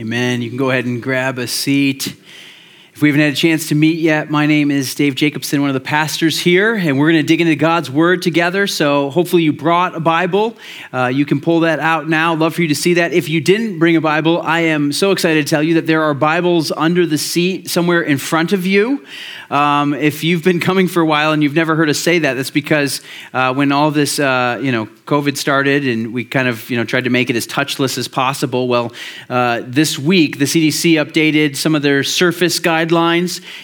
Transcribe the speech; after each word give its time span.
Amen. 0.00 0.42
You 0.42 0.48
can 0.48 0.58
go 0.58 0.70
ahead 0.70 0.86
and 0.86 1.00
grab 1.00 1.38
a 1.38 1.46
seat. 1.46 2.16
If 2.94 3.02
we 3.02 3.08
haven't 3.08 3.22
had 3.22 3.32
a 3.32 3.36
chance 3.36 3.70
to 3.70 3.74
meet 3.74 3.98
yet, 3.98 4.30
my 4.30 4.46
name 4.46 4.70
is 4.70 4.94
Dave 4.94 5.16
Jacobson, 5.16 5.60
one 5.60 5.68
of 5.68 5.74
the 5.74 5.80
pastors 5.80 6.38
here, 6.38 6.76
and 6.76 6.96
we're 6.96 7.10
going 7.10 7.20
to 7.20 7.26
dig 7.26 7.40
into 7.40 7.56
God's 7.56 7.90
Word 7.90 8.22
together. 8.22 8.68
So 8.68 9.10
hopefully 9.10 9.42
you 9.42 9.52
brought 9.52 9.96
a 9.96 10.00
Bible. 10.00 10.56
Uh, 10.92 11.06
you 11.06 11.26
can 11.26 11.40
pull 11.40 11.58
that 11.60 11.80
out 11.80 12.08
now. 12.08 12.36
Love 12.36 12.54
for 12.54 12.62
you 12.62 12.68
to 12.68 12.74
see 12.76 12.94
that. 12.94 13.12
If 13.12 13.28
you 13.28 13.40
didn't 13.40 13.80
bring 13.80 13.96
a 13.96 14.00
Bible, 14.00 14.40
I 14.40 14.60
am 14.60 14.92
so 14.92 15.10
excited 15.10 15.44
to 15.44 15.50
tell 15.50 15.60
you 15.60 15.74
that 15.74 15.88
there 15.88 16.04
are 16.04 16.14
Bibles 16.14 16.70
under 16.70 17.04
the 17.04 17.18
seat 17.18 17.68
somewhere 17.68 18.00
in 18.00 18.16
front 18.16 18.52
of 18.52 18.64
you. 18.64 19.04
Um, 19.50 19.92
if 19.92 20.22
you've 20.22 20.44
been 20.44 20.60
coming 20.60 20.86
for 20.86 21.00
a 21.00 21.06
while 21.06 21.32
and 21.32 21.42
you've 21.42 21.54
never 21.54 21.74
heard 21.74 21.90
us 21.90 21.98
say 21.98 22.20
that, 22.20 22.34
that's 22.34 22.52
because 22.52 23.00
uh, 23.32 23.52
when 23.54 23.72
all 23.72 23.90
this, 23.90 24.20
uh, 24.20 24.60
you 24.62 24.70
know, 24.70 24.86
COVID 25.06 25.36
started 25.36 25.86
and 25.86 26.14
we 26.14 26.24
kind 26.24 26.46
of, 26.48 26.70
you 26.70 26.76
know, 26.76 26.84
tried 26.84 27.04
to 27.04 27.10
make 27.10 27.28
it 27.28 27.34
as 27.36 27.46
touchless 27.46 27.98
as 27.98 28.06
possible. 28.06 28.68
Well, 28.68 28.92
uh, 29.28 29.62
this 29.64 29.98
week 29.98 30.38
the 30.38 30.44
CDC 30.44 31.04
updated 31.04 31.56
some 31.56 31.74
of 31.74 31.82
their 31.82 32.04
surface 32.04 32.60
guidelines, 32.60 32.83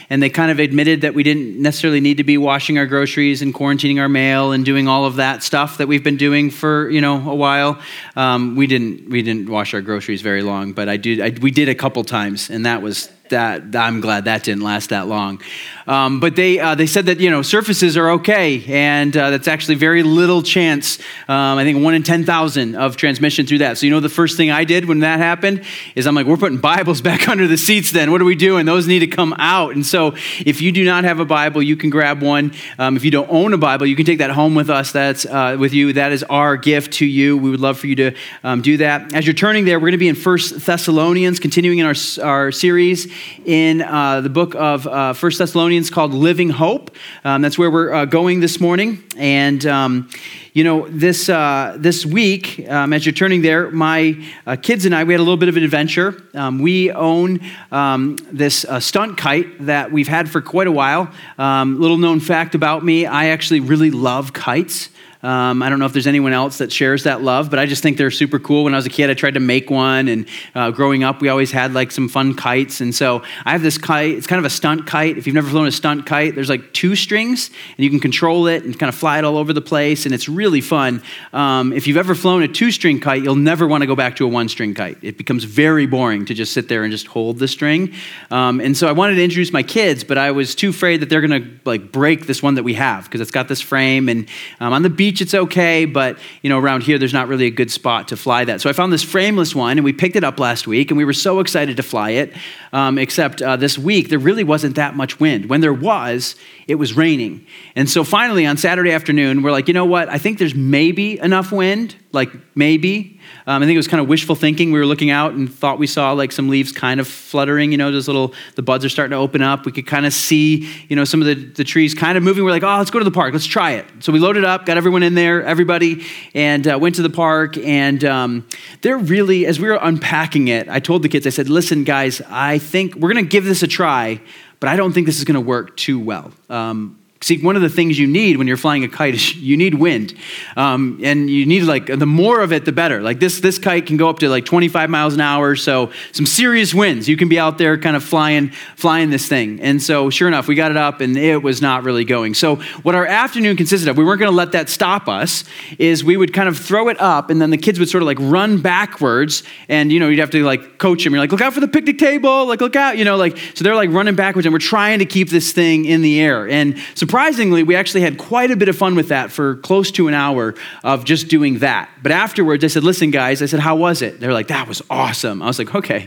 and 0.08 0.22
they 0.22 0.30
kind 0.30 0.50
of 0.50 0.58
admitted 0.58 1.02
that 1.02 1.14
we 1.14 1.22
didn't 1.22 1.60
necessarily 1.60 2.00
need 2.00 2.16
to 2.18 2.24
be 2.24 2.38
washing 2.38 2.78
our 2.78 2.86
groceries 2.86 3.42
and 3.42 3.54
quarantining 3.54 4.00
our 4.00 4.08
mail 4.08 4.52
and 4.52 4.64
doing 4.64 4.88
all 4.88 5.04
of 5.04 5.16
that 5.16 5.42
stuff 5.42 5.78
that 5.78 5.88
we've 5.88 6.04
been 6.04 6.16
doing 6.16 6.50
for, 6.50 6.88
you 6.90 7.00
know, 7.00 7.30
a 7.30 7.34
while. 7.34 7.80
Um, 8.16 8.56
we 8.56 8.66
didn't 8.66 9.08
we 9.10 9.22
didn't 9.22 9.48
wash 9.48 9.74
our 9.74 9.80
groceries 9.80 10.22
very 10.22 10.42
long, 10.42 10.72
but 10.72 10.88
I 10.88 10.96
did. 10.96 11.20
I, 11.20 11.38
we 11.40 11.50
did 11.50 11.68
a 11.68 11.74
couple 11.74 12.04
times, 12.04 12.50
and 12.50 12.66
that 12.66 12.82
was 12.82 13.10
that 13.30 13.74
I'm 13.74 14.00
glad 14.00 14.26
that 14.26 14.44
didn't 14.44 14.62
last 14.62 14.90
that 14.90 15.08
long. 15.08 15.40
Um, 15.86 16.20
but 16.20 16.36
they 16.36 16.60
uh, 16.60 16.76
they 16.76 16.86
said 16.86 17.06
that 17.06 17.18
you 17.18 17.30
know 17.30 17.42
surfaces 17.42 17.96
are 17.96 18.10
okay, 18.10 18.64
and 18.68 19.16
uh, 19.16 19.30
that's 19.30 19.48
actually 19.48 19.74
very 19.74 20.02
little 20.02 20.42
chance. 20.42 20.98
Um, 21.26 21.58
I 21.58 21.64
think 21.64 21.82
one 21.82 21.94
in 21.94 22.02
ten 22.02 22.24
thousand 22.24 22.76
of 22.76 22.96
transmission 22.96 23.46
through 23.46 23.58
that. 23.58 23.78
So 23.78 23.86
you 23.86 23.92
know 23.92 23.98
the 23.98 24.08
first 24.08 24.36
thing 24.36 24.50
I 24.50 24.64
did 24.64 24.84
when 24.84 25.00
that 25.00 25.18
happened 25.18 25.64
is 25.96 26.06
I'm 26.06 26.14
like, 26.14 26.26
we're 26.26 26.36
putting 26.36 26.58
Bibles 26.58 27.00
back 27.10 27.28
under 27.28 27.48
the 27.48 27.56
seats. 27.56 27.90
Then 27.90 28.12
what 28.12 28.20
are 28.20 28.24
we 28.24 28.36
doing? 28.36 28.66
Those 28.66 28.86
need 28.86 29.00
to 29.00 29.06
come 29.06 29.34
out. 29.38 29.74
And 29.74 29.84
so 29.84 30.14
if 30.44 30.62
you 30.62 30.70
do 30.70 30.84
not 30.84 31.04
have 31.04 31.18
a 31.18 31.24
Bible, 31.24 31.62
you 31.62 31.76
can 31.76 31.90
grab 31.90 32.22
one. 32.22 32.52
Um, 32.78 32.96
if 32.96 33.04
you 33.04 33.10
don't 33.10 33.28
own 33.30 33.52
a 33.52 33.58
Bible, 33.58 33.86
you 33.86 33.96
can 33.96 34.06
take 34.06 34.18
that 34.18 34.30
home 34.30 34.54
with 34.54 34.70
us. 34.70 34.92
That's 34.92 35.26
uh, 35.26 35.56
with 35.58 35.72
you. 35.72 35.92
That 35.94 36.12
is 36.12 36.22
our 36.24 36.56
gift 36.56 36.94
to 36.94 37.06
you. 37.06 37.36
We 37.36 37.50
would 37.50 37.60
love 37.60 37.78
for 37.78 37.86
you 37.86 37.96
to 37.96 38.14
um, 38.44 38.62
do 38.62 38.76
that. 38.76 39.14
As 39.14 39.26
you're 39.26 39.34
turning 39.34 39.64
there, 39.64 39.78
we're 39.78 39.88
going 39.88 39.92
to 39.92 39.98
be 39.98 40.08
in 40.08 40.14
First 40.14 40.66
Thessalonians, 40.66 41.40
continuing 41.40 41.78
in 41.78 41.86
our 41.86 41.94
our 42.22 42.52
series 42.52 43.12
in 43.44 43.82
uh, 43.82 44.20
the 44.20 44.28
book 44.28 44.54
of 44.54 44.86
uh, 44.86 45.12
First 45.12 45.38
Thessalonians 45.38 45.90
called 45.90 46.12
Living 46.12 46.50
Hope. 46.50 46.94
Um, 47.24 47.42
that's 47.42 47.58
where 47.58 47.70
we're 47.70 47.92
uh, 47.92 48.04
going 48.04 48.40
this 48.40 48.60
morning. 48.60 49.02
And, 49.16 49.64
um, 49.66 50.08
you 50.52 50.64
know, 50.64 50.88
this, 50.88 51.28
uh, 51.28 51.76
this 51.78 52.04
week, 52.04 52.68
um, 52.68 52.92
as 52.92 53.06
you're 53.06 53.12
turning 53.12 53.42
there, 53.42 53.70
my 53.70 54.22
uh, 54.46 54.56
kids 54.56 54.84
and 54.84 54.94
I, 54.94 55.04
we 55.04 55.14
had 55.14 55.20
a 55.20 55.22
little 55.22 55.36
bit 55.36 55.48
of 55.48 55.56
an 55.56 55.62
adventure. 55.62 56.22
Um, 56.34 56.58
we 56.58 56.90
own 56.92 57.40
um, 57.70 58.16
this 58.32 58.64
uh, 58.64 58.80
stunt 58.80 59.16
kite 59.16 59.66
that 59.66 59.92
we've 59.92 60.08
had 60.08 60.28
for 60.30 60.40
quite 60.40 60.66
a 60.66 60.72
while. 60.72 61.12
Um, 61.38 61.80
little 61.80 61.98
known 61.98 62.20
fact 62.20 62.54
about 62.54 62.84
me, 62.84 63.06
I 63.06 63.26
actually 63.26 63.60
really 63.60 63.90
love 63.90 64.32
kites. 64.32 64.90
Um, 65.22 65.62
I 65.62 65.68
don't 65.68 65.78
know 65.78 65.84
if 65.84 65.92
there's 65.92 66.06
anyone 66.06 66.32
else 66.32 66.58
that 66.58 66.72
shares 66.72 67.04
that 67.04 67.22
love, 67.22 67.50
but 67.50 67.58
I 67.58 67.66
just 67.66 67.82
think 67.82 67.98
they're 67.98 68.10
super 68.10 68.38
cool. 68.38 68.64
When 68.64 68.72
I 68.72 68.76
was 68.76 68.86
a 68.86 68.90
kid, 68.90 69.10
I 69.10 69.14
tried 69.14 69.34
to 69.34 69.40
make 69.40 69.70
one, 69.70 70.08
and 70.08 70.26
uh, 70.54 70.70
growing 70.70 71.04
up, 71.04 71.20
we 71.20 71.28
always 71.28 71.52
had 71.52 71.74
like 71.74 71.90
some 71.90 72.08
fun 72.08 72.34
kites. 72.34 72.80
And 72.80 72.94
so 72.94 73.22
I 73.44 73.52
have 73.52 73.62
this 73.62 73.76
kite. 73.76 74.14
It's 74.14 74.26
kind 74.26 74.38
of 74.38 74.46
a 74.46 74.50
stunt 74.50 74.86
kite. 74.86 75.18
If 75.18 75.26
you've 75.26 75.34
never 75.34 75.50
flown 75.50 75.66
a 75.66 75.72
stunt 75.72 76.06
kite, 76.06 76.34
there's 76.34 76.48
like 76.48 76.72
two 76.72 76.96
strings, 76.96 77.50
and 77.76 77.84
you 77.84 77.90
can 77.90 78.00
control 78.00 78.46
it 78.46 78.64
and 78.64 78.78
kind 78.78 78.88
of 78.88 78.94
fly 78.94 79.18
it 79.18 79.24
all 79.24 79.36
over 79.36 79.52
the 79.52 79.60
place, 79.60 80.06
and 80.06 80.14
it's 80.14 80.28
really 80.28 80.62
fun. 80.62 81.02
Um, 81.32 81.72
if 81.74 81.86
you've 81.86 81.98
ever 81.98 82.14
flown 82.14 82.42
a 82.42 82.48
two-string 82.48 83.00
kite, 83.00 83.22
you'll 83.22 83.36
never 83.36 83.66
want 83.66 83.82
to 83.82 83.86
go 83.86 83.94
back 83.96 84.16
to 84.16 84.24
a 84.24 84.28
one-string 84.28 84.74
kite. 84.74 84.98
It 85.02 85.18
becomes 85.18 85.44
very 85.44 85.86
boring 85.86 86.24
to 86.26 86.34
just 86.34 86.52
sit 86.52 86.68
there 86.68 86.82
and 86.82 86.90
just 86.90 87.06
hold 87.06 87.38
the 87.38 87.48
string. 87.48 87.92
Um, 88.30 88.60
and 88.60 88.76
so 88.76 88.88
I 88.88 88.92
wanted 88.92 89.16
to 89.16 89.24
introduce 89.24 89.52
my 89.52 89.62
kids, 89.62 90.02
but 90.02 90.16
I 90.16 90.30
was 90.30 90.54
too 90.54 90.70
afraid 90.70 91.00
that 91.00 91.10
they're 91.10 91.20
going 91.20 91.42
to 91.42 91.50
like 91.64 91.92
break 91.92 92.26
this 92.26 92.42
one 92.42 92.54
that 92.54 92.62
we 92.62 92.74
have 92.74 93.04
because 93.04 93.20
it's 93.20 93.30
got 93.30 93.48
this 93.48 93.60
frame, 93.60 94.08
and 94.08 94.26
um, 94.60 94.72
on 94.72 94.82
the 94.82 94.88
beach 94.90 95.09
beach, 95.10 95.20
it's 95.20 95.34
okay, 95.34 95.86
but 95.86 96.18
you 96.42 96.48
know, 96.48 96.58
around 96.58 96.84
here, 96.84 96.96
there's 96.96 97.12
not 97.12 97.26
really 97.26 97.46
a 97.46 97.50
good 97.50 97.70
spot 97.70 98.08
to 98.08 98.16
fly 98.16 98.44
that. 98.44 98.60
So 98.60 98.70
I 98.70 98.72
found 98.72 98.92
this 98.92 99.02
frameless 99.02 99.54
one, 99.56 99.76
and 99.76 99.84
we 99.84 99.92
picked 99.92 100.14
it 100.14 100.22
up 100.22 100.38
last 100.38 100.68
week, 100.68 100.90
and 100.90 100.98
we 100.98 101.04
were 101.04 101.12
so 101.12 101.40
excited 101.40 101.76
to 101.78 101.82
fly 101.82 102.10
it. 102.10 102.32
Um, 102.72 102.96
except 102.98 103.42
uh, 103.42 103.56
this 103.56 103.76
week, 103.76 104.08
there 104.08 104.20
really 104.20 104.44
wasn't 104.44 104.76
that 104.76 104.94
much 104.94 105.18
wind. 105.18 105.46
When 105.46 105.60
there 105.60 105.72
was, 105.72 106.36
it 106.68 106.76
was 106.76 106.96
raining. 106.96 107.44
And 107.74 107.90
so 107.90 108.04
finally, 108.04 108.46
on 108.46 108.56
Saturday 108.56 108.92
afternoon, 108.92 109.42
we're 109.42 109.50
like, 109.50 109.66
you 109.66 109.74
know 109.74 109.84
what? 109.84 110.08
I 110.08 110.18
think 110.18 110.38
there's 110.38 110.54
maybe 110.54 111.18
enough 111.18 111.50
wind, 111.50 111.96
like 112.12 112.30
maybe. 112.54 113.19
Um, 113.46 113.62
I 113.62 113.66
think 113.66 113.74
it 113.74 113.78
was 113.78 113.88
kind 113.88 114.00
of 114.00 114.08
wishful 114.08 114.34
thinking. 114.34 114.72
We 114.72 114.78
were 114.78 114.86
looking 114.86 115.10
out 115.10 115.32
and 115.32 115.52
thought 115.52 115.78
we 115.78 115.86
saw 115.86 116.12
like 116.12 116.32
some 116.32 116.48
leaves 116.48 116.72
kind 116.72 117.00
of 117.00 117.08
fluttering. 117.08 117.72
You 117.72 117.78
know, 117.78 117.90
those 117.90 118.06
little 118.06 118.34
the 118.54 118.62
buds 118.62 118.84
are 118.84 118.88
starting 118.88 119.10
to 119.12 119.16
open 119.16 119.42
up. 119.42 119.66
We 119.66 119.72
could 119.72 119.86
kind 119.86 120.06
of 120.06 120.12
see, 120.12 120.70
you 120.88 120.96
know, 120.96 121.04
some 121.04 121.20
of 121.20 121.26
the, 121.26 121.34
the 121.34 121.64
trees 121.64 121.94
kind 121.94 122.16
of 122.16 122.22
moving. 122.22 122.44
We're 122.44 122.50
like, 122.50 122.62
oh, 122.62 122.78
let's 122.78 122.90
go 122.90 122.98
to 122.98 123.04
the 123.04 123.10
park. 123.10 123.32
Let's 123.32 123.46
try 123.46 123.72
it. 123.72 123.86
So 124.00 124.12
we 124.12 124.18
loaded 124.18 124.44
up, 124.44 124.66
got 124.66 124.76
everyone 124.76 125.02
in 125.02 125.14
there, 125.14 125.42
everybody, 125.42 126.04
and 126.34 126.66
uh, 126.68 126.78
went 126.78 126.94
to 126.96 127.02
the 127.02 127.10
park. 127.10 127.56
And 127.58 128.04
um, 128.04 128.46
they're 128.82 128.98
really, 128.98 129.46
as 129.46 129.58
we 129.58 129.68
were 129.68 129.78
unpacking 129.80 130.48
it, 130.48 130.68
I 130.68 130.80
told 130.80 131.02
the 131.02 131.08
kids, 131.08 131.26
I 131.26 131.30
said, 131.30 131.48
listen, 131.48 131.84
guys, 131.84 132.20
I 132.28 132.58
think 132.58 132.94
we're 132.94 133.12
going 133.12 133.24
to 133.24 133.28
give 133.28 133.44
this 133.44 133.62
a 133.62 133.68
try, 133.68 134.20
but 134.60 134.68
I 134.68 134.76
don't 134.76 134.92
think 134.92 135.06
this 135.06 135.18
is 135.18 135.24
going 135.24 135.34
to 135.34 135.40
work 135.40 135.76
too 135.76 135.98
well. 135.98 136.32
Um, 136.48 136.99
See, 137.22 137.36
one 137.36 137.54
of 137.54 137.60
the 137.60 137.68
things 137.68 137.98
you 137.98 138.06
need 138.06 138.38
when 138.38 138.46
you're 138.46 138.56
flying 138.56 138.82
a 138.82 138.88
kite 138.88 139.12
is 139.12 139.36
you 139.36 139.54
need 139.54 139.74
wind. 139.74 140.14
Um, 140.56 140.98
and 141.02 141.28
you 141.28 141.44
need 141.44 141.64
like, 141.64 141.84
the 141.84 142.06
more 142.06 142.40
of 142.40 142.50
it, 142.50 142.64
the 142.64 142.72
better. 142.72 143.02
Like 143.02 143.20
this, 143.20 143.40
this 143.40 143.58
kite 143.58 143.84
can 143.84 143.98
go 143.98 144.08
up 144.08 144.20
to 144.20 144.30
like 144.30 144.46
25 144.46 144.88
miles 144.88 145.12
an 145.12 145.20
hour. 145.20 145.54
So 145.54 145.92
some 146.12 146.24
serious 146.24 146.72
winds. 146.72 147.10
You 147.10 147.18
can 147.18 147.28
be 147.28 147.38
out 147.38 147.58
there 147.58 147.76
kind 147.76 147.94
of 147.94 148.02
flying, 148.02 148.52
flying 148.74 149.10
this 149.10 149.28
thing. 149.28 149.60
And 149.60 149.82
so 149.82 150.08
sure 150.08 150.28
enough, 150.28 150.48
we 150.48 150.54
got 150.54 150.70
it 150.70 150.78
up 150.78 151.02
and 151.02 151.14
it 151.14 151.42
was 151.42 151.60
not 151.60 151.84
really 151.84 152.06
going. 152.06 152.32
So 152.32 152.56
what 152.84 152.94
our 152.94 153.04
afternoon 153.04 153.54
consisted 153.58 153.90
of, 153.90 153.98
we 153.98 154.04
weren't 154.04 154.20
going 154.20 154.32
to 154.32 154.36
let 154.36 154.52
that 154.52 154.70
stop 154.70 155.06
us, 155.06 155.44
is 155.78 156.02
we 156.02 156.16
would 156.16 156.32
kind 156.32 156.48
of 156.48 156.56
throw 156.56 156.88
it 156.88 156.98
up 156.98 157.28
and 157.28 157.38
then 157.38 157.50
the 157.50 157.58
kids 157.58 157.78
would 157.78 157.90
sort 157.90 158.02
of 158.02 158.06
like 158.06 158.18
run 158.18 158.62
backwards. 158.62 159.42
And, 159.68 159.92
you 159.92 160.00
know, 160.00 160.08
you'd 160.08 160.20
have 160.20 160.30
to 160.30 160.42
like 160.42 160.78
coach 160.78 161.04
them. 161.04 161.12
You're 161.12 161.20
like, 161.20 161.32
look 161.32 161.42
out 161.42 161.52
for 161.52 161.60
the 161.60 161.68
picnic 161.68 161.98
table. 161.98 162.46
Like, 162.46 162.62
look 162.62 162.76
out, 162.76 162.96
you 162.96 163.04
know, 163.04 163.18
like, 163.18 163.36
so 163.52 163.62
they're 163.62 163.74
like 163.74 163.90
running 163.90 164.14
backwards 164.14 164.46
and 164.46 164.54
we're 164.54 164.58
trying 164.58 165.00
to 165.00 165.04
keep 165.04 165.28
this 165.28 165.52
thing 165.52 165.84
in 165.84 166.00
the 166.00 166.18
air. 166.18 166.48
And 166.48 166.78
so 166.94 167.09
surprisingly, 167.10 167.64
we 167.64 167.74
actually 167.74 168.02
had 168.02 168.16
quite 168.18 168.52
a 168.52 168.56
bit 168.56 168.68
of 168.68 168.76
fun 168.76 168.94
with 168.94 169.08
that 169.08 169.32
for 169.32 169.56
close 169.56 169.90
to 169.90 170.06
an 170.06 170.14
hour 170.14 170.54
of 170.84 171.04
just 171.04 171.26
doing 171.26 171.58
that. 171.58 171.90
But 172.04 172.12
afterwards, 172.12 172.62
I 172.62 172.68
said, 172.68 172.84
Listen, 172.84 173.10
guys, 173.10 173.42
I 173.42 173.46
said, 173.46 173.58
How 173.58 173.74
was 173.74 174.00
it? 174.00 174.20
They're 174.20 174.32
like, 174.32 174.46
That 174.46 174.68
was 174.68 174.80
awesome. 174.88 175.42
I 175.42 175.46
was 175.46 175.58
like, 175.58 175.74
Okay. 175.74 176.06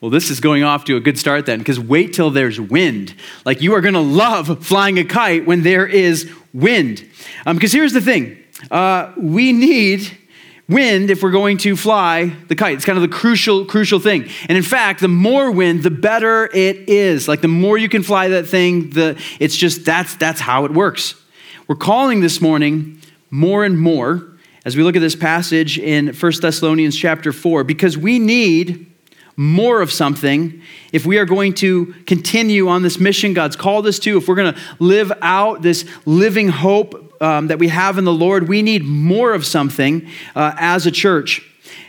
Well, 0.00 0.10
this 0.10 0.30
is 0.30 0.40
going 0.40 0.64
off 0.64 0.84
to 0.86 0.96
a 0.96 1.00
good 1.00 1.16
start 1.16 1.46
then, 1.46 1.60
because 1.60 1.78
wait 1.78 2.12
till 2.12 2.30
there's 2.30 2.60
wind. 2.60 3.14
Like, 3.44 3.62
you 3.62 3.74
are 3.74 3.80
going 3.80 3.94
to 3.94 4.00
love 4.00 4.66
flying 4.66 4.98
a 4.98 5.04
kite 5.04 5.46
when 5.46 5.62
there 5.62 5.86
is 5.86 6.28
wind. 6.52 7.08
Because 7.46 7.72
um, 7.72 7.78
here's 7.78 7.92
the 7.92 8.00
thing 8.00 8.36
uh, 8.72 9.12
we 9.16 9.52
need 9.52 10.10
wind 10.68 11.10
if 11.10 11.22
we're 11.22 11.30
going 11.30 11.58
to 11.58 11.76
fly 11.76 12.34
the 12.48 12.54
kite. 12.54 12.74
It's 12.74 12.84
kind 12.84 12.96
of 12.96 13.02
the 13.02 13.14
crucial, 13.14 13.64
crucial 13.64 13.98
thing. 13.98 14.28
And 14.48 14.56
in 14.56 14.64
fact, 14.64 15.00
the 15.00 15.08
more 15.08 15.50
wind, 15.50 15.82
the 15.82 15.90
better 15.90 16.46
it 16.54 16.88
is. 16.88 17.28
Like 17.28 17.40
the 17.40 17.48
more 17.48 17.76
you 17.78 17.88
can 17.88 18.02
fly 18.02 18.28
that 18.28 18.46
thing, 18.46 18.90
the 18.90 19.20
it's 19.40 19.56
just 19.56 19.84
that's 19.84 20.16
that's 20.16 20.40
how 20.40 20.64
it 20.64 20.72
works. 20.72 21.14
We're 21.68 21.76
calling 21.76 22.20
this 22.20 22.40
morning 22.40 23.00
more 23.30 23.64
and 23.64 23.78
more 23.78 24.28
as 24.64 24.76
we 24.76 24.82
look 24.82 24.96
at 24.96 25.00
this 25.00 25.16
passage 25.16 25.78
in 25.78 26.08
1 26.08 26.32
Thessalonians 26.40 26.96
chapter 26.96 27.32
4 27.32 27.64
because 27.64 27.98
we 27.98 28.18
need 28.18 28.86
more 29.36 29.80
of 29.80 29.90
something 29.90 30.60
if 30.92 31.06
we 31.06 31.18
are 31.18 31.24
going 31.24 31.54
to 31.54 31.86
continue 32.06 32.68
on 32.68 32.82
this 32.82 33.00
mission 33.00 33.32
God's 33.32 33.56
called 33.56 33.86
us 33.86 33.98
to, 34.00 34.18
if 34.18 34.28
we're 34.28 34.34
going 34.34 34.54
to 34.54 34.60
live 34.78 35.12
out 35.22 35.62
this 35.62 35.86
living 36.04 36.48
hope 36.48 37.11
um, 37.22 37.46
that 37.46 37.58
we 37.58 37.68
have 37.68 37.96
in 37.96 38.04
the 38.04 38.12
Lord, 38.12 38.48
we 38.48 38.60
need 38.60 38.84
more 38.84 39.32
of 39.32 39.46
something 39.46 40.08
uh, 40.34 40.54
as 40.58 40.86
a 40.86 40.90
church. 40.90 41.40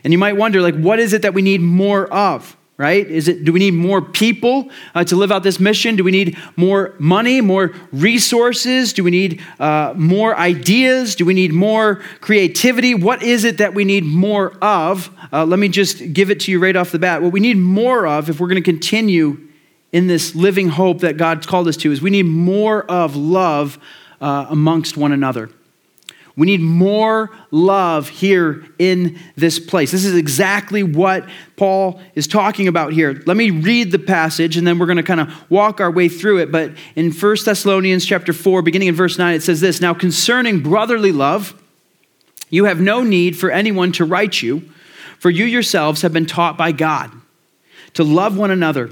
And 0.04 0.14
you 0.14 0.20
might 0.20 0.38
wonder, 0.38 0.62
like, 0.62 0.76
what 0.76 1.00
is 1.00 1.14
it 1.14 1.24
that 1.24 1.34
we 1.34 1.42
need 1.42 1.62
more 1.62 2.12
of? 2.14 2.56
Right? 2.76 3.06
Is 3.06 3.28
it? 3.28 3.46
Do 3.46 3.54
we 3.54 3.60
need 3.60 3.76
more 3.76 4.02
people 4.02 4.70
uh, 4.96 5.04
to 5.04 5.16
live 5.16 5.32
out 5.32 5.44
this 5.44 5.60
mission? 5.60 5.96
Do 5.96 6.04
we 6.04 6.12
need 6.12 6.38
more 6.56 6.96
money, 6.98 7.40
more 7.40 7.72
resources? 7.92 8.94
Do 8.94 9.04
we 9.04 9.12
need 9.12 9.44
uh, 9.60 9.94
more 9.96 10.36
ideas? 10.36 11.16
Do 11.16 11.24
we 11.24 11.36
need 11.36 11.54
more 11.54 12.02
creativity? 12.20 12.96
What 12.96 13.22
is 13.22 13.44
it 13.44 13.60
that 13.60 13.76
we 13.76 13.86
need 13.86 14.04
more 14.06 14.54
of? 14.62 15.16
Uh, 15.32 15.46
let 15.46 15.60
me 15.60 15.70
just 15.70 16.14
give 16.14 16.32
it 16.32 16.40
to 16.42 16.52
you 16.52 16.60
right 16.60 16.76
off 16.76 16.92
the 16.92 16.98
bat. 16.98 17.22
What 17.22 17.32
we 17.32 17.40
need 17.40 17.58
more 17.58 18.08
of, 18.08 18.28
if 18.28 18.40
we're 18.40 18.48
going 18.48 18.64
to 18.64 18.72
continue 18.72 19.48
in 19.92 20.08
this 20.08 20.34
living 20.34 20.70
hope 20.70 21.02
that 21.02 21.16
God's 21.16 21.46
called 21.46 21.68
us 21.68 21.78
to, 21.78 21.92
is 21.92 22.02
we 22.02 22.10
need 22.10 22.26
more 22.26 22.84
of 22.90 23.16
love 23.16 23.78
uh, 24.24 24.48
amongst 24.50 24.96
one 24.96 25.12
another. 25.12 25.50
We 26.36 26.48
need 26.48 26.62
more 26.62 27.30
love 27.52 28.10
here 28.10 28.66
in 28.80 29.20
this 29.36 29.60
place. 29.60 29.92
This 29.92 30.06
is 30.06 30.16
exactly 30.16 30.82
what 30.82 31.28
Paul 31.58 32.02
is 32.16 32.26
talking 32.26 32.68
about 32.68 32.94
here. 32.94 33.22
Let 33.28 33.38
me 33.38 33.52
read 33.52 33.92
the 33.92 34.00
passage 34.00 34.58
and 34.58 34.66
then 34.66 34.80
we're 34.80 34.88
going 34.88 34.98
to 34.98 35.04
kind 35.04 35.20
of 35.20 35.52
walk 35.52 35.80
our 35.80 35.92
way 35.92 36.10
through 36.10 36.40
it. 36.40 36.52
But 36.52 36.72
in 36.96 37.12
1 37.12 37.38
Thessalonians 37.46 38.06
chapter 38.06 38.34
4, 38.34 38.64
beginning 38.64 38.88
in 38.88 38.96
verse 38.96 39.20
9, 39.20 39.36
it 39.36 39.44
says 39.44 39.62
this 39.62 39.80
Now 39.80 39.94
concerning 39.94 40.62
brotherly 40.62 41.12
love, 41.12 41.62
you 42.50 42.66
have 42.66 42.80
no 42.80 43.04
need 43.04 43.38
for 43.38 43.52
anyone 43.52 43.92
to 43.92 44.06
write 44.06 44.42
you, 44.42 44.70
for 45.20 45.30
you 45.30 45.46
yourselves 45.46 46.02
have 46.02 46.14
been 46.14 46.26
taught 46.26 46.58
by 46.58 46.72
God. 46.72 47.12
to 47.94 48.04
love 48.04 48.36
one 48.36 48.50
another. 48.50 48.90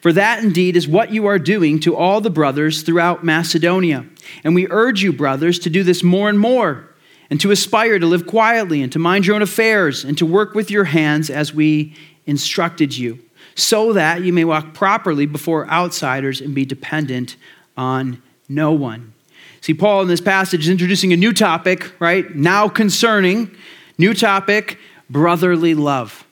For 0.00 0.12
that 0.12 0.42
indeed 0.42 0.76
is 0.76 0.86
what 0.86 1.12
you 1.12 1.26
are 1.26 1.38
doing 1.38 1.80
to 1.80 1.96
all 1.96 2.20
the 2.20 2.30
brothers 2.30 2.82
throughout 2.82 3.24
Macedonia. 3.24 4.06
And 4.44 4.54
we 4.54 4.68
urge 4.70 5.02
you, 5.02 5.12
brothers, 5.12 5.58
to 5.60 5.70
do 5.70 5.82
this 5.82 6.02
more 6.02 6.28
and 6.28 6.38
more, 6.38 6.88
and 7.30 7.40
to 7.40 7.50
aspire 7.50 7.98
to 7.98 8.06
live 8.06 8.26
quietly, 8.26 8.82
and 8.82 8.92
to 8.92 8.98
mind 8.98 9.26
your 9.26 9.36
own 9.36 9.42
affairs, 9.42 10.04
and 10.04 10.16
to 10.18 10.26
work 10.26 10.54
with 10.54 10.70
your 10.70 10.84
hands 10.84 11.30
as 11.30 11.52
we 11.52 11.96
instructed 12.26 12.96
you, 12.96 13.18
so 13.54 13.92
that 13.92 14.22
you 14.22 14.32
may 14.32 14.44
walk 14.44 14.74
properly 14.74 15.26
before 15.26 15.68
outsiders 15.68 16.40
and 16.40 16.54
be 16.54 16.64
dependent 16.64 17.36
on 17.76 18.22
no 18.48 18.72
one. 18.72 19.12
See, 19.60 19.74
Paul 19.74 20.02
in 20.02 20.08
this 20.08 20.20
passage 20.20 20.62
is 20.62 20.68
introducing 20.68 21.12
a 21.12 21.16
new 21.16 21.32
topic, 21.32 21.92
right? 22.00 22.34
Now 22.34 22.68
concerning, 22.68 23.50
new 23.98 24.14
topic, 24.14 24.78
brotherly 25.08 25.74
love. 25.74 26.26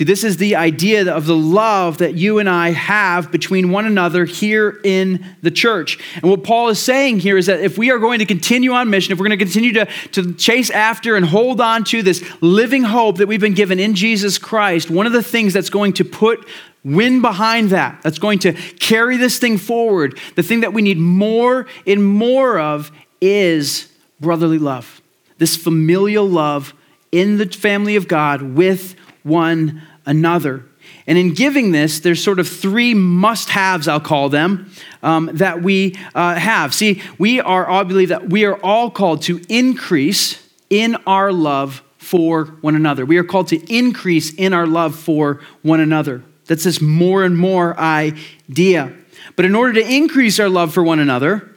See, 0.00 0.04
this 0.04 0.24
is 0.24 0.38
the 0.38 0.56
idea 0.56 1.14
of 1.14 1.26
the 1.26 1.36
love 1.36 1.98
that 1.98 2.14
you 2.14 2.38
and 2.38 2.48
I 2.48 2.70
have 2.70 3.30
between 3.30 3.70
one 3.70 3.84
another 3.84 4.24
here 4.24 4.80
in 4.82 5.22
the 5.42 5.50
church. 5.50 5.98
And 6.14 6.30
what 6.30 6.42
Paul 6.42 6.70
is 6.70 6.78
saying 6.78 7.20
here 7.20 7.36
is 7.36 7.44
that 7.44 7.60
if 7.60 7.76
we 7.76 7.90
are 7.90 7.98
going 7.98 8.20
to 8.20 8.24
continue 8.24 8.72
on 8.72 8.88
mission, 8.88 9.12
if 9.12 9.18
we're 9.18 9.26
going 9.26 9.38
to 9.38 9.44
continue 9.44 9.74
to, 9.74 9.84
to 10.12 10.32
chase 10.32 10.70
after 10.70 11.16
and 11.16 11.26
hold 11.26 11.60
on 11.60 11.84
to 11.84 12.02
this 12.02 12.24
living 12.40 12.82
hope 12.82 13.18
that 13.18 13.26
we've 13.26 13.42
been 13.42 13.52
given 13.52 13.78
in 13.78 13.94
Jesus 13.94 14.38
Christ, 14.38 14.88
one 14.88 15.06
of 15.06 15.12
the 15.12 15.22
things 15.22 15.52
that's 15.52 15.68
going 15.68 15.92
to 15.92 16.04
put 16.06 16.48
wind 16.82 17.20
behind 17.20 17.68
that, 17.68 18.00
that's 18.00 18.18
going 18.18 18.38
to 18.38 18.54
carry 18.54 19.18
this 19.18 19.38
thing 19.38 19.58
forward, 19.58 20.18
the 20.34 20.42
thing 20.42 20.60
that 20.60 20.72
we 20.72 20.80
need 20.80 20.96
more 20.96 21.66
and 21.86 22.02
more 22.02 22.58
of 22.58 22.90
is 23.20 23.92
brotherly 24.18 24.56
love. 24.56 25.02
This 25.36 25.58
familial 25.58 26.26
love 26.26 26.72
in 27.12 27.36
the 27.36 27.44
family 27.44 27.96
of 27.96 28.08
God 28.08 28.40
with 28.40 28.96
one 29.22 29.82
another. 30.06 30.64
And 31.06 31.18
in 31.18 31.34
giving 31.34 31.72
this, 31.72 32.00
there's 32.00 32.22
sort 32.22 32.38
of 32.38 32.48
three 32.48 32.94
must 32.94 33.50
haves, 33.50 33.88
I'll 33.88 34.00
call 34.00 34.28
them, 34.28 34.70
um, 35.02 35.30
that 35.34 35.62
we 35.62 35.96
uh, 36.14 36.34
have. 36.34 36.74
See, 36.74 37.02
we 37.18 37.40
are, 37.40 37.70
I 37.70 37.82
believe 37.82 38.08
that 38.08 38.28
we 38.28 38.44
are 38.44 38.56
all 38.62 38.90
called 38.90 39.22
to 39.22 39.40
increase 39.48 40.46
in 40.68 40.96
our 41.06 41.32
love 41.32 41.82
for 41.98 42.46
one 42.60 42.76
another. 42.76 43.04
We 43.04 43.18
are 43.18 43.24
called 43.24 43.48
to 43.48 43.74
increase 43.74 44.32
in 44.34 44.52
our 44.52 44.66
love 44.66 44.96
for 44.96 45.40
one 45.62 45.80
another. 45.80 46.22
That's 46.46 46.64
this 46.64 46.80
more 46.80 47.24
and 47.24 47.36
more 47.36 47.78
idea. 47.78 48.92
But 49.36 49.44
in 49.44 49.54
order 49.54 49.74
to 49.74 49.88
increase 49.88 50.40
our 50.40 50.48
love 50.48 50.72
for 50.72 50.82
one 50.82 50.98
another, 50.98 51.54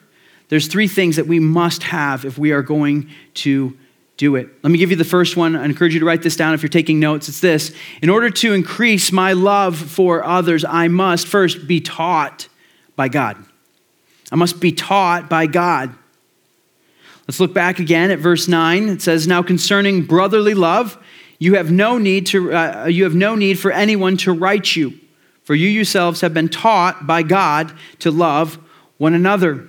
there's 0.49 0.67
three 0.67 0.87
things 0.87 1.15
that 1.15 1.27
we 1.27 1.39
must 1.39 1.83
have 1.83 2.25
if 2.25 2.37
we 2.37 2.51
are 2.51 2.61
going 2.61 3.09
to 3.35 3.77
do 4.17 4.35
it. 4.35 4.47
Let 4.61 4.71
me 4.71 4.77
give 4.77 4.91
you 4.91 4.95
the 4.95 5.03
first 5.03 5.35
one. 5.35 5.55
I 5.55 5.65
encourage 5.65 5.93
you 5.93 5.99
to 5.99 6.05
write 6.05 6.21
this 6.21 6.35
down 6.35 6.53
if 6.53 6.61
you're 6.61 6.69
taking 6.69 6.99
notes. 6.99 7.29
It's 7.29 7.39
this 7.39 7.73
In 8.01 8.09
order 8.09 8.29
to 8.29 8.53
increase 8.53 9.11
my 9.11 9.33
love 9.33 9.77
for 9.77 10.23
others, 10.23 10.63
I 10.63 10.87
must 10.87 11.27
first 11.27 11.67
be 11.67 11.79
taught 11.79 12.47
by 12.95 13.09
God. 13.09 13.43
I 14.31 14.35
must 14.35 14.59
be 14.59 14.71
taught 14.71 15.29
by 15.29 15.47
God. 15.47 15.93
Let's 17.27 17.39
look 17.39 17.53
back 17.53 17.79
again 17.79 18.11
at 18.11 18.19
verse 18.19 18.47
9. 18.47 18.89
It 18.89 19.01
says, 19.01 19.27
Now 19.27 19.41
concerning 19.41 20.03
brotherly 20.03 20.53
love, 20.53 20.97
you 21.39 21.55
have 21.55 21.71
no 21.71 21.97
need, 21.97 22.25
to, 22.27 22.53
uh, 22.53 22.85
you 22.85 23.03
have 23.05 23.15
no 23.15 23.35
need 23.35 23.59
for 23.59 23.71
anyone 23.71 24.17
to 24.17 24.31
write 24.31 24.75
you, 24.75 24.93
for 25.43 25.55
you 25.55 25.67
yourselves 25.67 26.21
have 26.21 26.33
been 26.33 26.49
taught 26.49 27.07
by 27.07 27.23
God 27.23 27.73
to 27.99 28.11
love 28.11 28.57
one 28.97 29.13
another. 29.13 29.67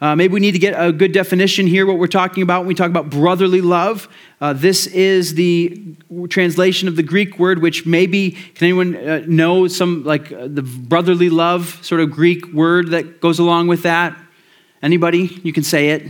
Uh, 0.00 0.16
maybe 0.16 0.32
we 0.32 0.40
need 0.40 0.52
to 0.52 0.58
get 0.58 0.72
a 0.80 0.92
good 0.92 1.12
definition 1.12 1.66
here, 1.66 1.84
what 1.84 1.98
we're 1.98 2.06
talking 2.06 2.42
about 2.42 2.60
when 2.60 2.68
we 2.68 2.74
talk 2.74 2.88
about 2.88 3.10
brotherly 3.10 3.60
love. 3.60 4.08
Uh, 4.40 4.54
this 4.54 4.86
is 4.86 5.34
the 5.34 5.94
translation 6.30 6.88
of 6.88 6.96
the 6.96 7.02
Greek 7.02 7.38
word, 7.38 7.60
which 7.60 7.84
maybe, 7.84 8.30
can 8.30 8.64
anyone 8.64 8.96
uh, 8.96 9.22
know 9.26 9.68
some, 9.68 10.02
like 10.04 10.32
uh, 10.32 10.48
the 10.48 10.62
brotherly 10.62 11.28
love 11.28 11.78
sort 11.82 12.00
of 12.00 12.10
Greek 12.10 12.50
word 12.52 12.88
that 12.92 13.20
goes 13.20 13.38
along 13.38 13.68
with 13.68 13.82
that? 13.82 14.18
Anybody? 14.82 15.38
You 15.42 15.52
can 15.52 15.64
say 15.64 15.90
it. 15.90 16.08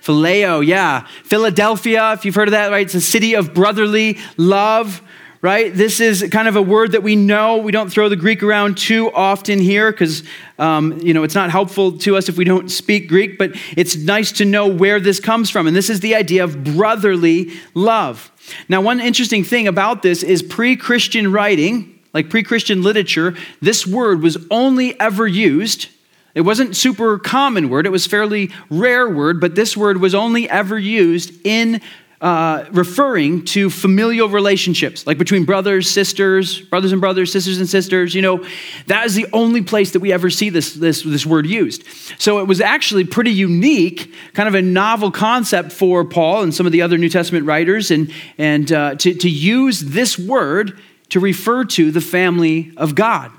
Phileo, 0.00 0.66
yeah. 0.66 1.06
Philadelphia, 1.22 2.12
if 2.14 2.24
you've 2.24 2.34
heard 2.34 2.48
of 2.48 2.52
that, 2.52 2.70
right? 2.70 2.86
It's 2.86 2.94
a 2.94 3.00
city 3.00 3.34
of 3.34 3.54
brotherly 3.54 4.18
love 4.36 5.02
right? 5.42 5.74
This 5.74 6.00
is 6.00 6.24
kind 6.30 6.46
of 6.46 6.54
a 6.54 6.62
word 6.62 6.92
that 6.92 7.02
we 7.02 7.16
know. 7.16 7.56
We 7.56 7.72
don't 7.72 7.90
throw 7.90 8.08
the 8.08 8.16
Greek 8.16 8.44
around 8.44 8.78
too 8.78 9.12
often 9.12 9.58
here 9.58 9.90
because, 9.90 10.22
um, 10.60 11.00
you 11.00 11.12
know, 11.12 11.24
it's 11.24 11.34
not 11.34 11.50
helpful 11.50 11.98
to 11.98 12.16
us 12.16 12.28
if 12.28 12.38
we 12.38 12.44
don't 12.44 12.70
speak 12.70 13.08
Greek, 13.08 13.38
but 13.38 13.50
it's 13.76 13.96
nice 13.96 14.30
to 14.32 14.44
know 14.44 14.68
where 14.68 15.00
this 15.00 15.18
comes 15.18 15.50
from. 15.50 15.66
And 15.66 15.74
this 15.74 15.90
is 15.90 15.98
the 15.98 16.14
idea 16.14 16.44
of 16.44 16.62
brotherly 16.62 17.50
love. 17.74 18.30
Now, 18.68 18.80
one 18.80 19.00
interesting 19.00 19.42
thing 19.42 19.66
about 19.66 20.02
this 20.02 20.22
is 20.22 20.44
pre 20.44 20.76
Christian 20.76 21.32
writing, 21.32 21.98
like 22.14 22.30
pre 22.30 22.44
Christian 22.44 22.82
literature, 22.82 23.34
this 23.60 23.84
word 23.84 24.22
was 24.22 24.38
only 24.48 24.98
ever 25.00 25.26
used. 25.26 25.88
It 26.36 26.42
wasn't 26.42 26.76
super 26.76 27.18
common 27.18 27.68
word, 27.68 27.84
it 27.84 27.90
was 27.90 28.06
fairly 28.06 28.50
rare 28.70 29.08
word, 29.08 29.40
but 29.40 29.54
this 29.54 29.76
word 29.76 30.00
was 30.00 30.14
only 30.14 30.48
ever 30.48 30.78
used 30.78 31.34
in 31.44 31.82
uh, 32.22 32.64
referring 32.70 33.44
to 33.44 33.68
familial 33.68 34.28
relationships, 34.28 35.08
like 35.08 35.18
between 35.18 35.44
brothers, 35.44 35.90
sisters, 35.90 36.60
brothers 36.60 36.92
and 36.92 37.00
brothers, 37.00 37.32
sisters 37.32 37.58
and 37.58 37.68
sisters. 37.68 38.14
You 38.14 38.22
know, 38.22 38.46
that 38.86 39.04
is 39.06 39.14
the 39.14 39.26
only 39.32 39.60
place 39.60 39.90
that 39.90 40.00
we 40.00 40.12
ever 40.12 40.30
see 40.30 40.48
this, 40.48 40.74
this, 40.74 41.02
this 41.02 41.26
word 41.26 41.46
used. 41.46 41.84
So 42.18 42.38
it 42.38 42.46
was 42.46 42.60
actually 42.60 43.04
pretty 43.04 43.32
unique, 43.32 44.14
kind 44.34 44.48
of 44.48 44.54
a 44.54 44.62
novel 44.62 45.10
concept 45.10 45.72
for 45.72 46.04
Paul 46.04 46.44
and 46.44 46.54
some 46.54 46.64
of 46.64 46.70
the 46.70 46.82
other 46.82 46.96
New 46.96 47.08
Testament 47.08 47.44
writers, 47.44 47.90
and, 47.90 48.12
and 48.38 48.70
uh, 48.70 48.94
to, 48.94 49.14
to 49.14 49.28
use 49.28 49.80
this 49.80 50.16
word 50.16 50.78
to 51.08 51.18
refer 51.18 51.64
to 51.64 51.90
the 51.90 52.00
family 52.00 52.72
of 52.76 52.94
God. 52.94 53.32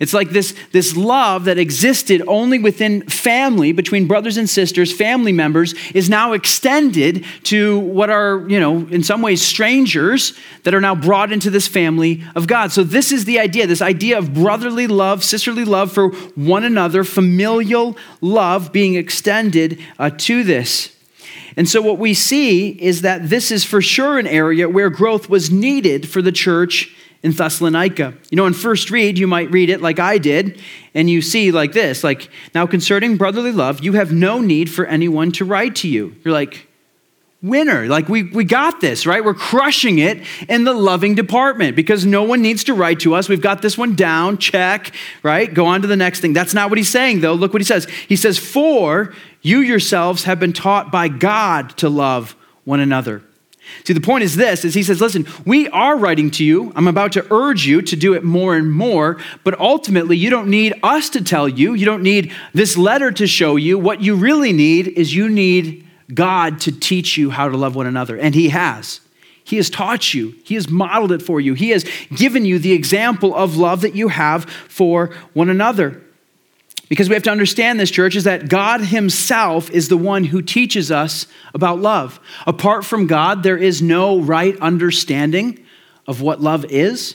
It's 0.00 0.14
like 0.14 0.30
this, 0.30 0.54
this 0.72 0.96
love 0.96 1.44
that 1.44 1.58
existed 1.58 2.22
only 2.26 2.58
within 2.58 3.02
family, 3.02 3.72
between 3.72 4.06
brothers 4.06 4.38
and 4.38 4.48
sisters, 4.48 4.90
family 4.90 5.30
members, 5.30 5.74
is 5.94 6.08
now 6.08 6.32
extended 6.32 7.26
to 7.44 7.78
what 7.80 8.08
are, 8.08 8.48
you 8.48 8.58
know, 8.58 8.78
in 8.90 9.02
some 9.02 9.20
ways 9.20 9.42
strangers 9.42 10.32
that 10.62 10.74
are 10.74 10.80
now 10.80 10.94
brought 10.94 11.32
into 11.32 11.50
this 11.50 11.68
family 11.68 12.24
of 12.34 12.46
God. 12.46 12.72
So, 12.72 12.82
this 12.82 13.12
is 13.12 13.26
the 13.26 13.38
idea 13.38 13.66
this 13.66 13.82
idea 13.82 14.16
of 14.16 14.32
brotherly 14.32 14.86
love, 14.86 15.22
sisterly 15.22 15.66
love 15.66 15.92
for 15.92 16.08
one 16.34 16.64
another, 16.64 17.04
familial 17.04 17.94
love 18.22 18.72
being 18.72 18.94
extended 18.94 19.78
uh, 19.98 20.08
to 20.16 20.42
this. 20.42 20.96
And 21.58 21.68
so, 21.68 21.82
what 21.82 21.98
we 21.98 22.14
see 22.14 22.70
is 22.70 23.02
that 23.02 23.28
this 23.28 23.50
is 23.50 23.64
for 23.64 23.82
sure 23.82 24.18
an 24.18 24.26
area 24.26 24.66
where 24.66 24.88
growth 24.88 25.28
was 25.28 25.50
needed 25.50 26.08
for 26.08 26.22
the 26.22 26.32
church 26.32 26.96
in 27.22 27.32
Thessalonica. 27.32 28.14
You 28.30 28.36
know, 28.36 28.46
in 28.46 28.54
first 28.54 28.90
read, 28.90 29.18
you 29.18 29.26
might 29.26 29.50
read 29.50 29.70
it 29.70 29.82
like 29.82 29.98
I 29.98 30.18
did, 30.18 30.60
and 30.94 31.10
you 31.10 31.22
see 31.22 31.50
like 31.50 31.72
this 31.72 32.02
like, 32.02 32.30
now 32.54 32.66
concerning 32.66 33.16
brotherly 33.16 33.52
love, 33.52 33.80
you 33.80 33.92
have 33.94 34.12
no 34.12 34.40
need 34.40 34.70
for 34.70 34.86
anyone 34.86 35.32
to 35.32 35.44
write 35.44 35.76
to 35.76 35.88
you. 35.88 36.14
You're 36.24 36.34
like, 36.34 36.66
winner. 37.42 37.86
Like, 37.86 38.08
we, 38.08 38.24
we 38.24 38.44
got 38.44 38.80
this, 38.80 39.06
right? 39.06 39.24
We're 39.24 39.34
crushing 39.34 39.98
it 39.98 40.22
in 40.48 40.64
the 40.64 40.74
loving 40.74 41.14
department 41.14 41.74
because 41.74 42.04
no 42.04 42.22
one 42.22 42.42
needs 42.42 42.64
to 42.64 42.74
write 42.74 43.00
to 43.00 43.14
us. 43.14 43.28
We've 43.28 43.40
got 43.40 43.62
this 43.62 43.78
one 43.78 43.94
down, 43.94 44.38
check, 44.38 44.94
right? 45.22 45.52
Go 45.52 45.66
on 45.66 45.82
to 45.82 45.88
the 45.88 45.96
next 45.96 46.20
thing. 46.20 46.32
That's 46.32 46.54
not 46.54 46.70
what 46.70 46.78
he's 46.78 46.90
saying, 46.90 47.20
though. 47.20 47.34
Look 47.34 47.52
what 47.52 47.62
he 47.62 47.66
says. 47.66 47.86
He 48.08 48.16
says, 48.16 48.38
For 48.38 49.14
you 49.42 49.60
yourselves 49.60 50.24
have 50.24 50.38
been 50.38 50.52
taught 50.52 50.92
by 50.92 51.08
God 51.08 51.76
to 51.78 51.88
love 51.88 52.36
one 52.64 52.80
another. 52.80 53.22
See, 53.84 53.92
the 53.92 54.00
point 54.00 54.24
is 54.24 54.36
this 54.36 54.64
is 54.64 54.74
he 54.74 54.82
says, 54.82 55.00
listen, 55.00 55.26
we 55.44 55.68
are 55.68 55.96
writing 55.96 56.30
to 56.32 56.44
you. 56.44 56.72
I'm 56.76 56.88
about 56.88 57.12
to 57.12 57.26
urge 57.32 57.66
you 57.66 57.82
to 57.82 57.96
do 57.96 58.14
it 58.14 58.24
more 58.24 58.56
and 58.56 58.70
more, 58.70 59.18
but 59.44 59.58
ultimately 59.58 60.16
you 60.16 60.30
don't 60.30 60.48
need 60.48 60.74
us 60.82 61.10
to 61.10 61.24
tell 61.24 61.48
you. 61.48 61.74
You 61.74 61.86
don't 61.86 62.02
need 62.02 62.32
this 62.52 62.76
letter 62.76 63.10
to 63.12 63.26
show 63.26 63.56
you. 63.56 63.78
What 63.78 64.00
you 64.00 64.14
really 64.14 64.52
need 64.52 64.88
is 64.88 65.14
you 65.14 65.28
need 65.28 65.86
God 66.12 66.60
to 66.60 66.72
teach 66.72 67.16
you 67.16 67.30
how 67.30 67.48
to 67.48 67.56
love 67.56 67.74
one 67.76 67.86
another, 67.86 68.16
and 68.16 68.34
he 68.34 68.48
has. 68.48 69.00
He 69.42 69.56
has 69.56 69.70
taught 69.70 70.14
you. 70.14 70.34
He 70.44 70.54
has 70.54 70.68
modeled 70.68 71.12
it 71.12 71.22
for 71.22 71.40
you. 71.40 71.54
He 71.54 71.70
has 71.70 71.84
given 72.14 72.44
you 72.44 72.58
the 72.58 72.72
example 72.72 73.34
of 73.34 73.56
love 73.56 73.80
that 73.80 73.96
you 73.96 74.08
have 74.08 74.44
for 74.44 75.08
one 75.32 75.48
another. 75.48 76.02
Because 76.90 77.08
we 77.08 77.14
have 77.14 77.22
to 77.22 77.30
understand 77.30 77.78
this, 77.78 77.90
church, 77.90 78.16
is 78.16 78.24
that 78.24 78.48
God 78.48 78.80
Himself 78.80 79.70
is 79.70 79.88
the 79.88 79.96
one 79.96 80.24
who 80.24 80.42
teaches 80.42 80.90
us 80.90 81.28
about 81.54 81.78
love. 81.78 82.18
Apart 82.48 82.84
from 82.84 83.06
God, 83.06 83.44
there 83.44 83.56
is 83.56 83.80
no 83.80 84.20
right 84.20 84.58
understanding 84.60 85.64
of 86.08 86.20
what 86.20 86.40
love 86.40 86.64
is. 86.64 87.14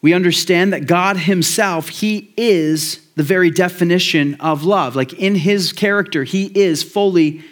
We 0.00 0.14
understand 0.14 0.72
that 0.72 0.86
God 0.86 1.16
Himself, 1.16 1.88
He 1.88 2.32
is 2.36 3.04
the 3.16 3.24
very 3.24 3.50
definition 3.50 4.36
of 4.36 4.62
love. 4.62 4.94
Like 4.94 5.12
in 5.14 5.34
His 5.34 5.72
character, 5.72 6.22
He 6.22 6.44
is 6.44 6.84
fully 6.84 7.42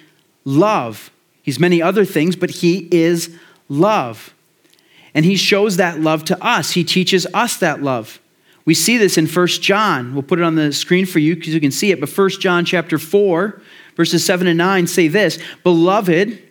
love. 0.44 1.10
He's 1.42 1.58
many 1.58 1.82
other 1.82 2.04
things, 2.04 2.36
but 2.36 2.50
He 2.50 2.86
is 2.92 3.36
love. 3.68 4.32
And 5.12 5.24
He 5.24 5.34
shows 5.34 5.76
that 5.78 5.98
love 5.98 6.24
to 6.26 6.40
us, 6.40 6.70
He 6.70 6.84
teaches 6.84 7.26
us 7.34 7.56
that 7.56 7.82
love. 7.82 8.20
We 8.66 8.74
see 8.74 8.98
this 8.98 9.16
in 9.16 9.26
1 9.26 9.46
John. 9.46 10.12
We'll 10.12 10.22
put 10.22 10.40
it 10.40 10.44
on 10.44 10.56
the 10.56 10.72
screen 10.72 11.06
for 11.06 11.20
you 11.20 11.36
because 11.36 11.54
you 11.54 11.60
can 11.60 11.70
see 11.70 11.92
it. 11.92 12.00
But 12.00 12.10
1 12.10 12.30
John 12.40 12.64
chapter 12.64 12.98
4, 12.98 13.62
verses 13.94 14.24
7 14.24 14.46
and 14.46 14.58
9 14.58 14.86
say 14.86 15.08
this 15.08 15.38
Beloved, 15.62 16.42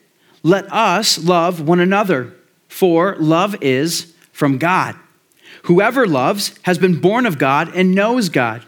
let 0.42 0.72
us 0.72 1.24
love 1.24 1.62
one 1.62 1.80
another, 1.80 2.34
for 2.68 3.16
love 3.18 3.62
is 3.62 4.14
from 4.32 4.58
God. 4.58 4.96
Whoever 5.64 6.08
loves 6.08 6.58
has 6.64 6.78
been 6.78 7.02
born 7.02 7.26
of 7.26 7.38
God 7.38 7.76
and 7.76 7.94
knows 7.94 8.30
God. 8.30 8.64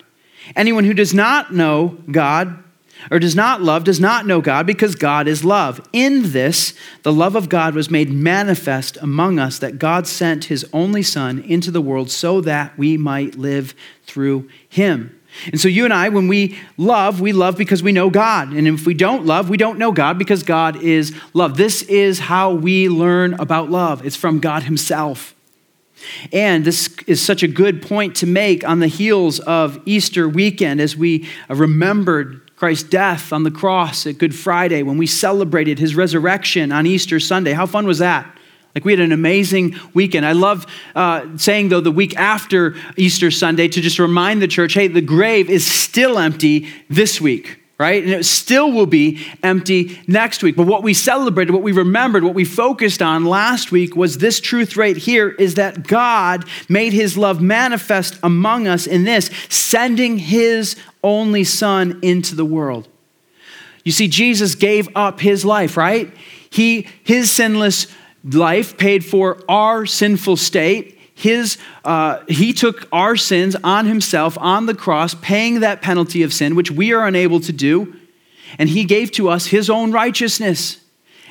Anyone 0.55 0.83
who 0.83 0.93
does 0.93 1.13
not 1.13 1.53
know 1.53 1.97
God 2.11 2.63
or 3.09 3.19
does 3.19 3.35
not 3.35 3.61
love 3.61 3.83
does 3.83 3.99
not 3.99 4.25
know 4.25 4.41
God 4.41 4.65
because 4.65 4.95
God 4.95 5.27
is 5.27 5.43
love. 5.43 5.87
In 5.93 6.31
this, 6.31 6.73
the 7.03 7.13
love 7.13 7.35
of 7.35 7.49
God 7.49 7.75
was 7.75 7.89
made 7.89 8.11
manifest 8.11 8.97
among 8.97 9.39
us 9.39 9.59
that 9.59 9.79
God 9.79 10.07
sent 10.07 10.45
his 10.45 10.65
only 10.73 11.03
Son 11.03 11.39
into 11.39 11.71
the 11.71 11.81
world 11.81 12.11
so 12.11 12.41
that 12.41 12.77
we 12.77 12.97
might 12.97 13.35
live 13.35 13.73
through 14.05 14.49
him. 14.67 15.13
And 15.51 15.61
so, 15.61 15.67
you 15.67 15.85
and 15.85 15.93
I, 15.93 16.09
when 16.09 16.27
we 16.27 16.57
love, 16.77 17.21
we 17.21 17.31
love 17.31 17.57
because 17.57 17.83
we 17.83 17.91
know 17.91 18.09
God. 18.09 18.53
And 18.53 18.67
if 18.67 18.85
we 18.85 18.93
don't 18.93 19.25
love, 19.25 19.49
we 19.49 19.57
don't 19.57 19.77
know 19.77 19.91
God 19.91 20.17
because 20.17 20.41
God 20.41 20.81
is 20.81 21.15
love. 21.33 21.57
This 21.57 21.83
is 21.83 22.19
how 22.19 22.53
we 22.53 22.89
learn 22.89 23.33
about 23.35 23.69
love 23.69 24.05
it's 24.05 24.15
from 24.15 24.39
God 24.39 24.63
Himself. 24.63 25.35
And 26.31 26.63
this 26.65 26.95
is 27.07 27.21
such 27.21 27.43
a 27.43 27.47
good 27.47 27.81
point 27.81 28.15
to 28.17 28.27
make 28.27 28.67
on 28.67 28.79
the 28.79 28.87
heels 28.87 29.39
of 29.41 29.79
Easter 29.85 30.29
weekend 30.29 30.79
as 30.79 30.95
we 30.95 31.27
remembered 31.49 32.46
Christ's 32.57 32.89
death 32.89 33.31
on 33.31 33.43
the 33.43 33.51
cross 33.51 34.05
at 34.07 34.17
Good 34.17 34.35
Friday, 34.35 34.83
when 34.83 34.97
we 34.97 35.07
celebrated 35.07 35.77
his 35.79 35.95
resurrection 35.95 36.71
on 36.71 36.85
Easter 36.85 37.19
Sunday. 37.19 37.53
How 37.53 37.67
fun 37.67 37.85
was 37.85 37.99
that? 37.99 38.37
Like, 38.73 38.83
we 38.83 38.91
had 38.91 38.99
an 38.99 39.11
amazing 39.11 39.75
weekend. 39.93 40.25
I 40.25 40.33
love 40.33 40.65
uh, 40.93 41.37
saying, 41.37 41.69
though, 41.69 41.81
the 41.81 41.91
week 41.91 42.17
after 42.17 42.75
Easter 42.95 43.31
Sunday 43.31 43.67
to 43.67 43.79
just 43.79 43.99
remind 43.99 44.41
the 44.41 44.47
church 44.47 44.73
hey, 44.73 44.87
the 44.87 45.01
grave 45.01 45.49
is 45.49 45.65
still 45.65 46.19
empty 46.19 46.67
this 46.89 47.21
week 47.21 47.59
right? 47.79 48.03
And 48.03 48.11
it 48.11 48.25
still 48.25 48.71
will 48.71 48.87
be 48.87 49.25
empty 49.43 49.99
next 50.07 50.41
week. 50.41 50.55
But 50.55 50.65
what 50.65 50.81
we 50.81 50.93
celebrated, 50.93 51.51
what 51.51 51.61
we 51.61 51.71
remembered, 51.71 52.23
what 52.23 52.33
we 52.33 52.43
focused 52.43 53.01
on 53.01 53.25
last 53.25 53.71
week 53.71 53.95
was 53.95 54.17
this 54.17 54.39
truth 54.39 54.75
right 54.75 54.97
here 54.97 55.29
is 55.29 55.55
that 55.55 55.85
God 55.85 56.45
made 56.67 56.93
his 56.93 57.17
love 57.17 57.39
manifest 57.39 58.17
among 58.23 58.67
us 58.67 58.87
in 58.87 59.03
this, 59.03 59.29
sending 59.49 60.17
his 60.17 60.75
only 61.03 61.43
son 61.43 61.99
into 62.01 62.35
the 62.35 62.45
world. 62.45 62.87
You 63.83 63.91
see, 63.91 64.07
Jesus 64.07 64.55
gave 64.55 64.89
up 64.95 65.19
his 65.19 65.45
life, 65.45 65.77
right? 65.77 66.11
He, 66.49 66.87
his 67.03 67.31
sinless 67.31 67.87
life 68.23 68.77
paid 68.77 69.05
for 69.05 69.39
our 69.47 69.85
sinful 69.85 70.37
state 70.37 70.96
his, 71.17 71.57
uh, 71.83 72.19
he 72.27 72.53
took 72.53 72.87
our 72.91 73.15
sins 73.15 73.55
on 73.63 73.87
himself 73.87 74.37
on 74.37 74.67
the 74.67 74.75
cross, 74.75 75.15
paying 75.15 75.61
that 75.61 75.81
penalty 75.81 76.21
of 76.21 76.31
sin, 76.31 76.53
which 76.53 76.69
we 76.69 76.93
are 76.93 77.07
unable 77.07 77.39
to 77.39 77.51
do. 77.51 77.95
And 78.59 78.69
he 78.69 78.83
gave 78.83 79.09
to 79.13 79.27
us 79.27 79.47
his 79.47 79.67
own 79.67 79.91
righteousness. 79.91 80.77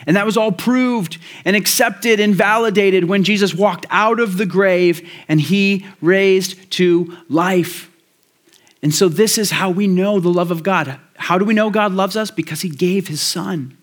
And 0.05 0.17
that 0.17 0.27
was 0.27 0.37
all 0.37 0.51
proved 0.51 1.19
and 1.45 1.55
accepted 1.55 2.19
and 2.19 2.35
validated 2.35 3.05
when 3.05 3.23
Jesus 3.23 3.55
walked 3.55 3.87
out 3.89 4.19
of 4.19 4.39
the 4.39 4.45
grave 4.45 5.09
and 5.29 5.41
he 5.41 5.87
raised 6.01 6.69
to 6.73 7.17
life. 7.29 7.89
And 8.83 8.93
so, 8.93 9.09
this 9.09 9.39
is 9.39 9.53
how 9.53 9.71
we 9.71 9.87
know 9.87 10.19
the 10.19 10.29
love 10.29 10.51
of 10.51 10.65
God. 10.65 10.99
How 11.15 11.39
do 11.39 11.45
we 11.45 11.55
know 11.55 11.71
God 11.71 11.93
loves 11.93 12.17
us? 12.17 12.33
Because 12.33 12.63
he 12.63 12.69
gave 12.69 13.07
his 13.07 13.23
son, 13.23 13.79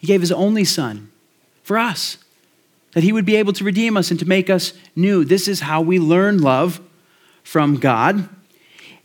he 0.00 0.08
gave 0.08 0.22
his 0.22 0.32
only 0.32 0.64
son 0.64 1.08
for 1.62 1.78
us 1.78 2.18
that 2.92 3.02
He 3.02 3.12
would 3.12 3.24
be 3.24 3.36
able 3.36 3.52
to 3.54 3.64
redeem 3.64 3.96
us 3.96 4.10
and 4.10 4.18
to 4.20 4.26
make 4.26 4.50
us 4.50 4.72
new. 4.96 5.24
This 5.24 5.48
is 5.48 5.60
how 5.60 5.80
we 5.80 5.98
learn 5.98 6.38
love 6.38 6.80
from 7.42 7.76
God. 7.76 8.28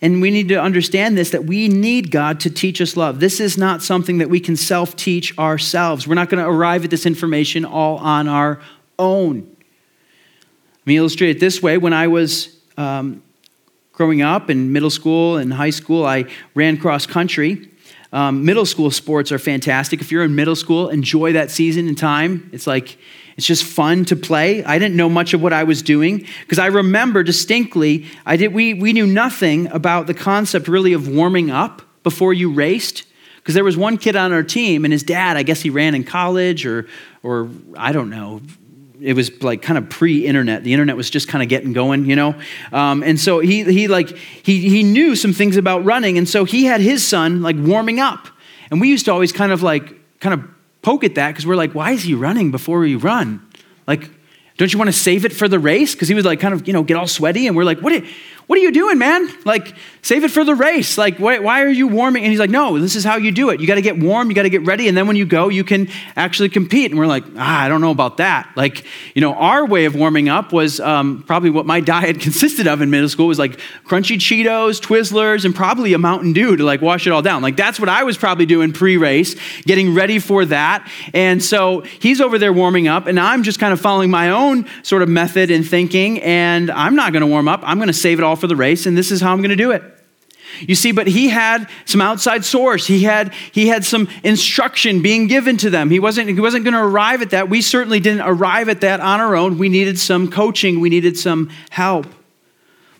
And 0.01 0.22
we 0.22 0.30
need 0.30 0.50
to 0.50 0.62
understand 0.62 1.18
this 1.18 1.30
that 1.32 1.46
we 1.46 1.68
need 1.68 2.12
God 2.12 2.39
to 2.42 2.50
teach 2.50 2.82
us 2.82 2.98
love. 2.98 3.20
This 3.20 3.39
is 3.39 3.58
not 3.58 3.82
something 3.82 4.18
that 4.18 4.30
we 4.30 4.39
can 4.39 4.56
self 4.56 4.96
teach 4.96 5.38
ourselves. 5.38 6.08
We're 6.08 6.15
not 6.15 6.30
going 6.30 6.44
to 6.44 6.50
arrive 6.50 6.84
at 6.84 6.92
this 6.92 7.06
information 7.06 7.65
all 7.65 7.98
on 7.98 8.27
our 8.27 8.60
own. 9.00 9.56
Let 10.80 10.88
me 10.88 10.98
illustrate 10.98 11.32
it 11.32 11.39
this 11.39 11.62
way. 11.62 11.77
When 11.77 11.94
I 11.94 12.08
was 12.08 12.60
um, 12.77 13.24
growing 13.94 14.22
up 14.22 14.50
in 14.50 14.72
middle 14.72 14.89
school 14.89 15.38
and 15.38 15.51
high 15.54 15.72
school, 15.72 16.06
I 16.06 16.25
ran 16.54 16.77
cross 16.77 17.06
country. 17.06 17.72
Um, 18.13 18.46
middle 18.46 18.65
school 18.65 18.92
sports 18.92 19.32
are 19.32 19.39
fantastic. 19.39 20.01
If 20.01 20.12
you're 20.12 20.24
in 20.24 20.36
middle 20.36 20.56
school, 20.56 20.89
enjoy 20.89 21.34
that 21.34 21.50
season 21.51 21.88
and 21.88 21.98
time. 21.98 22.50
It's 22.54 22.68
like 22.68 22.98
it's 23.38 23.46
just 23.46 23.63
fun 23.63 24.06
to 24.06 24.15
play. 24.15 24.63
I 24.63 24.80
didn't 24.80 24.96
know 24.96 25.10
much 25.10 25.34
of 25.34 25.42
what 25.42 25.51
I 25.51 25.63
was 25.63 25.82
doing 25.82 26.25
because 26.42 26.60
I 26.60 26.68
remember 26.68 27.22
distinctly, 27.22 28.06
I 28.25 28.38
did, 28.38 28.54
we, 28.54 28.74
we 28.74 28.94
knew 28.94 29.06
nothing 29.06 29.68
about 29.68 30.08
the 30.08 30.13
concept 30.13 30.68
really 30.68 30.94
of 30.94 31.08
warming 31.08 31.51
up 31.51 31.82
before 32.04 32.34
you 32.34 32.51
raced. 32.54 33.04
Because 33.38 33.54
there 33.54 33.63
was 33.63 33.77
one 33.77 33.98
kid 33.98 34.15
on 34.15 34.34
our 34.34 34.42
team, 34.42 34.86
and 34.86 34.92
his 34.92 35.04
dad, 35.04 35.38
I 35.38 35.44
guess 35.44 35.62
he 35.62 35.70
ran 35.70 35.94
in 35.94 36.04
college 36.04 36.65
or, 36.65 36.88
or 37.22 37.48
I 37.77 37.92
don't 37.92 38.10
know, 38.10 38.42
it 39.01 39.13
was 39.13 39.44
like 39.44 39.62
kind 39.62 39.77
of 39.77 39.89
pre-internet 39.89 40.63
the 40.63 40.72
internet 40.72 40.96
was 40.96 41.10
just 41.10 41.27
kind 41.27 41.44
of 41.44 41.50
getting 41.50 41.74
going 41.74 42.06
you 42.06 42.15
know 42.15 42.34
um, 42.72 43.04
and 43.04 43.20
so 43.20 43.39
he, 43.39 43.63
he 43.65 43.89
like 43.89 44.10
he, 44.18 44.70
he 44.70 44.84
knew 44.84 45.18
some 45.18 45.34
things 45.34 45.58
about 45.58 45.84
running 45.84 46.18
and 46.18 46.30
so 46.30 46.46
he 46.46 46.63
had 46.63 46.80
his 46.80 47.06
son 47.06 47.42
like 47.42 47.58
warming 47.60 48.00
up 48.00 48.30
and 48.72 48.80
we 48.80 48.88
used 48.89 49.04
to 49.04 49.12
always 49.12 49.34
kind 49.34 49.51
of 49.51 49.62
like 49.62 49.94
kind 50.22 50.34
of 50.34 50.50
poke 50.86 51.04
at 51.04 51.15
that 51.15 51.30
because 51.30 51.48
we're 51.48 51.56
like, 51.56 51.74
why 51.74 51.92
is 51.92 52.04
he 52.04 52.13
running 52.13 52.51
before 52.51 52.77
we 52.77 52.96
run? 52.96 53.42
Like, 53.88 54.12
don't 54.58 54.72
you 54.72 54.77
want 54.77 54.88
to 54.88 54.94
save 54.94 55.25
it 55.25 55.34
for 55.34 55.48
the 55.48 55.58
race? 55.58 55.96
Because 55.96 56.08
he 56.08 56.13
was 56.13 56.25
like 56.25 56.39
kind 56.39 56.54
of, 56.54 56.68
you 56.68 56.74
know, 56.74 56.84
get 56.84 56.96
all 56.96 57.08
sweaty. 57.08 57.48
And 57.48 57.58
we're 57.58 57.63
like, 57.63 57.80
what 57.82 58.04
what 58.48 58.60
are 58.60 58.62
you 58.62 58.72
doing, 58.72 59.00
man? 59.00 59.28
Like, 59.44 59.74
save 60.04 60.24
it 60.24 60.30
for 60.30 60.44
the 60.44 60.54
race. 60.54 61.00
Like, 61.00 61.18
why, 61.18 61.40
why 61.40 61.64
are 61.64 61.70
you 61.70 61.88
warming? 61.88 62.24
And 62.24 62.32
he's 62.32 62.40
like, 62.40 62.52
no, 62.52 62.78
this 62.78 62.96
is 62.96 63.04
how 63.04 63.16
you 63.16 63.32
do 63.32 63.50
it. 63.50 63.60
You 63.60 63.66
got 63.66 63.75
to 63.75 63.82
get 63.82 63.98
warm, 63.98 64.30
you 64.30 64.36
got 64.36 64.44
to 64.44 64.52
get 64.52 64.64
ready, 64.64 64.88
and 64.88 64.96
then 64.96 65.08
when 65.08 65.16
you 65.16 65.25
go, 65.25 65.50
you 65.50 65.64
can 65.64 65.90
actually 66.16 66.50
compete. 66.50 66.92
And 66.92 67.00
we're 67.00 67.08
like, 67.08 67.24
ah, 67.38 67.64
I 67.64 67.68
don't 67.68 67.82
know 67.82 67.90
about 67.90 68.18
that. 68.18 68.52
Like, 68.56 68.86
you 69.16 69.22
know, 69.22 69.34
our 69.34 69.66
way 69.66 69.86
of 69.86 69.96
warming 69.96 70.30
up 70.30 70.54
was 70.54 70.80
um, 70.80 71.24
probably 71.25 71.50
what 71.50 71.66
my 71.66 71.80
diet 71.96 72.20
consisted 72.20 72.68
of 72.68 72.82
in 72.82 72.92
middle 72.92 73.10
school 73.10 73.25
was 73.25 73.40
like 73.40 73.60
crunchy 73.84 74.18
Cheetos, 74.18 74.80
Twizzlers, 74.80 75.44
and 75.44 75.56
probably 75.56 75.94
a 75.94 75.98
Mountain 75.98 76.34
Dew 76.34 76.56
to 76.56 76.64
like 76.64 76.82
wash 76.82 77.08
it 77.08 77.12
all 77.12 77.24
down. 77.24 77.42
Like, 77.42 77.58
that's 77.58 77.80
what 77.80 77.90
I 77.90 78.04
was 78.04 78.16
probably 78.16 78.46
doing 78.46 78.74
pre-race, 78.74 79.36
getting 79.64 79.96
ready 79.96 80.20
for 80.20 80.46
that. 80.46 80.88
And 81.16 81.44
so 81.44 81.82
he's 81.82 82.22
over 82.22 82.38
there 82.38 82.54
warming 82.54 82.88
up, 82.88 83.08
and 83.08 83.20
I'm 83.20 83.42
just 83.42 83.60
kind 83.60 83.74
of 83.74 83.82
following 83.82 84.12
my 84.12 84.30
own 84.30 84.68
sort 84.84 85.02
of 85.02 85.10
method 85.10 85.50
and 85.50 85.68
thinking, 85.68 86.22
and 86.22 86.70
I'm 86.70 86.96
not 86.96 87.12
going 87.12 87.22
to 87.22 87.28
warm 87.28 87.48
up. 87.48 87.62
I'm 87.64 87.78
going 87.78 87.88
to 87.88 87.94
save 87.94 88.20
it 88.20 88.24
all 88.24 88.35
for 88.36 88.48
the 88.48 88.56
race, 88.56 88.86
and 88.86 88.98
this 88.98 89.12
is 89.12 89.22
how 89.22 89.32
I'm 89.32 89.39
going 89.39 89.50
to 89.50 89.56
do 89.56 89.72
it. 89.72 89.84
You 90.62 90.75
see, 90.75 90.92
but 90.92 91.08
he 91.08 91.30
had 91.30 91.68
some 91.86 92.01
outside 92.01 92.46
source. 92.46 92.88
He 92.88 93.04
had, 93.04 93.34
he 93.51 93.68
had 93.68 93.84
some 93.84 94.08
instruction 94.24 95.01
being 95.01 95.27
given 95.27 95.58
to 95.58 95.70
them. 95.70 95.89
He 95.89 96.00
wasn't, 96.00 96.30
he 96.30 96.39
wasn't 96.39 96.63
going 96.63 96.74
to 96.74 96.82
arrive 96.82 97.22
at 97.22 97.32
that. 97.32 97.50
We 97.50 97.62
certainly 97.62 98.00
didn't 98.00 98.22
arrive 98.22 98.70
at 98.70 98.82
that 98.82 99.00
on 99.00 99.20
our 99.20 99.36
own. 99.36 99.58
We 99.58 99.70
needed 99.70 100.00
some 100.00 100.30
coaching, 100.30 100.80
we 100.80 100.89
needed 100.89 101.18
some 101.18 101.50
help. 101.70 102.08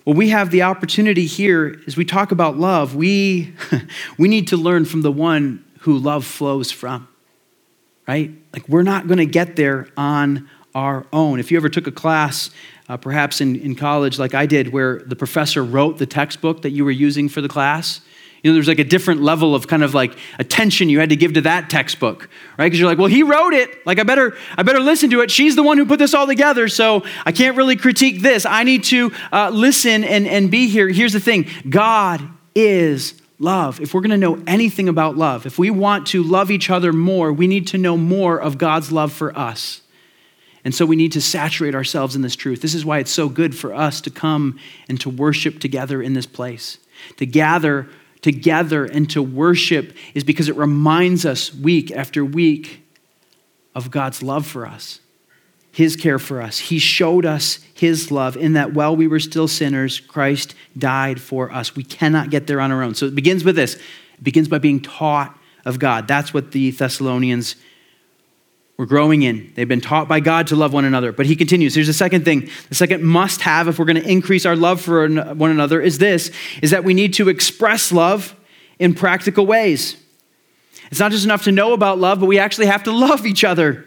Well, 0.04 0.16
we 0.16 0.30
have 0.30 0.52
the 0.52 0.62
opportunity 0.64 1.26
here 1.26 1.82
as 1.88 1.98
we 1.98 2.06
talk 2.06 2.32
about 2.32 2.58
love, 2.58 2.96
we, 2.96 3.54
we 4.18 4.28
need 4.28 4.50
to 4.50 4.58
learn 4.58 4.86
from 4.86 5.02
the 5.02 5.12
one 5.12 5.64
who 5.80 5.98
love 5.98 6.26
flows 6.26 6.72
from, 6.72 7.08
right? 8.08 8.32
Like, 8.54 8.68
we're 8.70 8.84
not 8.84 9.08
going 9.08 9.18
to 9.18 9.26
get 9.26 9.56
there 9.56 9.88
on 9.98 10.50
our 10.76 11.06
own. 11.12 11.40
If 11.40 11.50
you 11.50 11.58
ever 11.58 11.70
took 11.70 11.88
a 11.88 11.92
class 11.92 12.52
uh, 12.88 12.98
perhaps 12.98 13.42
in, 13.42 13.56
in 13.56 13.76
college, 13.76 14.20
like 14.20 14.34
I 14.34 14.46
did, 14.46 14.72
where 14.72 15.00
the 15.00 15.16
professor 15.16 15.64
wrote 15.64 15.98
the 15.98 16.06
textbook 16.06 16.62
that 16.62 16.72
you 16.72 16.86
were 16.86 16.92
using 16.92 17.30
for 17.30 17.42
the 17.42 17.48
class. 17.48 18.02
You 18.44 18.52
know, 18.52 18.54
there's 18.54 18.68
like 18.68 18.78
a 18.78 18.84
different 18.84 19.24
level 19.24 19.56
of 19.56 19.68
kind 19.68 19.84
of 19.84 19.96
like 19.96 20.16
attention 20.38 20.88
you 20.88 21.00
had 21.00 21.10
to 21.10 21.16
give 21.16 21.34
to 21.34 21.42
that 21.42 21.68
textbook, 21.68 22.30
right? 22.60 22.68
Because 22.68 22.80
you're 22.80 22.88
like, 22.88 23.00
well, 23.00 23.08
he 23.08 23.24
wrote 23.24 23.54
it. 23.54 23.84
Like, 23.88 23.98
I 23.98 24.04
better, 24.04 24.38
I 24.56 24.62
better 24.62 24.80
listen 24.80 25.10
to 25.12 25.22
it. 25.22 25.32
She's 25.32 25.56
the 25.56 25.64
one 25.64 25.80
who 25.80 25.86
put 25.88 25.98
this 25.98 26.14
all 26.14 26.28
together, 26.28 26.68
so 26.68 27.04
I 27.26 27.32
can't 27.32 27.58
really 27.58 27.76
critique 27.76 28.22
this. 28.22 28.46
I 28.46 28.64
need 28.64 28.84
to 28.86 29.12
uh, 29.32 29.50
listen 29.50 30.04
and, 30.04 30.28
and 30.28 30.52
be 30.52 30.68
here. 30.68 30.88
Here's 30.90 31.14
the 31.14 31.20
thing 31.20 31.48
God 31.68 32.22
is 32.54 33.20
love. 33.40 33.82
If 33.82 33.96
we're 33.96 34.02
going 34.02 34.12
to 34.12 34.18
know 34.18 34.40
anything 34.46 34.90
about 34.90 35.18
love, 35.18 35.48
if 35.48 35.58
we 35.58 35.72
want 35.72 36.06
to 36.08 36.22
love 36.22 36.52
each 36.52 36.70
other 36.70 36.94
more, 36.94 37.34
we 37.34 37.48
need 37.48 37.66
to 37.68 37.80
know 37.80 37.98
more 37.98 38.40
of 38.40 38.60
God's 38.60 38.92
love 38.92 39.12
for 39.12 39.36
us. 39.36 39.82
And 40.66 40.74
so 40.74 40.86
we 40.86 40.96
need 40.96 41.12
to 41.12 41.22
saturate 41.22 41.76
ourselves 41.76 42.16
in 42.16 42.24
this 42.24 42.36
truth. 42.36 42.62
This 42.62 42.74
is 42.74 42.84
why 42.84 42.98
it's 42.98 43.12
so 43.12 43.30
good 43.30 43.56
for 43.56 43.74
us 43.74 44.02
to 44.02 44.10
come 44.10 44.60
and 44.90 45.00
to 45.02 45.10
worship 45.12 45.60
together 45.60 46.02
in 46.02 46.14
this 46.14 46.26
place. 46.26 46.80
To 47.18 47.26
gather 47.28 47.88
together 48.22 48.86
and 48.86 49.08
to 49.12 49.22
worship 49.22 49.96
is 50.16 50.24
because 50.24 50.50
it 50.50 50.56
reminds 50.58 51.24
us 51.24 51.54
week 51.54 51.92
after 51.92 52.26
week 52.26 52.82
of 53.76 53.92
God's 53.92 54.24
love 54.24 54.48
for 54.48 54.66
us, 54.66 55.00
His 55.72 55.96
care 55.96 56.18
for 56.18 56.42
us. 56.42 56.58
He 56.58 56.80
showed 56.80 57.28
us 57.28 57.60
His 57.76 58.10
love 58.10 58.36
in 58.36 58.54
that 58.54 58.74
while 58.74 58.96
we 58.96 59.06
were 59.06 59.20
still 59.20 59.48
sinners, 59.48 60.00
Christ 60.00 60.56
died 60.76 61.22
for 61.22 61.52
us. 61.52 61.76
We 61.76 61.84
cannot 61.84 62.32
get 62.32 62.48
there 62.48 62.60
on 62.60 62.72
our 62.72 62.82
own. 62.82 62.96
So 62.96 63.06
it 63.06 63.14
begins 63.14 63.44
with 63.44 63.56
this 63.56 63.76
it 63.76 64.24
begins 64.24 64.48
by 64.48 64.58
being 64.58 64.80
taught 64.80 65.38
of 65.64 65.78
God. 65.78 66.08
That's 66.08 66.34
what 66.34 66.52
the 66.52 66.72
Thessalonians 66.72 67.56
we're 68.78 68.86
growing 68.86 69.22
in. 69.22 69.54
They've 69.56 69.68
been 69.68 69.82
taught 69.82 70.08
by 70.08 70.20
God 70.20 70.48
to 70.48 70.56
love 70.56 70.74
one 70.74 70.84
another. 70.84 71.12
But 71.12 71.26
he 71.26 71.36
continues. 71.36 71.76
Here's 71.76 71.88
the 71.88 71.94
second 71.94 72.26
thing. 72.26 72.50
The 72.70 72.76
second 72.76 73.04
must 73.04 73.42
have 73.42 73.68
if 73.68 73.80
we're 73.80 73.86
going 73.86 74.02
to 74.02 74.10
increase 74.10 74.46
our 74.46 74.56
love 74.56 74.82
for 74.82 75.08
one 75.08 75.52
another 75.52 75.82
is 75.82 75.98
this 75.98 76.32
is 76.62 76.72
that 76.72 76.84
we 76.84 76.94
need 76.94 77.14
to 77.16 77.30
express 77.30 77.92
love 77.92 78.36
in 78.78 78.94
practical 78.94 79.46
ways. 79.46 79.96
It's 80.92 81.00
not 81.00 81.12
just 81.12 81.26
enough 81.26 81.44
to 81.44 81.52
know 81.52 81.74
about 81.74 82.00
love, 82.00 82.20
but 82.20 82.26
we 82.26 82.38
actually 82.38 82.68
have 82.68 82.84
to 82.84 82.92
love 82.92 83.26
each 83.26 83.44
other. 83.44 83.86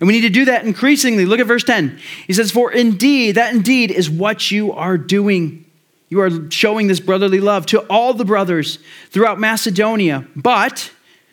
And 0.00 0.06
we 0.06 0.12
need 0.12 0.22
to 0.22 0.30
do 0.30 0.44
that 0.44 0.64
increasingly. 0.64 1.26
Look 1.26 1.40
at 1.40 1.46
verse 1.46 1.64
10. 1.64 1.98
He 2.26 2.32
says, 2.32 2.50
For 2.50 2.72
indeed, 2.72 3.32
that 3.32 3.54
indeed 3.54 3.90
is 3.90 4.08
what 4.08 4.50
you 4.50 4.72
are 4.72 4.96
doing. 4.96 5.64
You 6.08 6.20
are 6.20 6.50
showing 6.50 6.86
this 6.86 7.00
brotherly 7.00 7.40
love 7.40 7.66
to 7.66 7.80
all 7.90 8.14
the 8.14 8.24
brothers 8.24 8.78
throughout 9.10 9.40
Macedonia. 9.40 10.26
But, 10.36 10.92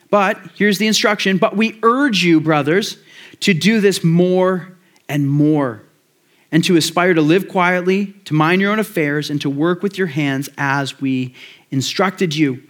but, 0.10 0.40
here's 0.56 0.78
the 0.78 0.88
instruction, 0.88 1.38
but 1.38 1.56
we 1.56 1.80
urge 1.84 2.24
you, 2.24 2.40
brothers, 2.40 2.98
to 3.42 3.54
do 3.54 3.82
this 3.82 4.04
more 4.04 4.76
and 5.10 5.30
more, 5.30 5.84
and 6.52 6.64
to 6.64 6.78
aspire 6.78 7.14
to 7.14 7.22
live 7.22 7.48
quietly, 7.48 8.14
to 8.26 8.34
mind 8.34 8.62
your 8.62 8.72
own 8.72 8.80
affairs, 8.80 9.30
and 9.30 9.42
to 9.42 9.50
work 9.50 9.84
with 9.84 9.98
your 9.98 10.08
hands 10.08 10.50
as 10.58 11.02
we 11.02 11.34
instructed 11.72 12.36
you. 12.36 12.64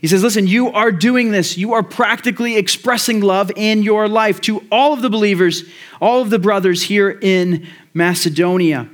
He 0.00 0.06
says, 0.06 0.22
Listen, 0.22 0.46
you 0.46 0.70
are 0.70 0.92
doing 0.92 1.32
this. 1.32 1.58
You 1.58 1.72
are 1.72 1.82
practically 1.82 2.56
expressing 2.56 3.20
love 3.20 3.50
in 3.56 3.82
your 3.82 4.08
life 4.08 4.40
to 4.42 4.64
all 4.70 4.92
of 4.92 5.02
the 5.02 5.10
believers, 5.10 5.64
all 6.00 6.22
of 6.22 6.30
the 6.30 6.38
brothers 6.38 6.82
here 6.82 7.10
in 7.10 7.66
Macedonia. 7.94 8.88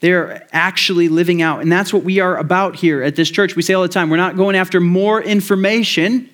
They're 0.00 0.48
actually 0.52 1.08
living 1.08 1.42
out. 1.42 1.60
And 1.60 1.70
that's 1.70 1.92
what 1.92 2.02
we 2.02 2.20
are 2.20 2.36
about 2.38 2.76
here 2.76 3.02
at 3.02 3.16
this 3.16 3.30
church. 3.30 3.54
We 3.54 3.62
say 3.62 3.74
all 3.74 3.82
the 3.82 3.88
time 3.88 4.08
we're 4.08 4.16
not 4.16 4.36
going 4.36 4.56
after 4.56 4.80
more 4.80 5.22
information, 5.22 6.30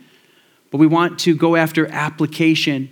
but 0.70 0.78
we 0.78 0.86
want 0.86 1.18
to 1.20 1.34
go 1.34 1.56
after 1.56 1.86
application. 1.86 2.90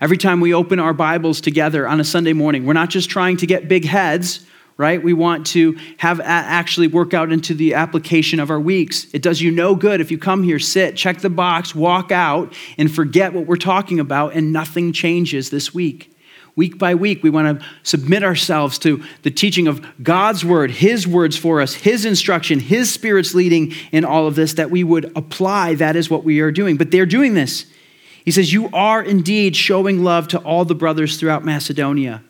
Every 0.00 0.16
time 0.16 0.40
we 0.40 0.54
open 0.54 0.78
our 0.78 0.94
Bibles 0.94 1.40
together 1.40 1.86
on 1.86 2.00
a 2.00 2.04
Sunday 2.04 2.32
morning, 2.32 2.64
we're 2.64 2.72
not 2.72 2.90
just 2.90 3.10
trying 3.10 3.36
to 3.38 3.46
get 3.46 3.68
big 3.68 3.84
heads, 3.84 4.46
right? 4.78 5.02
We 5.02 5.12
want 5.12 5.46
to 5.48 5.78
have 5.98 6.20
actually 6.20 6.86
work 6.86 7.12
out 7.12 7.30
into 7.30 7.52
the 7.52 7.74
application 7.74 8.40
of 8.40 8.48
our 8.48 8.58
weeks. 8.58 9.06
It 9.12 9.20
does 9.20 9.42
you 9.42 9.50
no 9.50 9.74
good 9.74 10.00
if 10.00 10.10
you 10.10 10.16
come 10.16 10.42
here, 10.42 10.58
sit, 10.58 10.96
check 10.96 11.18
the 11.18 11.28
box, 11.28 11.74
walk 11.74 12.10
out, 12.10 12.54
and 12.78 12.90
forget 12.90 13.34
what 13.34 13.46
we're 13.46 13.56
talking 13.56 14.00
about, 14.00 14.32
and 14.32 14.54
nothing 14.54 14.94
changes 14.94 15.50
this 15.50 15.74
week. 15.74 16.09
Week 16.56 16.78
by 16.78 16.94
week, 16.94 17.22
we 17.22 17.30
want 17.30 17.60
to 17.60 17.66
submit 17.82 18.22
ourselves 18.22 18.78
to 18.80 19.02
the 19.22 19.30
teaching 19.30 19.68
of 19.68 19.84
God's 20.02 20.44
word, 20.44 20.70
His 20.70 21.06
words 21.06 21.36
for 21.36 21.60
us, 21.60 21.74
His 21.74 22.04
instruction, 22.04 22.60
His 22.60 22.92
Spirit's 22.92 23.34
leading 23.34 23.72
in 23.92 24.04
all 24.04 24.26
of 24.26 24.34
this, 24.34 24.54
that 24.54 24.70
we 24.70 24.84
would 24.84 25.12
apply 25.16 25.74
that 25.76 25.96
is 25.96 26.10
what 26.10 26.24
we 26.24 26.40
are 26.40 26.50
doing. 26.50 26.76
But 26.76 26.90
they're 26.90 27.06
doing 27.06 27.34
this. 27.34 27.66
He 28.24 28.30
says, 28.30 28.52
You 28.52 28.68
are 28.72 29.02
indeed 29.02 29.56
showing 29.56 30.02
love 30.02 30.28
to 30.28 30.38
all 30.38 30.64
the 30.64 30.74
brothers 30.74 31.18
throughout 31.18 31.44
Macedonia. 31.44 32.22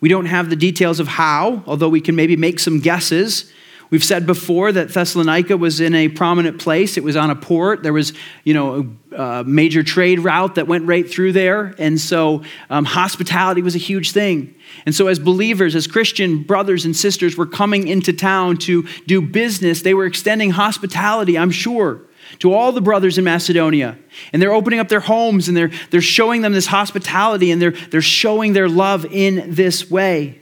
We 0.00 0.08
don't 0.08 0.26
have 0.26 0.50
the 0.50 0.56
details 0.56 1.00
of 1.00 1.08
how, 1.08 1.62
although 1.66 1.88
we 1.88 2.00
can 2.00 2.14
maybe 2.14 2.36
make 2.36 2.60
some 2.60 2.80
guesses. 2.80 3.50
We've 3.90 4.04
said 4.04 4.26
before 4.26 4.70
that 4.72 4.90
Thessalonica 4.90 5.56
was 5.56 5.80
in 5.80 5.94
a 5.94 6.08
prominent 6.08 6.60
place. 6.60 6.98
It 6.98 7.04
was 7.04 7.16
on 7.16 7.30
a 7.30 7.36
port. 7.36 7.82
There 7.82 7.92
was, 7.92 8.12
you 8.44 8.52
know, 8.52 8.94
a 9.16 9.44
major 9.44 9.82
trade 9.82 10.20
route 10.20 10.56
that 10.56 10.66
went 10.66 10.86
right 10.86 11.08
through 11.08 11.32
there. 11.32 11.74
And 11.78 11.98
so 11.98 12.42
um, 12.68 12.84
hospitality 12.84 13.62
was 13.62 13.74
a 13.74 13.78
huge 13.78 14.12
thing. 14.12 14.54
And 14.84 14.94
so, 14.94 15.06
as 15.06 15.18
believers, 15.18 15.74
as 15.74 15.86
Christian 15.86 16.42
brothers 16.42 16.84
and 16.84 16.94
sisters 16.94 17.36
were 17.36 17.46
coming 17.46 17.88
into 17.88 18.12
town 18.12 18.58
to 18.58 18.86
do 19.06 19.22
business, 19.22 19.80
they 19.80 19.94
were 19.94 20.04
extending 20.04 20.50
hospitality, 20.50 21.38
I'm 21.38 21.50
sure 21.50 22.02
to 22.40 22.52
all 22.52 22.72
the 22.72 22.80
brothers 22.82 23.16
in 23.16 23.24
Macedonia. 23.24 23.98
And 24.32 24.42
they're 24.42 24.52
opening 24.52 24.80
up 24.80 24.88
their 24.88 25.00
homes 25.00 25.48
and 25.48 25.56
they're, 25.56 25.70
they're 25.90 26.00
showing 26.00 26.42
them 26.42 26.52
this 26.52 26.66
hospitality 26.66 27.50
and 27.50 27.60
they're, 27.60 27.70
they're 27.70 28.02
showing 28.02 28.52
their 28.52 28.68
love 28.68 29.06
in 29.06 29.54
this 29.54 29.90
way. 29.90 30.40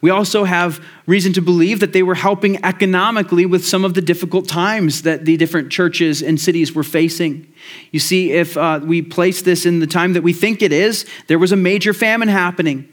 We 0.00 0.10
also 0.10 0.44
have 0.44 0.84
reason 1.06 1.32
to 1.34 1.42
believe 1.42 1.80
that 1.80 1.92
they 1.92 2.02
were 2.02 2.14
helping 2.14 2.62
economically 2.64 3.46
with 3.46 3.66
some 3.66 3.84
of 3.84 3.94
the 3.94 4.02
difficult 4.02 4.48
times 4.48 5.02
that 5.02 5.24
the 5.24 5.36
different 5.36 5.72
churches 5.72 6.22
and 6.22 6.40
cities 6.40 6.74
were 6.74 6.82
facing. 6.82 7.52
You 7.90 8.00
see, 8.00 8.32
if 8.32 8.56
uh, 8.56 8.80
we 8.82 9.02
place 9.02 9.42
this 9.42 9.64
in 9.66 9.80
the 9.80 9.86
time 9.86 10.12
that 10.12 10.22
we 10.22 10.32
think 10.32 10.62
it 10.62 10.72
is, 10.72 11.06
there 11.28 11.38
was 11.38 11.52
a 11.52 11.56
major 11.56 11.94
famine 11.94 12.28
happening. 12.28 12.88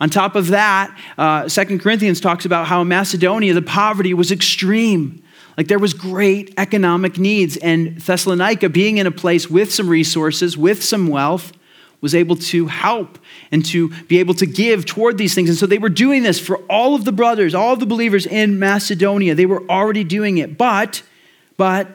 On 0.00 0.08
top 0.08 0.34
of 0.34 0.48
that, 0.48 0.96
uh, 1.18 1.48
Second 1.48 1.80
Corinthians 1.80 2.20
talks 2.20 2.44
about 2.46 2.66
how 2.66 2.80
in 2.82 2.88
Macedonia 2.88 3.52
the 3.52 3.62
poverty 3.62 4.14
was 4.14 4.32
extreme. 4.32 5.22
Like 5.56 5.68
there 5.68 5.78
was 5.78 5.92
great 5.92 6.54
economic 6.56 7.18
needs, 7.18 7.58
and 7.58 8.00
Thessalonica, 8.00 8.70
being 8.70 8.96
in 8.96 9.06
a 9.06 9.10
place 9.10 9.50
with 9.50 9.72
some 9.72 9.88
resources, 9.88 10.56
with 10.56 10.82
some 10.82 11.08
wealth, 11.08 11.52
was 12.00 12.14
able 12.14 12.36
to 12.36 12.66
help 12.66 13.18
and 13.52 13.64
to 13.66 13.90
be 14.04 14.18
able 14.18 14.34
to 14.34 14.46
give 14.46 14.86
toward 14.86 15.18
these 15.18 15.34
things. 15.34 15.48
And 15.48 15.58
so 15.58 15.66
they 15.66 15.78
were 15.78 15.88
doing 15.88 16.22
this 16.22 16.40
for 16.40 16.56
all 16.70 16.94
of 16.94 17.04
the 17.04 17.12
brothers, 17.12 17.54
all 17.54 17.72
of 17.72 17.80
the 17.80 17.86
believers 17.86 18.26
in 18.26 18.58
Macedonia. 18.58 19.34
They 19.34 19.46
were 19.46 19.62
already 19.68 20.04
doing 20.04 20.38
it. 20.38 20.56
But, 20.56 21.02
but, 21.56 21.88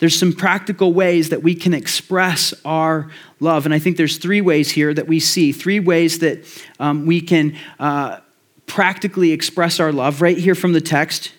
there's 0.00 0.18
some 0.18 0.32
practical 0.32 0.92
ways 0.92 1.28
that 1.30 1.42
we 1.42 1.54
can 1.54 1.72
express 1.72 2.52
our 2.64 3.10
love. 3.40 3.64
And 3.64 3.74
I 3.74 3.78
think 3.78 3.96
there's 3.96 4.18
three 4.18 4.40
ways 4.40 4.70
here 4.70 4.92
that 4.92 5.06
we 5.06 5.20
see, 5.20 5.52
three 5.52 5.80
ways 5.80 6.18
that 6.18 6.44
um, 6.80 7.06
we 7.06 7.20
can 7.20 7.56
uh, 7.78 8.20
practically 8.66 9.32
express 9.32 9.80
our 9.80 9.92
love 9.92 10.20
right 10.20 10.36
here 10.36 10.54
from 10.54 10.72
the 10.72 10.80
text. 10.80 11.32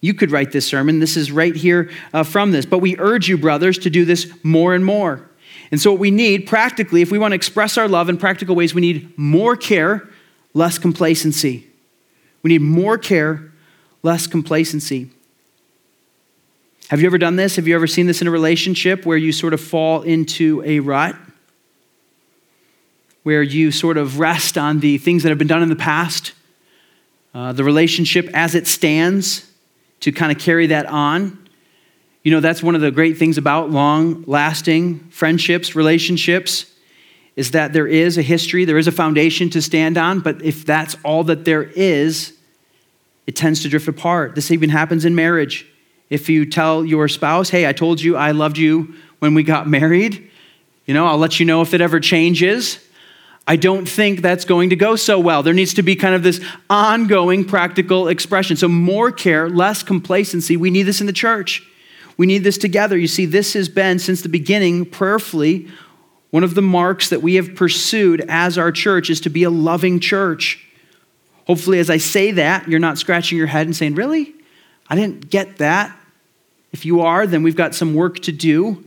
You 0.00 0.14
could 0.14 0.30
write 0.30 0.52
this 0.52 0.66
sermon. 0.66 1.00
This 1.00 1.16
is 1.16 1.30
right 1.30 1.54
here 1.54 1.90
uh, 2.12 2.22
from 2.22 2.50
this. 2.50 2.66
But 2.66 2.78
we 2.78 2.96
urge 2.98 3.28
you, 3.28 3.36
brothers, 3.36 3.78
to 3.78 3.90
do 3.90 4.04
this 4.04 4.32
more 4.42 4.74
and 4.74 4.84
more. 4.84 5.27
And 5.70 5.80
so, 5.80 5.92
what 5.92 6.00
we 6.00 6.10
need 6.10 6.46
practically, 6.46 7.02
if 7.02 7.10
we 7.10 7.18
want 7.18 7.32
to 7.32 7.36
express 7.36 7.76
our 7.76 7.88
love 7.88 8.08
in 8.08 8.16
practical 8.16 8.54
ways, 8.54 8.74
we 8.74 8.80
need 8.80 9.16
more 9.18 9.56
care, 9.56 10.08
less 10.54 10.78
complacency. 10.78 11.66
We 12.42 12.48
need 12.48 12.62
more 12.62 12.96
care, 12.96 13.52
less 14.02 14.26
complacency. 14.26 15.10
Have 16.88 17.02
you 17.02 17.06
ever 17.06 17.18
done 17.18 17.36
this? 17.36 17.56
Have 17.56 17.68
you 17.68 17.74
ever 17.74 17.86
seen 17.86 18.06
this 18.06 18.22
in 18.22 18.28
a 18.28 18.30
relationship 18.30 19.04
where 19.04 19.18
you 19.18 19.30
sort 19.30 19.52
of 19.52 19.60
fall 19.60 20.02
into 20.02 20.62
a 20.64 20.80
rut? 20.80 21.14
Where 23.24 23.42
you 23.42 23.70
sort 23.70 23.98
of 23.98 24.18
rest 24.18 24.56
on 24.56 24.80
the 24.80 24.96
things 24.96 25.22
that 25.22 25.28
have 25.28 25.36
been 25.36 25.48
done 25.48 25.62
in 25.62 25.68
the 25.68 25.76
past, 25.76 26.32
uh, 27.34 27.52
the 27.52 27.62
relationship 27.62 28.30
as 28.32 28.54
it 28.54 28.66
stands, 28.66 29.50
to 30.00 30.12
kind 30.12 30.32
of 30.32 30.38
carry 30.38 30.68
that 30.68 30.86
on. 30.86 31.47
You 32.28 32.34
know, 32.34 32.40
that's 32.40 32.62
one 32.62 32.74
of 32.74 32.82
the 32.82 32.90
great 32.90 33.16
things 33.16 33.38
about 33.38 33.70
long 33.70 34.22
lasting 34.26 34.98
friendships, 35.08 35.74
relationships, 35.74 36.70
is 37.36 37.52
that 37.52 37.72
there 37.72 37.86
is 37.86 38.18
a 38.18 38.22
history, 38.22 38.66
there 38.66 38.76
is 38.76 38.86
a 38.86 38.92
foundation 38.92 39.48
to 39.48 39.62
stand 39.62 39.96
on, 39.96 40.20
but 40.20 40.42
if 40.42 40.66
that's 40.66 40.94
all 41.06 41.24
that 41.24 41.46
there 41.46 41.62
is, 41.62 42.34
it 43.26 43.34
tends 43.34 43.62
to 43.62 43.70
drift 43.70 43.88
apart. 43.88 44.34
This 44.34 44.50
even 44.50 44.68
happens 44.68 45.06
in 45.06 45.14
marriage. 45.14 45.66
If 46.10 46.28
you 46.28 46.44
tell 46.44 46.84
your 46.84 47.08
spouse, 47.08 47.48
hey, 47.48 47.66
I 47.66 47.72
told 47.72 47.98
you 47.98 48.14
I 48.14 48.32
loved 48.32 48.58
you 48.58 48.94
when 49.20 49.32
we 49.32 49.42
got 49.42 49.66
married, 49.66 50.30
you 50.84 50.92
know, 50.92 51.06
I'll 51.06 51.16
let 51.16 51.40
you 51.40 51.46
know 51.46 51.62
if 51.62 51.72
it 51.72 51.80
ever 51.80 51.98
changes. 51.98 52.78
I 53.46 53.56
don't 53.56 53.88
think 53.88 54.20
that's 54.20 54.44
going 54.44 54.68
to 54.68 54.76
go 54.76 54.96
so 54.96 55.18
well. 55.18 55.42
There 55.42 55.54
needs 55.54 55.72
to 55.72 55.82
be 55.82 55.96
kind 55.96 56.14
of 56.14 56.22
this 56.22 56.44
ongoing 56.68 57.46
practical 57.46 58.08
expression. 58.08 58.54
So, 58.58 58.68
more 58.68 59.10
care, 59.10 59.48
less 59.48 59.82
complacency. 59.82 60.58
We 60.58 60.68
need 60.68 60.82
this 60.82 61.00
in 61.00 61.06
the 61.06 61.14
church. 61.14 61.66
We 62.18 62.26
need 62.26 62.44
this 62.44 62.58
together. 62.58 62.98
You 62.98 63.06
see, 63.06 63.24
this 63.24 63.54
has 63.54 63.68
been 63.70 63.98
since 63.98 64.20
the 64.20 64.28
beginning, 64.28 64.84
prayerfully, 64.84 65.68
one 66.30 66.44
of 66.44 66.54
the 66.54 66.62
marks 66.62 67.08
that 67.08 67.22
we 67.22 67.36
have 67.36 67.54
pursued 67.54 68.22
as 68.28 68.58
our 68.58 68.70
church 68.70 69.08
is 69.08 69.20
to 69.22 69.30
be 69.30 69.44
a 69.44 69.50
loving 69.50 69.98
church. 69.98 70.62
Hopefully, 71.46 71.78
as 71.78 71.88
I 71.88 71.96
say 71.96 72.32
that, 72.32 72.68
you're 72.68 72.80
not 72.80 72.98
scratching 72.98 73.38
your 73.38 73.46
head 73.46 73.66
and 73.66 73.74
saying, 73.74 73.94
Really? 73.94 74.34
I 74.90 74.96
didn't 74.96 75.30
get 75.30 75.58
that. 75.58 75.94
If 76.72 76.84
you 76.84 77.00
are, 77.02 77.26
then 77.26 77.42
we've 77.42 77.56
got 77.56 77.74
some 77.74 77.94
work 77.94 78.20
to 78.20 78.32
do. 78.32 78.84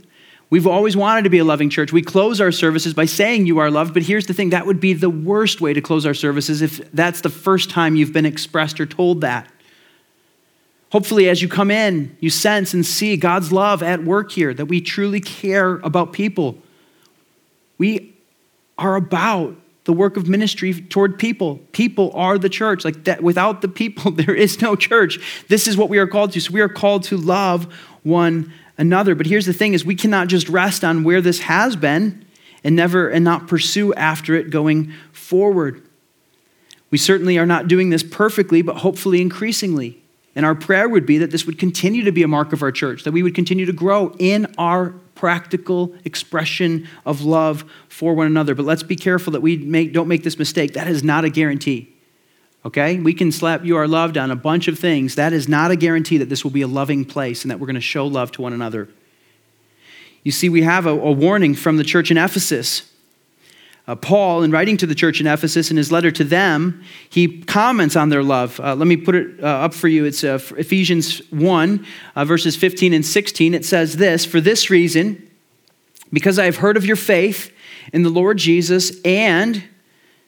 We've 0.50 0.68
always 0.68 0.98
wanted 0.98 1.24
to 1.24 1.30
be 1.30 1.38
a 1.38 1.46
loving 1.46 1.70
church. 1.70 1.94
We 1.94 2.02
close 2.02 2.42
our 2.42 2.52
services 2.52 2.94
by 2.94 3.06
saying 3.06 3.46
you 3.46 3.60
are 3.60 3.72
loved, 3.72 3.94
but 3.94 4.04
here's 4.04 4.26
the 4.26 4.34
thing 4.34 4.50
that 4.50 4.66
would 4.66 4.80
be 4.80 4.94
the 4.94 5.10
worst 5.10 5.62
way 5.62 5.74
to 5.74 5.82
close 5.82 6.06
our 6.06 6.14
services 6.14 6.62
if 6.62 6.92
that's 6.92 7.22
the 7.22 7.30
first 7.30 7.70
time 7.70 7.96
you've 7.96 8.14
been 8.14 8.26
expressed 8.26 8.80
or 8.80 8.86
told 8.86 9.22
that. 9.22 9.51
Hopefully, 10.92 11.30
as 11.30 11.42
you 11.42 11.48
come 11.48 11.72
in, 11.72 12.16
you 12.20 12.30
sense 12.30 12.74
and 12.74 12.86
see 12.86 13.16
God's 13.16 13.52
love 13.52 13.82
at 13.82 14.04
work 14.04 14.32
here, 14.32 14.54
that 14.54 14.66
we 14.66 14.82
truly 14.82 15.22
care 15.22 15.76
about 15.84 16.12
people. 16.12 16.58
We 17.78 18.14
are 18.78 18.98
about 18.98 19.56
the 19.86 19.94
work 19.94 20.18
of 20.18 20.28
ministry 20.28 20.74
toward 20.74 21.18
people. 21.18 21.58
People 21.72 22.12
are 22.14 22.38
the 22.38 22.50
church. 22.50 22.84
Like 22.84 23.06
that, 23.06 23.24
without 23.24 23.62
the 23.62 23.70
people, 23.70 24.12
there 24.12 24.36
is 24.36 24.62
no 24.62 24.76
church. 24.76 25.46
This 25.48 25.66
is 25.66 25.78
what 25.78 25.90
we 25.90 25.98
are 25.98 26.08
called 26.08 26.34
to. 26.34 26.42
So 26.42 26.52
we 26.52 26.62
are 26.62 26.70
called 26.70 27.04
to 27.04 27.18
love 27.18 27.74
one 28.04 28.52
another. 28.78 29.16
But 29.16 29.28
here's 29.28 29.46
the 29.46 29.54
thing 29.54 29.74
is 29.74 29.86
we 29.86 29.96
cannot 29.96 30.28
just 30.28 30.50
rest 30.50 30.84
on 30.84 31.04
where 31.04 31.22
this 31.22 31.40
has 31.40 31.78
been 31.78 32.26
and 32.66 32.76
never 32.76 33.08
and 33.08 33.24
not 33.24 33.48
pursue 33.48 33.94
after 33.94 34.36
it 34.36 34.50
going 34.50 34.94
forward. 35.14 35.82
We 36.90 36.98
certainly 36.98 37.38
are 37.38 37.46
not 37.46 37.70
doing 37.70 37.92
this 37.92 38.04
perfectly, 38.04 38.62
but 38.62 38.78
hopefully 38.78 39.22
increasingly. 39.22 40.01
And 40.36 40.46
our 40.46 40.56
prayer 40.56 40.88
would 40.88 41.06
be 41.06 41.18
that 41.18 41.32
this 41.32 41.46
would 41.46 41.60
continue 41.60 42.04
to 42.06 42.12
be 42.12 42.24
a 42.24 42.28
mark 42.28 42.54
of 42.54 42.62
our 42.62 42.72
church, 42.72 43.04
that 43.04 43.12
we 43.12 43.22
would 43.22 43.36
continue 43.36 43.66
to 43.66 43.74
grow 43.74 44.16
in 44.18 44.54
our 44.58 44.92
practical 45.16 45.94
expression 46.06 46.88
of 47.06 47.22
love 47.22 47.66
for 47.90 48.14
one 48.14 48.28
another. 48.28 48.56
But 48.56 48.66
let's 48.66 48.84
be 48.84 48.96
careful 48.96 49.34
that 49.34 49.42
we 49.42 49.58
make, 49.58 49.94
don't 49.94 50.08
make 50.08 50.24
this 50.24 50.40
mistake. 50.40 50.74
That 50.74 50.88
is 50.88 51.04
not 51.04 51.26
a 51.26 51.30
guarantee. 51.30 51.94
Okay? 52.66 52.98
We 52.98 53.14
can 53.14 53.32
slap 53.32 53.66
you 53.66 53.76
are 53.76 53.88
loved 53.88 54.18
on 54.18 54.32
a 54.32 54.36
bunch 54.36 54.68
of 54.68 54.80
things. 54.80 55.16
That 55.16 55.34
is 55.34 55.50
not 55.50 55.72
a 55.72 55.76
guarantee 55.76 56.18
that 56.18 56.30
this 56.30 56.44
will 56.44 56.52
be 56.52 56.62
a 56.62 56.68
loving 56.68 57.04
place 57.04 57.44
and 57.44 57.52
that 57.52 57.60
we're 57.60 57.68
going 57.68 57.76
to 57.76 57.82
show 57.82 58.08
love 58.08 58.32
to 58.34 58.42
one 58.42 58.54
another. 58.54 58.88
You 60.24 60.32
see, 60.32 60.50
we 60.50 60.62
have 60.62 60.86
a, 60.86 60.92
a 60.92 61.12
warning 61.12 61.56
from 61.56 61.78
the 61.78 61.84
church 61.84 62.10
in 62.12 62.18
Ephesus. 62.18 62.91
Uh, 63.92 63.96
Paul, 63.96 64.44
in 64.44 64.52
writing 64.52 64.78
to 64.78 64.86
the 64.86 64.96
church 64.96 65.20
in 65.20 65.28
Ephesus 65.28 65.70
in 65.70 65.76
his 65.76 65.92
letter 65.92 66.12
to 66.12 66.24
them, 66.24 66.82
he 67.10 67.42
comments 67.42 67.98
on 67.98 68.08
their 68.08 68.24
love. 68.24 68.60
Uh, 68.60 68.74
let 68.74 68.88
me 68.88 68.96
put 68.96 69.16
it 69.16 69.44
uh, 69.44 69.48
up 69.48 69.74
for 69.74 69.90
you. 69.90 70.06
It's 70.06 70.24
uh, 70.24 70.40
Ephesians 70.58 71.20
1, 71.32 71.86
uh, 72.16 72.26
verses 72.26 72.56
15 72.56 72.94
and 72.94 73.06
16. 73.06 73.54
It 73.54 73.66
says 73.66 73.98
this 73.98 74.26
For 74.26 74.40
this 74.40 74.70
reason, 74.70 75.30
because 76.14 76.40
I 76.40 76.46
have 76.46 76.58
heard 76.58 76.78
of 76.78 76.86
your 76.86 76.96
faith 76.96 77.54
in 77.92 78.04
the 78.04 78.10
Lord 78.10 78.38
Jesus 78.38 78.94
and 79.04 79.64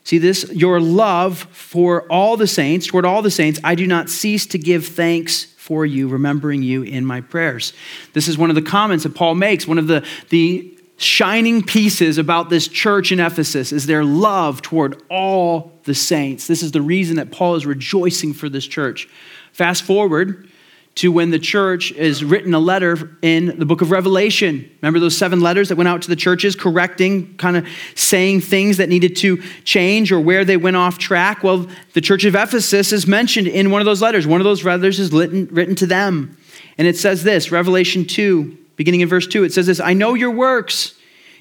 See 0.06 0.18
this, 0.18 0.52
your 0.52 0.82
love 0.82 1.48
for 1.52 2.02
all 2.12 2.36
the 2.36 2.46
saints, 2.46 2.88
toward 2.88 3.06
all 3.06 3.22
the 3.22 3.32
saints, 3.32 3.62
I 3.64 3.74
do 3.74 3.88
not 3.88 4.10
cease 4.10 4.46
to 4.48 4.58
give 4.58 4.86
thanks 4.86 5.46
for 5.56 5.86
you, 5.86 6.10
remembering 6.10 6.62
you 6.62 6.84
in 6.84 7.06
my 7.06 7.22
prayers. 7.22 7.72
This 8.12 8.28
is 8.28 8.38
one 8.38 8.50
of 8.50 8.56
the 8.58 8.62
comments 8.62 9.06
that 9.06 9.16
Paul 9.16 9.36
makes. 9.36 9.66
One 9.66 9.78
of 9.78 9.88
the, 9.88 10.06
the 10.28 10.78
shining 10.98 11.64
pieces 11.64 12.18
about 12.18 12.50
this 12.50 12.68
church 12.68 13.12
in 13.12 13.20
Ephesus 13.20 13.72
is 13.72 13.86
their 13.86 14.04
love 14.04 14.62
toward 14.62 15.02
all 15.10 15.72
the 15.84 15.96
saints. 15.96 16.48
This 16.48 16.64
is 16.64 16.72
the 16.72 16.82
reason 16.82 17.18
that 17.18 17.32
Paul 17.32 17.56
is 17.56 17.66
rejoicing 17.66 18.34
for 18.34 18.50
this 18.50 18.66
church. 18.66 19.08
Fast 19.52 19.84
forward 19.84 20.50
to 20.96 21.12
when 21.12 21.32
the 21.32 21.40
church 21.40 21.92
is 21.92 22.24
written 22.24 22.54
a 22.54 22.60
letter 22.60 23.18
in 23.24 23.58
the 23.58 23.66
book 23.66 23.82
of 23.82 23.90
Revelation. 23.90 24.70
Remember 24.82 25.00
those 25.00 25.18
seven 25.18 25.42
letters 25.42 25.70
that 25.70 25.76
went 25.76 25.88
out 25.88 26.04
to 26.04 26.10
the 26.10 26.16
churches, 26.16 26.56
correcting, 26.56 27.36
kind 27.38 27.58
of 27.58 27.68
saying 27.96 28.42
things 28.42 28.78
that 28.78 28.90
needed 28.90 29.16
to 29.18 29.38
change 29.64 30.12
or 30.12 30.20
where 30.20 30.46
they 30.46 30.58
went 30.58 30.76
off 30.76 31.00
track? 31.00 31.44
Well, 31.44 31.68
the 31.94 32.02
church 32.02 32.26
of 32.26 32.36
Ephesus 32.36 32.92
is 32.92 33.08
mentioned 33.08 33.48
in 33.48 33.72
one 33.72 33.82
of 33.82 33.86
those 33.86 34.04
letters. 34.04 34.28
One 34.28 34.40
of 34.40 34.46
those 34.46 34.64
letters 34.64 35.00
is 35.00 35.12
written, 35.12 35.76
to 35.76 35.88
them. 35.88 36.38
And 36.78 36.88
it 36.88 36.98
says 36.98 37.24
this 37.24 37.52
Revelation 37.52 38.06
2, 38.06 38.58
beginning 38.76 39.02
in 39.02 39.10
verse 39.10 39.28
2, 39.28 39.44
it 39.44 39.54
says 39.54 39.68
this 39.68 39.80
I 39.80 39.94
know 39.94 40.14
your 40.14 40.32
works, 40.32 40.96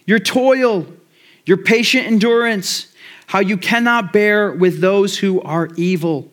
your 0.07 0.19
toil, 0.19 0.87
your 1.45 1.57
patient 1.57 2.07
endurance, 2.07 2.93
how 3.27 3.41
you 3.41 3.57
cannot 3.57 4.13
bear 4.13 4.53
with 4.53 4.81
those 4.81 5.19
who 5.19 5.41
are 5.43 5.69
evil. 5.77 6.29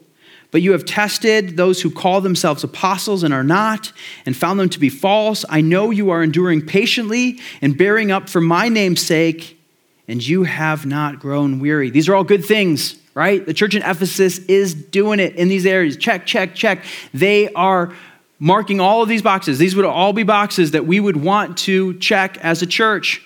But 0.51 0.63
you 0.63 0.71
have 0.71 0.83
tested 0.83 1.57
those 1.57 1.81
who 1.81 1.91
call 1.91 2.21
themselves 2.21 2.63
apostles 2.63 3.21
and 3.23 3.33
are 3.33 3.43
not, 3.43 3.91
and 4.25 4.35
found 4.35 4.59
them 4.59 4.69
to 4.69 4.79
be 4.79 4.89
false. 4.89 5.45
I 5.47 5.61
know 5.61 5.91
you 5.91 6.09
are 6.09 6.23
enduring 6.23 6.65
patiently 6.65 7.39
and 7.61 7.77
bearing 7.77 8.11
up 8.11 8.29
for 8.29 8.41
my 8.41 8.67
name's 8.67 9.01
sake, 9.05 9.61
and 10.07 10.25
you 10.25 10.43
have 10.43 10.87
not 10.87 11.19
grown 11.19 11.59
weary. 11.59 11.91
These 11.91 12.09
are 12.09 12.15
all 12.15 12.23
good 12.23 12.43
things, 12.43 12.99
right? 13.13 13.45
The 13.45 13.53
church 13.53 13.75
in 13.75 13.83
Ephesus 13.83 14.39
is 14.39 14.73
doing 14.73 15.19
it 15.19 15.35
in 15.35 15.49
these 15.49 15.67
areas. 15.67 15.97
Check, 15.97 16.25
check, 16.25 16.55
check. 16.55 16.83
They 17.13 17.53
are 17.53 17.93
marking 18.39 18.79
all 18.79 19.01
of 19.01 19.09
these 19.09 19.21
boxes. 19.21 19.59
These 19.59 19.75
would 19.75 19.85
all 19.85 20.13
be 20.13 20.23
boxes 20.23 20.71
that 20.71 20.85
we 20.85 20.99
would 20.99 21.17
want 21.17 21.57
to 21.59 21.93
check 21.99 22.37
as 22.37 22.61
a 22.61 22.67
church. 22.67 23.21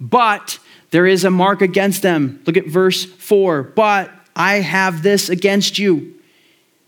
But 0.00 0.58
there 0.90 1.06
is 1.06 1.24
a 1.24 1.30
mark 1.30 1.60
against 1.60 2.02
them. 2.02 2.40
Look 2.46 2.56
at 2.56 2.66
verse 2.66 3.04
4. 3.04 3.62
But 3.62 4.10
I 4.34 4.56
have 4.56 5.02
this 5.02 5.28
against 5.28 5.78
you, 5.78 6.14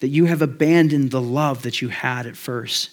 that 0.00 0.08
you 0.08 0.26
have 0.26 0.42
abandoned 0.42 1.10
the 1.10 1.20
love 1.20 1.62
that 1.62 1.82
you 1.82 1.88
had 1.88 2.26
at 2.26 2.36
first. 2.36 2.90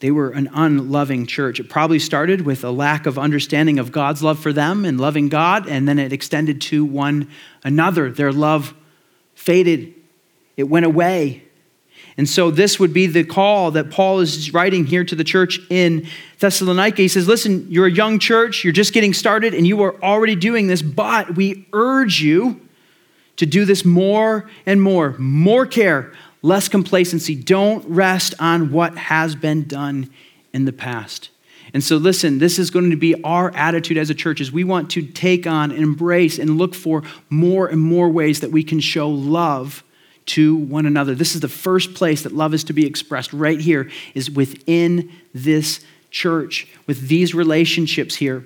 They 0.00 0.10
were 0.10 0.30
an 0.30 0.50
unloving 0.52 1.26
church. 1.26 1.60
It 1.60 1.68
probably 1.68 2.00
started 2.00 2.40
with 2.40 2.64
a 2.64 2.72
lack 2.72 3.06
of 3.06 3.20
understanding 3.20 3.78
of 3.78 3.92
God's 3.92 4.20
love 4.20 4.40
for 4.40 4.52
them 4.52 4.84
and 4.84 5.00
loving 5.00 5.28
God, 5.28 5.68
and 5.68 5.86
then 5.86 6.00
it 6.00 6.12
extended 6.12 6.60
to 6.62 6.84
one 6.84 7.30
another. 7.62 8.10
Their 8.10 8.32
love 8.32 8.74
faded, 9.34 9.94
it 10.56 10.64
went 10.64 10.86
away. 10.86 11.44
And 12.16 12.28
so, 12.28 12.50
this 12.50 12.78
would 12.78 12.92
be 12.92 13.06
the 13.06 13.24
call 13.24 13.70
that 13.70 13.90
Paul 13.90 14.20
is 14.20 14.52
writing 14.52 14.84
here 14.84 15.04
to 15.04 15.14
the 15.14 15.24
church 15.24 15.58
in 15.70 16.06
Thessalonica. 16.38 17.00
He 17.00 17.08
says, 17.08 17.26
Listen, 17.26 17.66
you're 17.70 17.86
a 17.86 17.90
young 17.90 18.18
church, 18.18 18.64
you're 18.64 18.72
just 18.72 18.92
getting 18.92 19.14
started, 19.14 19.54
and 19.54 19.66
you 19.66 19.82
are 19.82 20.02
already 20.02 20.36
doing 20.36 20.66
this, 20.66 20.82
but 20.82 21.36
we 21.36 21.66
urge 21.72 22.20
you 22.20 22.60
to 23.36 23.46
do 23.46 23.64
this 23.64 23.84
more 23.84 24.50
and 24.66 24.82
more. 24.82 25.16
More 25.18 25.64
care, 25.64 26.12
less 26.42 26.68
complacency. 26.68 27.34
Don't 27.34 27.84
rest 27.88 28.34
on 28.38 28.72
what 28.72 28.96
has 28.98 29.34
been 29.34 29.66
done 29.66 30.10
in 30.52 30.66
the 30.66 30.72
past. 30.72 31.30
And 31.74 31.82
so, 31.82 31.96
listen, 31.96 32.38
this 32.38 32.58
is 32.58 32.70
going 32.70 32.90
to 32.90 32.96
be 32.96 33.20
our 33.24 33.54
attitude 33.56 33.96
as 33.96 34.10
a 34.10 34.14
church 34.14 34.40
is 34.40 34.52
we 34.52 34.64
want 34.64 34.90
to 34.90 35.02
take 35.02 35.46
on 35.46 35.70
embrace 35.70 36.38
and 36.38 36.58
look 36.58 36.74
for 36.74 37.02
more 37.30 37.66
and 37.66 37.80
more 37.80 38.10
ways 38.10 38.40
that 38.40 38.50
we 38.50 38.62
can 38.62 38.80
show 38.80 39.08
love 39.08 39.82
to 40.26 40.54
one 40.54 40.86
another. 40.86 41.14
This 41.14 41.34
is 41.34 41.40
the 41.40 41.48
first 41.48 41.94
place 41.94 42.22
that 42.22 42.32
love 42.32 42.54
is 42.54 42.64
to 42.64 42.72
be 42.72 42.86
expressed 42.86 43.32
right 43.32 43.60
here 43.60 43.90
is 44.14 44.30
within 44.30 45.12
this 45.34 45.84
church 46.10 46.68
with 46.86 47.08
these 47.08 47.34
relationships 47.34 48.16
here. 48.16 48.44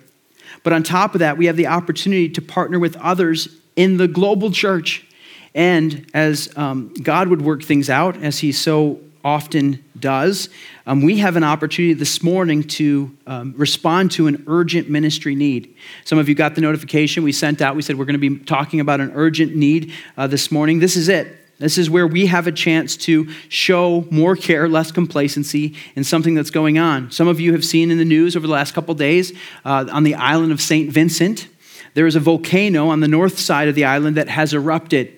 But 0.62 0.72
on 0.72 0.82
top 0.82 1.14
of 1.14 1.20
that, 1.20 1.36
we 1.36 1.46
have 1.46 1.56
the 1.56 1.66
opportunity 1.66 2.28
to 2.30 2.42
partner 2.42 2.78
with 2.78 2.96
others 2.96 3.48
in 3.74 3.98
the 3.98 4.08
global 4.08 4.50
church. 4.50 5.06
And 5.54 6.08
as 6.14 6.56
um, 6.56 6.92
God 7.02 7.28
would 7.28 7.42
work 7.42 7.62
things 7.62 7.90
out, 7.90 8.16
as 8.16 8.38
He 8.38 8.52
so 8.52 9.00
often 9.24 9.84
does, 9.98 10.48
um, 10.86 11.02
we 11.02 11.18
have 11.18 11.36
an 11.36 11.42
opportunity 11.42 11.94
this 11.94 12.22
morning 12.22 12.62
to 12.62 13.16
um, 13.26 13.54
respond 13.56 14.12
to 14.12 14.28
an 14.28 14.44
urgent 14.46 14.88
ministry 14.88 15.34
need. 15.34 15.74
Some 16.04 16.18
of 16.18 16.28
you 16.28 16.34
got 16.34 16.54
the 16.54 16.60
notification 16.60 17.24
we 17.24 17.32
sent 17.32 17.60
out. 17.60 17.74
We 17.74 17.82
said 17.82 17.98
we're 17.98 18.04
going 18.04 18.20
to 18.20 18.30
be 18.30 18.38
talking 18.44 18.80
about 18.80 19.00
an 19.00 19.12
urgent 19.14 19.56
need 19.56 19.92
uh, 20.16 20.26
this 20.26 20.52
morning. 20.52 20.78
This 20.78 20.96
is 20.96 21.08
it. 21.08 21.45
This 21.58 21.78
is 21.78 21.88
where 21.88 22.06
we 22.06 22.26
have 22.26 22.46
a 22.46 22.52
chance 22.52 22.96
to 22.98 23.30
show 23.48 24.06
more 24.10 24.36
care, 24.36 24.68
less 24.68 24.92
complacency 24.92 25.74
in 25.94 26.04
something 26.04 26.34
that's 26.34 26.50
going 26.50 26.78
on. 26.78 27.10
Some 27.10 27.28
of 27.28 27.40
you 27.40 27.52
have 27.52 27.64
seen 27.64 27.90
in 27.90 27.96
the 27.96 28.04
news 28.04 28.36
over 28.36 28.46
the 28.46 28.52
last 28.52 28.74
couple 28.74 28.94
days 28.94 29.32
uh, 29.64 29.86
on 29.90 30.02
the 30.02 30.14
island 30.14 30.52
of 30.52 30.60
St. 30.60 30.90
Vincent, 30.90 31.48
there 31.94 32.06
is 32.06 32.14
a 32.14 32.20
volcano 32.20 32.88
on 32.88 33.00
the 33.00 33.08
north 33.08 33.38
side 33.38 33.68
of 33.68 33.74
the 33.74 33.86
island 33.86 34.18
that 34.18 34.28
has 34.28 34.52
erupted. 34.52 35.14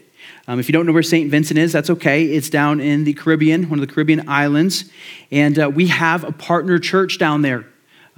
Um, 0.46 0.60
if 0.60 0.68
you 0.68 0.72
don't 0.72 0.86
know 0.86 0.92
where 0.92 1.02
St. 1.02 1.28
Vincent 1.28 1.58
is, 1.58 1.72
that's 1.72 1.90
okay. 1.90 2.24
It's 2.24 2.48
down 2.48 2.80
in 2.80 3.02
the 3.02 3.14
Caribbean, 3.14 3.68
one 3.68 3.80
of 3.80 3.86
the 3.86 3.92
Caribbean 3.92 4.28
islands. 4.28 4.90
And 5.32 5.58
uh, 5.58 5.68
we 5.68 5.88
have 5.88 6.22
a 6.22 6.30
partner 6.30 6.78
church 6.78 7.18
down 7.18 7.42
there. 7.42 7.66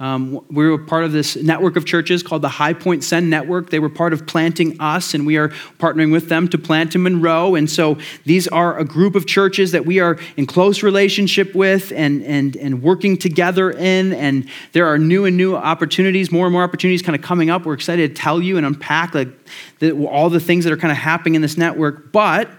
Um, 0.01 0.43
we 0.49 0.67
were 0.67 0.79
part 0.79 1.03
of 1.03 1.11
this 1.11 1.35
network 1.35 1.75
of 1.75 1.85
churches 1.85 2.23
called 2.23 2.41
the 2.41 2.49
High 2.49 2.73
Point 2.73 3.03
Send 3.03 3.29
Network. 3.29 3.69
They 3.69 3.77
were 3.77 3.87
part 3.87 4.13
of 4.13 4.25
planting 4.25 4.81
us, 4.81 5.13
and 5.13 5.27
we 5.27 5.37
are 5.37 5.49
partnering 5.77 6.11
with 6.11 6.27
them 6.27 6.47
to 6.47 6.57
plant 6.57 6.95
in 6.95 7.03
Monroe. 7.03 7.53
And 7.53 7.69
so 7.69 7.99
these 8.25 8.47
are 8.47 8.79
a 8.79 8.83
group 8.83 9.13
of 9.13 9.27
churches 9.27 9.73
that 9.73 9.85
we 9.85 9.99
are 9.99 10.17
in 10.37 10.47
close 10.47 10.81
relationship 10.81 11.53
with 11.53 11.91
and, 11.91 12.23
and, 12.23 12.57
and 12.57 12.81
working 12.81 13.15
together 13.15 13.69
in. 13.69 14.13
And 14.13 14.49
there 14.71 14.87
are 14.87 14.97
new 14.97 15.25
and 15.25 15.37
new 15.37 15.55
opportunities, 15.55 16.31
more 16.31 16.47
and 16.47 16.53
more 16.53 16.63
opportunities 16.63 17.03
kind 17.03 17.15
of 17.15 17.21
coming 17.21 17.51
up. 17.51 17.63
We're 17.63 17.75
excited 17.75 18.15
to 18.15 18.19
tell 18.19 18.41
you 18.41 18.57
and 18.57 18.65
unpack 18.65 19.13
like 19.13 19.29
the, 19.77 19.91
all 20.07 20.31
the 20.31 20.39
things 20.39 20.63
that 20.63 20.73
are 20.73 20.77
kind 20.77 20.91
of 20.91 20.97
happening 20.97 21.35
in 21.35 21.43
this 21.43 21.57
network. 21.57 22.11
But 22.11 22.49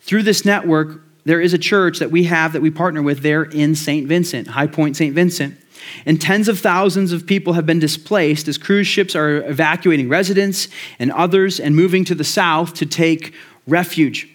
through 0.00 0.22
this 0.22 0.46
network, 0.46 1.02
there 1.26 1.42
is 1.42 1.52
a 1.52 1.58
church 1.58 1.98
that 1.98 2.10
we 2.10 2.24
have 2.24 2.54
that 2.54 2.62
we 2.62 2.70
partner 2.70 3.02
with 3.02 3.20
there 3.20 3.42
in 3.42 3.74
St. 3.74 4.08
Vincent, 4.08 4.46
High 4.46 4.68
Point 4.68 4.96
St. 4.96 5.14
Vincent. 5.14 5.58
And 6.04 6.20
tens 6.20 6.48
of 6.48 6.58
thousands 6.58 7.12
of 7.12 7.26
people 7.26 7.54
have 7.54 7.66
been 7.66 7.78
displaced 7.78 8.48
as 8.48 8.58
cruise 8.58 8.86
ships 8.86 9.14
are 9.14 9.38
evacuating 9.48 10.08
residents 10.08 10.68
and 10.98 11.12
others 11.12 11.60
and 11.60 11.74
moving 11.74 12.04
to 12.06 12.14
the 12.14 12.24
south 12.24 12.74
to 12.74 12.86
take 12.86 13.34
refuge. 13.66 14.28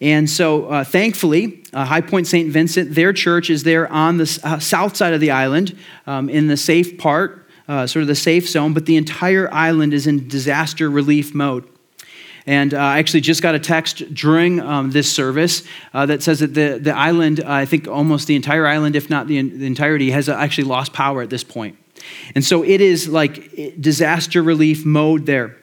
And 0.00 0.30
so, 0.30 0.66
uh, 0.66 0.84
thankfully, 0.84 1.64
uh, 1.72 1.84
High 1.84 2.02
Point 2.02 2.26
St. 2.26 2.50
Vincent, 2.50 2.94
their 2.94 3.12
church 3.12 3.50
is 3.50 3.64
there 3.64 3.90
on 3.92 4.18
the 4.18 4.40
uh, 4.44 4.58
south 4.60 4.96
side 4.96 5.12
of 5.12 5.20
the 5.20 5.32
island 5.32 5.76
um, 6.06 6.28
in 6.28 6.46
the 6.46 6.56
safe 6.56 6.98
part, 6.98 7.46
uh, 7.66 7.86
sort 7.86 8.02
of 8.02 8.06
the 8.06 8.14
safe 8.14 8.48
zone, 8.48 8.74
but 8.74 8.86
the 8.86 8.96
entire 8.96 9.52
island 9.52 9.92
is 9.92 10.06
in 10.06 10.28
disaster 10.28 10.88
relief 10.88 11.34
mode. 11.34 11.68
And 12.48 12.72
uh, 12.72 12.78
I 12.78 12.98
actually 12.98 13.20
just 13.20 13.42
got 13.42 13.54
a 13.54 13.58
text 13.58 14.14
during 14.14 14.58
um, 14.60 14.90
this 14.90 15.12
service 15.12 15.64
uh, 15.92 16.06
that 16.06 16.22
says 16.22 16.40
that 16.40 16.54
the, 16.54 16.78
the 16.80 16.96
island, 16.96 17.40
uh, 17.40 17.44
I 17.46 17.66
think 17.66 17.86
almost 17.86 18.26
the 18.26 18.36
entire 18.36 18.66
island, 18.66 18.96
if 18.96 19.10
not 19.10 19.26
the, 19.26 19.42
the 19.42 19.66
entirety, 19.66 20.10
has 20.12 20.30
actually 20.30 20.64
lost 20.64 20.94
power 20.94 21.20
at 21.20 21.28
this 21.28 21.44
point. 21.44 21.76
And 22.34 22.42
so 22.42 22.64
it 22.64 22.80
is 22.80 23.06
like 23.06 23.78
disaster 23.78 24.42
relief 24.42 24.86
mode 24.86 25.26
there. 25.26 25.58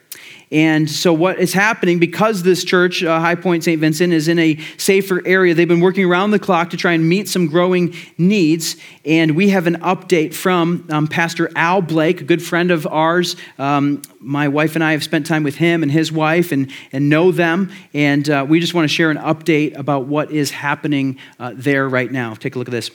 And 0.52 0.90
so, 0.90 1.12
what 1.14 1.40
is 1.40 1.54
happening 1.54 2.00
because 2.00 2.44
this 2.44 2.64
church, 2.64 3.04
uh, 3.04 3.20
High 3.20 3.36
Point 3.36 3.64
St. 3.64 3.80
Vincent, 3.80 4.14
is 4.14 4.28
in 4.28 4.38
a 4.40 4.58
safer 4.78 5.26
area, 5.26 5.54
they've 5.54 5.68
been 5.68 5.80
working 5.80 6.06
around 6.06 6.32
the 6.32 6.40
clock 6.40 6.70
to 6.72 6.78
try 6.78 6.94
and 6.94 7.08
meet 7.08 7.28
some 7.28 7.48
growing 7.48 7.96
needs. 8.18 8.76
And 9.06 9.36
we 9.36 9.50
have 9.50 9.68
an 9.68 9.78
update 9.78 10.34
from 10.34 10.86
um, 10.90 11.08
Pastor 11.08 11.52
Al 11.56 11.82
Blake, 11.82 12.22
a 12.22 12.24
good 12.24 12.44
friend 12.44 12.72
of 12.72 12.86
ours. 12.88 13.36
Um, 13.58 14.02
my 14.20 14.48
wife 14.48 14.76
and 14.76 14.84
I 14.84 14.92
have 14.92 15.04
spent 15.04 15.26
time 15.26 15.44
with 15.44 15.56
him 15.56 15.84
and 15.84 15.92
his 15.92 16.12
wife 16.12 16.52
and, 16.52 16.72
and 16.92 17.10
know 17.10 17.32
them. 17.32 17.72
And 17.94 18.30
uh, 18.30 18.46
we 18.48 18.60
just 18.60 18.74
want 18.74 18.86
to 18.86 18.94
share 18.94 19.12
an 19.12 19.18
update 19.18 19.78
about 19.78 20.06
what 20.06 20.32
is 20.32 20.52
happening 20.52 21.18
uh, 21.40 21.54
there 21.56 21.88
right 21.88 22.12
now. 22.12 22.34
Take 22.34 22.56
a 22.56 22.60
look 22.60 22.68
at 22.68 22.72
this. 22.72 22.92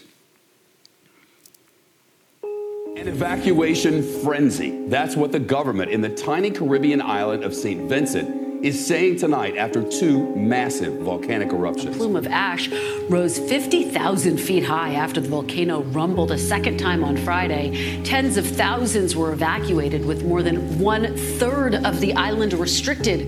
An 3.00 3.08
evacuation 3.08 4.02
frenzy. 4.22 4.86
That's 4.88 5.16
what 5.16 5.32
the 5.32 5.38
government 5.38 5.90
in 5.90 6.02
the 6.02 6.10
tiny 6.10 6.50
Caribbean 6.50 7.00
island 7.00 7.44
of 7.44 7.54
St. 7.54 7.88
Vincent 7.88 8.62
is 8.62 8.86
saying 8.86 9.16
tonight 9.16 9.56
after 9.56 9.82
two 9.82 10.36
massive 10.36 11.00
volcanic 11.00 11.48
eruptions. 11.48 11.96
A 11.96 11.98
plume 11.98 12.14
of 12.14 12.26
ash 12.26 12.68
rose 13.08 13.38
50,000 13.38 14.36
feet 14.36 14.64
high 14.64 14.92
after 14.92 15.18
the 15.18 15.30
volcano 15.30 15.82
rumbled 15.84 16.30
a 16.30 16.36
second 16.36 16.76
time 16.76 17.02
on 17.02 17.16
Friday. 17.16 18.02
Tens 18.02 18.36
of 18.36 18.46
thousands 18.46 19.16
were 19.16 19.32
evacuated, 19.32 20.04
with 20.04 20.22
more 20.22 20.42
than 20.42 20.78
one 20.78 21.16
third 21.38 21.76
of 21.76 22.00
the 22.00 22.12
island 22.12 22.52
restricted. 22.52 23.20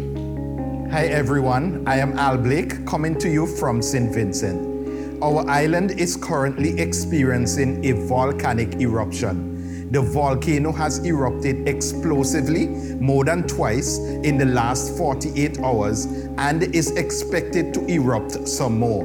Hi 0.90 1.06
everyone, 1.06 1.82
I 1.88 1.96
am 1.96 2.18
Al 2.18 2.36
Blake 2.36 2.84
coming 2.84 3.18
to 3.20 3.30
you 3.30 3.46
from 3.46 3.80
St. 3.80 4.12
Vincent. 4.12 5.22
Our 5.22 5.48
island 5.48 5.92
is 5.92 6.14
currently 6.14 6.78
experiencing 6.78 7.82
a 7.86 7.92
volcanic 8.06 8.78
eruption 8.78 9.51
the 9.92 10.00
volcano 10.00 10.72
has 10.72 11.04
erupted 11.04 11.68
explosively 11.68 12.66
more 12.96 13.26
than 13.26 13.46
twice 13.46 13.98
in 13.98 14.38
the 14.38 14.46
last 14.46 14.96
48 14.96 15.58
hours 15.60 16.06
and 16.38 16.62
is 16.74 16.92
expected 16.92 17.74
to 17.74 17.84
erupt 17.84 18.48
some 18.48 18.78
more. 18.78 19.04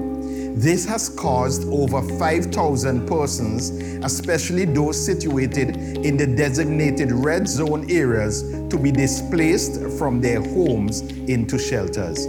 This 0.55 0.85
has 0.85 1.09
caused 1.09 1.67
over 1.67 2.01
5,000 2.17 3.05
persons, 3.05 3.71
especially 4.05 4.63
those 4.63 4.97
situated 5.05 5.75
in 6.05 6.15
the 6.15 6.25
designated 6.25 7.11
red 7.11 7.49
zone 7.49 7.91
areas, 7.91 8.43
to 8.69 8.79
be 8.79 8.89
displaced 8.89 9.81
from 9.99 10.21
their 10.21 10.41
homes 10.41 11.01
into 11.01 11.59
shelters. 11.59 12.25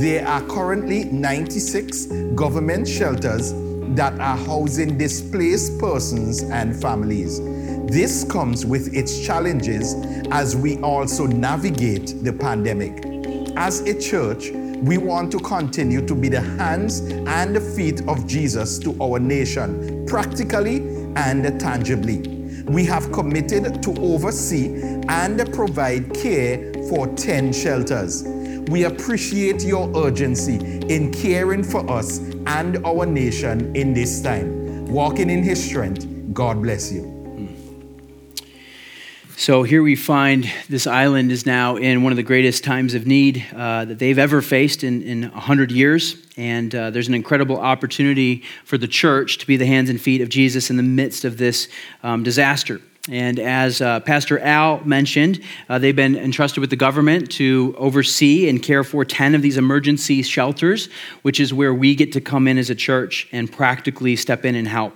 There 0.00 0.26
are 0.26 0.42
currently 0.48 1.04
96 1.04 2.06
government 2.34 2.88
shelters 2.88 3.52
that 3.94 4.18
are 4.18 4.36
housing 4.36 4.98
displaced 4.98 5.78
persons 5.78 6.42
and 6.42 6.74
families. 6.74 7.40
This 7.86 8.24
comes 8.24 8.64
with 8.64 8.94
its 8.94 9.24
challenges 9.24 9.94
as 10.30 10.56
we 10.56 10.78
also 10.78 11.26
navigate 11.26 12.22
the 12.22 12.32
pandemic. 12.32 13.04
As 13.56 13.80
a 13.80 13.98
church, 13.98 14.50
we 14.50 14.98
want 14.98 15.30
to 15.32 15.38
continue 15.38 16.04
to 16.06 16.14
be 16.14 16.28
the 16.28 16.40
hands 16.40 17.00
and 17.00 17.54
the 17.54 17.60
feet 17.60 18.00
of 18.08 18.26
Jesus 18.26 18.78
to 18.80 18.96
our 19.00 19.18
nation, 19.18 20.04
practically 20.06 20.78
and 21.16 21.60
tangibly. 21.60 22.18
We 22.64 22.84
have 22.86 23.12
committed 23.12 23.82
to 23.82 23.94
oversee 24.00 24.74
and 25.08 25.52
provide 25.52 26.14
care 26.14 26.72
for 26.88 27.06
10 27.08 27.52
shelters. 27.52 28.24
We 28.70 28.84
appreciate 28.84 29.62
your 29.62 29.90
urgency 29.96 30.56
in 30.88 31.12
caring 31.12 31.62
for 31.62 31.88
us 31.90 32.18
and 32.46 32.84
our 32.86 33.06
nation 33.06 33.74
in 33.76 33.92
this 33.92 34.22
time. 34.22 34.86
Walking 34.86 35.30
in 35.30 35.42
His 35.42 35.62
strength, 35.62 36.06
God 36.32 36.62
bless 36.62 36.92
you. 36.92 37.21
So 39.42 39.64
here 39.64 39.82
we 39.82 39.96
find 39.96 40.48
this 40.68 40.86
island 40.86 41.32
is 41.32 41.46
now 41.46 41.74
in 41.74 42.04
one 42.04 42.12
of 42.12 42.16
the 42.16 42.22
greatest 42.22 42.62
times 42.62 42.94
of 42.94 43.08
need 43.08 43.44
uh, 43.52 43.84
that 43.86 43.98
they've 43.98 44.16
ever 44.16 44.40
faced 44.40 44.84
in, 44.84 45.02
in 45.02 45.22
100 45.22 45.72
years. 45.72 46.14
And 46.36 46.72
uh, 46.72 46.90
there's 46.90 47.08
an 47.08 47.14
incredible 47.14 47.58
opportunity 47.58 48.44
for 48.64 48.78
the 48.78 48.86
church 48.86 49.38
to 49.38 49.46
be 49.48 49.56
the 49.56 49.66
hands 49.66 49.90
and 49.90 50.00
feet 50.00 50.20
of 50.20 50.28
Jesus 50.28 50.70
in 50.70 50.76
the 50.76 50.84
midst 50.84 51.24
of 51.24 51.38
this 51.38 51.66
um, 52.04 52.22
disaster. 52.22 52.80
And 53.10 53.40
as 53.40 53.80
uh, 53.80 53.98
Pastor 53.98 54.38
Al 54.38 54.78
mentioned, 54.84 55.40
uh, 55.68 55.80
they've 55.80 55.96
been 55.96 56.14
entrusted 56.14 56.60
with 56.60 56.70
the 56.70 56.76
government 56.76 57.28
to 57.32 57.74
oversee 57.78 58.48
and 58.48 58.62
care 58.62 58.84
for 58.84 59.04
10 59.04 59.34
of 59.34 59.42
these 59.42 59.56
emergency 59.56 60.22
shelters, 60.22 60.88
which 61.22 61.40
is 61.40 61.52
where 61.52 61.74
we 61.74 61.96
get 61.96 62.12
to 62.12 62.20
come 62.20 62.46
in 62.46 62.58
as 62.58 62.70
a 62.70 62.76
church 62.76 63.26
and 63.32 63.50
practically 63.50 64.14
step 64.14 64.44
in 64.44 64.54
and 64.54 64.68
help. 64.68 64.94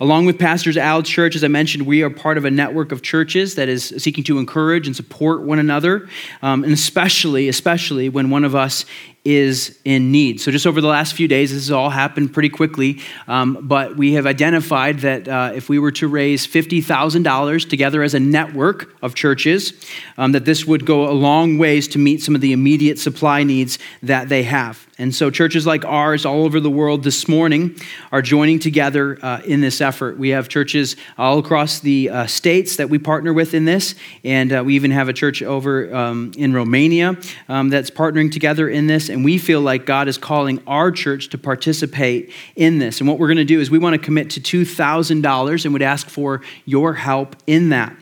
Along 0.00 0.26
with 0.26 0.38
Pastors 0.38 0.76
Al 0.76 1.02
Church, 1.02 1.36
as 1.36 1.44
I 1.44 1.48
mentioned, 1.48 1.86
we 1.86 2.02
are 2.02 2.10
part 2.10 2.38
of 2.38 2.44
a 2.44 2.50
network 2.50 2.92
of 2.92 3.02
churches 3.02 3.54
that 3.54 3.68
is 3.68 3.94
seeking 3.98 4.24
to 4.24 4.38
encourage 4.38 4.86
and 4.86 4.96
support 4.96 5.42
one 5.42 5.58
another, 5.58 6.08
um, 6.42 6.64
and 6.64 6.72
especially, 6.72 7.48
especially 7.48 8.08
when 8.08 8.30
one 8.30 8.44
of 8.44 8.54
us 8.54 8.84
is 9.24 9.78
in 9.84 10.10
need. 10.10 10.40
So, 10.40 10.50
just 10.50 10.66
over 10.66 10.80
the 10.80 10.88
last 10.88 11.14
few 11.14 11.28
days, 11.28 11.52
this 11.52 11.62
has 11.62 11.70
all 11.70 11.90
happened 11.90 12.32
pretty 12.32 12.48
quickly, 12.48 13.00
um, 13.28 13.58
but 13.62 13.96
we 13.96 14.14
have 14.14 14.26
identified 14.26 15.00
that 15.00 15.28
uh, 15.28 15.52
if 15.54 15.68
we 15.68 15.78
were 15.78 15.92
to 15.92 16.08
raise 16.08 16.44
$50,000 16.44 17.68
together 17.68 18.02
as 18.02 18.14
a 18.14 18.20
network 18.20 18.92
of 19.00 19.14
churches, 19.14 19.74
um, 20.18 20.32
that 20.32 20.44
this 20.44 20.66
would 20.66 20.84
go 20.84 21.08
a 21.08 21.12
long 21.14 21.56
ways 21.56 21.86
to 21.88 21.98
meet 22.00 22.20
some 22.20 22.34
of 22.34 22.40
the 22.40 22.52
immediate 22.52 22.98
supply 22.98 23.44
needs 23.44 23.78
that 24.02 24.28
they 24.28 24.42
have. 24.42 24.86
And 24.98 25.14
so, 25.14 25.30
churches 25.30 25.66
like 25.66 25.84
ours 25.84 26.26
all 26.26 26.44
over 26.44 26.58
the 26.58 26.70
world 26.70 27.04
this 27.04 27.28
morning 27.28 27.76
are 28.10 28.22
joining 28.22 28.58
together 28.58 29.18
uh, 29.22 29.40
in 29.44 29.60
this 29.60 29.80
effort. 29.80 30.18
We 30.18 30.30
have 30.30 30.48
churches 30.48 30.96
all 31.16 31.38
across 31.38 31.78
the 31.80 32.10
uh, 32.10 32.26
states 32.26 32.76
that 32.76 32.90
we 32.90 32.98
partner 32.98 33.32
with 33.32 33.54
in 33.54 33.64
this, 33.64 33.94
and 34.24 34.52
uh, 34.52 34.62
we 34.64 34.74
even 34.74 34.90
have 34.90 35.08
a 35.08 35.12
church 35.12 35.42
over 35.42 35.94
um, 35.94 36.32
in 36.36 36.52
Romania 36.52 37.16
um, 37.48 37.68
that's 37.68 37.90
partnering 37.90 38.30
together 38.30 38.68
in 38.68 38.86
this 38.86 39.08
and 39.12 39.24
we 39.24 39.38
feel 39.38 39.60
like 39.60 39.86
God 39.86 40.08
is 40.08 40.18
calling 40.18 40.62
our 40.66 40.90
church 40.90 41.28
to 41.30 41.38
participate 41.38 42.32
in 42.56 42.78
this. 42.78 43.00
And 43.00 43.08
what 43.08 43.18
we're 43.18 43.28
going 43.28 43.36
to 43.36 43.44
do 43.44 43.60
is 43.60 43.70
we 43.70 43.78
want 43.78 43.94
to 43.94 43.98
commit 43.98 44.30
to 44.30 44.40
$2,000 44.40 45.64
and 45.64 45.72
would 45.72 45.82
ask 45.82 46.08
for 46.08 46.42
your 46.64 46.94
help 46.94 47.36
in 47.46 47.68
that. 47.68 47.96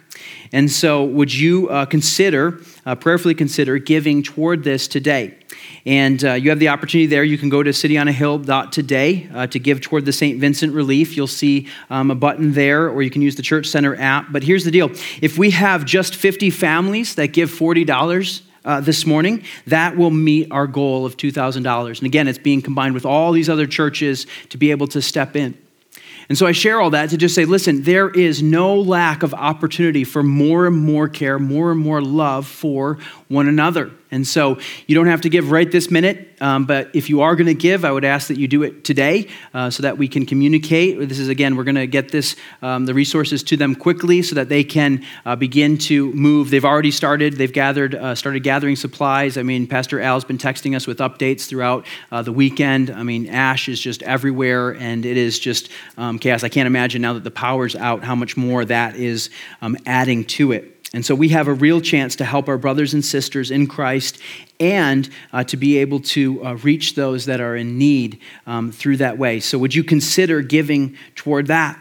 And 0.53 0.70
so, 0.70 1.05
would 1.05 1.33
you 1.33 1.68
uh, 1.68 1.87
consider, 1.87 2.61
uh, 2.85 2.94
prayerfully 2.96 3.35
consider, 3.35 3.79
giving 3.79 4.23
toward 4.23 4.64
this 4.64 4.88
today? 4.88 5.37
And 5.87 6.23
uh, 6.25 6.33
you 6.35 6.51
have 6.51 6.59
the 6.59 6.68
opportunity 6.68 7.07
there. 7.07 7.25
You 7.25 7.38
can 7.38 7.49
go 7.49 7.62
to 7.62 7.70
cityonahill.today 7.70 9.31
uh, 9.33 9.46
to 9.46 9.59
give 9.59 9.81
toward 9.81 10.05
the 10.05 10.12
St. 10.12 10.38
Vincent 10.38 10.75
Relief. 10.75 11.16
You'll 11.16 11.27
see 11.27 11.68
um, 11.88 12.11
a 12.11 12.14
button 12.14 12.53
there, 12.53 12.88
or 12.88 13.03
you 13.03 13.11
can 13.11 13.23
use 13.23 13.37
the 13.37 13.42
Church 13.42 13.66
Center 13.66 13.94
app. 13.96 14.27
But 14.31 14.42
here's 14.42 14.64
the 14.64 14.70
deal 14.70 14.90
if 15.23 15.38
we 15.38 15.51
have 15.51 15.85
just 15.85 16.16
50 16.16 16.51
families 16.51 17.14
that 17.14 17.29
give 17.29 17.51
$40, 17.51 18.42
uh, 18.64 18.81
this 18.81 19.07
morning, 19.07 19.44
that 19.66 19.96
will 19.96 20.11
meet 20.11 20.51
our 20.51 20.66
goal 20.66 21.07
of 21.07 21.16
$2,000. 21.16 21.99
And 21.99 22.07
again, 22.07 22.29
it's 22.29 22.38
being 22.38 22.62
combined 22.62 22.94
with 22.94 23.07
all 23.07 23.33
these 23.33 23.49
other 23.49 23.66
churches 23.66 24.27
to 24.51 24.59
be 24.59 24.70
able 24.70 24.87
to 24.88 25.03
step 25.03 25.37
in. 25.37 25.57
And 26.29 26.38
so 26.38 26.46
I 26.46 26.53
share 26.53 26.81
all 26.81 26.90
that 26.90 27.11
to 27.11 27.16
just 27.16 27.35
say, 27.35 27.44
listen, 27.44 27.83
there 27.83 28.09
is 28.09 28.40
no 28.40 28.77
lack 28.77 29.25
of 29.25 29.35
opportunity 29.35 30.05
for 30.05 30.23
more 30.23 30.66
and 30.66 30.77
more 30.77 31.09
care, 31.09 31.40
more 31.40 31.73
and 31.73 31.81
more 31.81 32.01
love 32.01 32.46
for 32.46 32.99
one 33.27 33.49
another. 33.49 33.90
And 34.11 34.27
so 34.27 34.59
you 34.87 34.94
don't 34.94 35.07
have 35.07 35.20
to 35.23 35.29
give 35.29 35.51
right 35.51 35.70
this 35.70 35.90
minute, 35.90 36.37
um, 36.40 36.64
but 36.64 36.90
if 36.94 37.09
you 37.09 37.20
are 37.20 37.37
going 37.37 37.46
to 37.46 37.55
give, 37.55 37.85
I 37.85 37.92
would 37.92 38.05
ask 38.05 38.29
that 38.29 38.38
you 38.38 38.49
do 38.49 38.62
it 38.62 38.83
today 38.83 39.29
uh, 39.55 39.70
so 39.70 39.83
that 39.83 39.99
we 39.99 40.09
can 40.09 40.27
communicate. 40.27 40.99
This 41.09 41.18
is, 41.18 41.29
again, 41.29 41.57
we're 41.57 41.64
going 41.64 41.77
to 41.77 41.87
get 41.87 42.11
this, 42.11 42.35
um, 42.62 42.87
the 42.87 42.94
resources 42.94 43.42
to 43.44 43.57
them 43.57 43.75
quickly 43.75 44.23
so 44.23 44.35
that 44.35 44.49
they 44.49 44.64
can 44.64 45.05
uh, 45.25 45.37
begin 45.37 45.79
to 45.79 46.12
move. 46.12 46.51
They've 46.51 46.64
already 46.64 46.90
started, 46.90 47.35
they've 47.35 47.53
gathered, 47.53 47.94
uh, 47.94 48.14
started 48.14 48.42
gathering 48.42 48.77
supplies. 48.77 49.37
I 49.37 49.42
mean, 49.42 49.66
Pastor 49.66 50.01
Al's 50.01 50.25
been 50.25 50.38
texting 50.38 50.75
us 50.75 50.87
with 50.87 50.99
updates 50.99 51.46
throughout 51.46 51.87
uh, 52.11 52.23
the 52.23 52.33
weekend. 52.33 52.90
I 52.90 53.05
mean, 53.05 53.29
ash 53.29 53.68
is 53.68 53.81
just 53.81 54.03
everywhere 54.03 54.70
and 54.70 55.07
it 55.07 55.16
is 55.16 55.38
just 55.38 55.70
um, 55.96 56.18
chaos. 56.18 56.42
I 56.42 56.49
can't 56.49 56.66
imagine 56.66 57.03
now 57.03 57.12
that 57.12 57.25
the 57.25 57.31
power's 57.31 57.77
out 57.77 58.03
how 58.03 58.14
much 58.14 58.37
more 58.37 58.64
that 58.64 58.96
is 58.96 59.31
um, 59.62 59.77
adding 59.87 60.25
to 60.25 60.53
it. 60.53 60.80
And 60.92 61.07
so 61.07 61.14
we 61.14 61.29
have 61.29 61.46
a 61.46 61.53
real 61.53 61.81
chance 61.81 62.16
to 62.16 62.24
help 62.24 62.48
our 62.48 62.59
brothers 62.59 62.94
and 62.94 63.05
sisters 63.05 63.53
in 63.53 63.68
Christ 63.68 64.18
and 64.59 65.09
uh, 65.33 65.44
to 65.44 65.57
be 65.57 65.79
able 65.79 66.00
to 66.00 66.44
uh, 66.44 66.55
reach 66.55 66.96
those 66.96 67.26
that 67.26 67.40
are 67.40 67.55
in 67.55 67.79
need 67.79 68.20
um, 68.44 68.72
through 68.72 68.96
that 68.96 69.16
way. 69.16 69.38
So, 69.38 69.57
would 69.59 69.74
you 69.74 69.85
consider 69.85 70.42
giving 70.42 70.96
toward 71.14 71.46
that? 71.46 71.81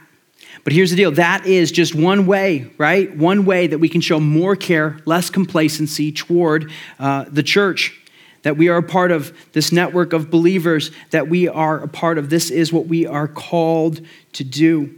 But 0.63 0.73
here's 0.73 0.91
the 0.91 0.95
deal 0.95 1.11
that 1.11 1.47
is 1.47 1.71
just 1.71 1.95
one 1.95 2.27
way, 2.27 2.71
right? 2.77 3.15
One 3.15 3.45
way 3.45 3.65
that 3.65 3.79
we 3.79 3.89
can 3.89 4.01
show 4.01 4.19
more 4.19 4.55
care, 4.55 4.99
less 5.05 5.31
complacency 5.31 6.11
toward 6.11 6.71
uh, 6.99 7.25
the 7.27 7.43
church. 7.43 7.95
That 8.43 8.55
we 8.55 8.69
are 8.69 8.77
a 8.77 8.83
part 8.83 9.11
of 9.11 9.35
this 9.51 9.71
network 9.71 10.13
of 10.13 10.29
believers, 10.29 10.91
that 11.09 11.27
we 11.27 11.49
are 11.49 11.79
a 11.79 11.89
part 11.89 12.17
of. 12.17 12.29
This 12.29 12.49
is 12.49 12.71
what 12.71 12.85
we 12.85 13.05
are 13.05 13.27
called 13.27 13.99
to 14.33 14.43
do. 14.45 14.95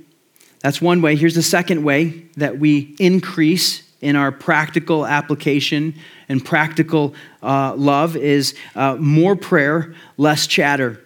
That's 0.59 0.79
one 0.79 1.01
way. 1.01 1.15
Here's 1.15 1.33
the 1.33 1.41
second 1.41 1.83
way 1.83 2.25
that 2.35 2.59
we 2.59 2.95
increase 2.99 3.90
in 4.01 4.15
our 4.15 4.31
practical 4.31 5.05
application 5.05 5.95
and 6.27 6.43
practical 6.43 7.13
uh, 7.43 7.73
love 7.75 8.15
is 8.15 8.55
uh, 8.75 8.95
more 8.95 9.35
prayer, 9.35 9.95
less 10.17 10.47
chatter. 10.47 11.01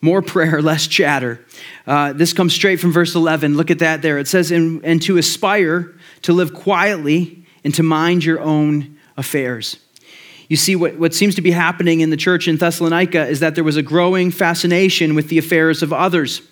More 0.00 0.22
prayer, 0.22 0.62
less 0.62 0.86
chatter. 0.86 1.44
Uh, 1.86 2.12
this 2.12 2.32
comes 2.32 2.54
straight 2.54 2.80
from 2.80 2.92
verse 2.92 3.14
11. 3.14 3.56
Look 3.56 3.70
at 3.70 3.80
that 3.80 4.02
there. 4.02 4.18
It 4.18 4.26
says, 4.26 4.50
and, 4.50 4.84
and 4.84 5.02
to 5.02 5.18
aspire 5.18 5.94
to 6.22 6.32
live 6.32 6.54
quietly 6.54 7.44
and 7.62 7.74
to 7.74 7.82
mind 7.82 8.24
your 8.24 8.40
own 8.40 8.98
affairs. 9.16 9.76
You 10.48 10.56
see, 10.56 10.74
what, 10.74 10.96
what 10.96 11.14
seems 11.14 11.36
to 11.36 11.42
be 11.42 11.52
happening 11.52 12.00
in 12.00 12.10
the 12.10 12.16
church 12.16 12.48
in 12.48 12.56
Thessalonica 12.56 13.26
is 13.28 13.40
that 13.40 13.54
there 13.54 13.62
was 13.62 13.76
a 13.76 13.82
growing 13.82 14.32
fascination 14.32 15.14
with 15.14 15.28
the 15.28 15.38
affairs 15.38 15.82
of 15.82 15.92
others. 15.92 16.42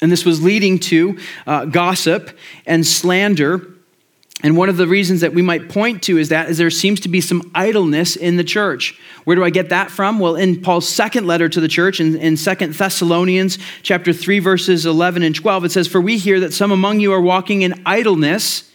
And 0.00 0.10
this 0.10 0.24
was 0.24 0.42
leading 0.42 0.80
to 0.80 1.18
uh, 1.46 1.66
gossip 1.66 2.36
and 2.66 2.84
slander 2.84 3.71
and 4.42 4.56
one 4.56 4.68
of 4.68 4.76
the 4.76 4.88
reasons 4.88 5.20
that 5.20 5.34
we 5.34 5.42
might 5.42 5.68
point 5.68 6.02
to 6.04 6.18
is 6.18 6.30
that 6.30 6.50
is 6.50 6.58
there 6.58 6.70
seems 6.70 7.00
to 7.00 7.08
be 7.08 7.20
some 7.20 7.48
idleness 7.54 8.16
in 8.16 8.36
the 8.36 8.44
church. 8.44 8.98
Where 9.24 9.36
do 9.36 9.44
I 9.44 9.50
get 9.50 9.68
that 9.68 9.90
from? 9.90 10.18
Well, 10.18 10.34
in 10.34 10.60
Paul's 10.60 10.88
second 10.88 11.26
letter 11.28 11.48
to 11.48 11.60
the 11.60 11.68
church, 11.68 12.00
in, 12.00 12.16
in 12.16 12.36
2 12.36 12.54
Thessalonians 12.54 13.58
chapter 13.82 14.12
3, 14.12 14.40
verses 14.40 14.84
11 14.84 15.22
and 15.22 15.34
12, 15.34 15.66
it 15.66 15.72
says, 15.72 15.86
For 15.86 16.00
we 16.00 16.18
hear 16.18 16.40
that 16.40 16.52
some 16.52 16.72
among 16.72 16.98
you 16.98 17.12
are 17.12 17.20
walking 17.20 17.62
in 17.62 17.80
idleness 17.86 18.68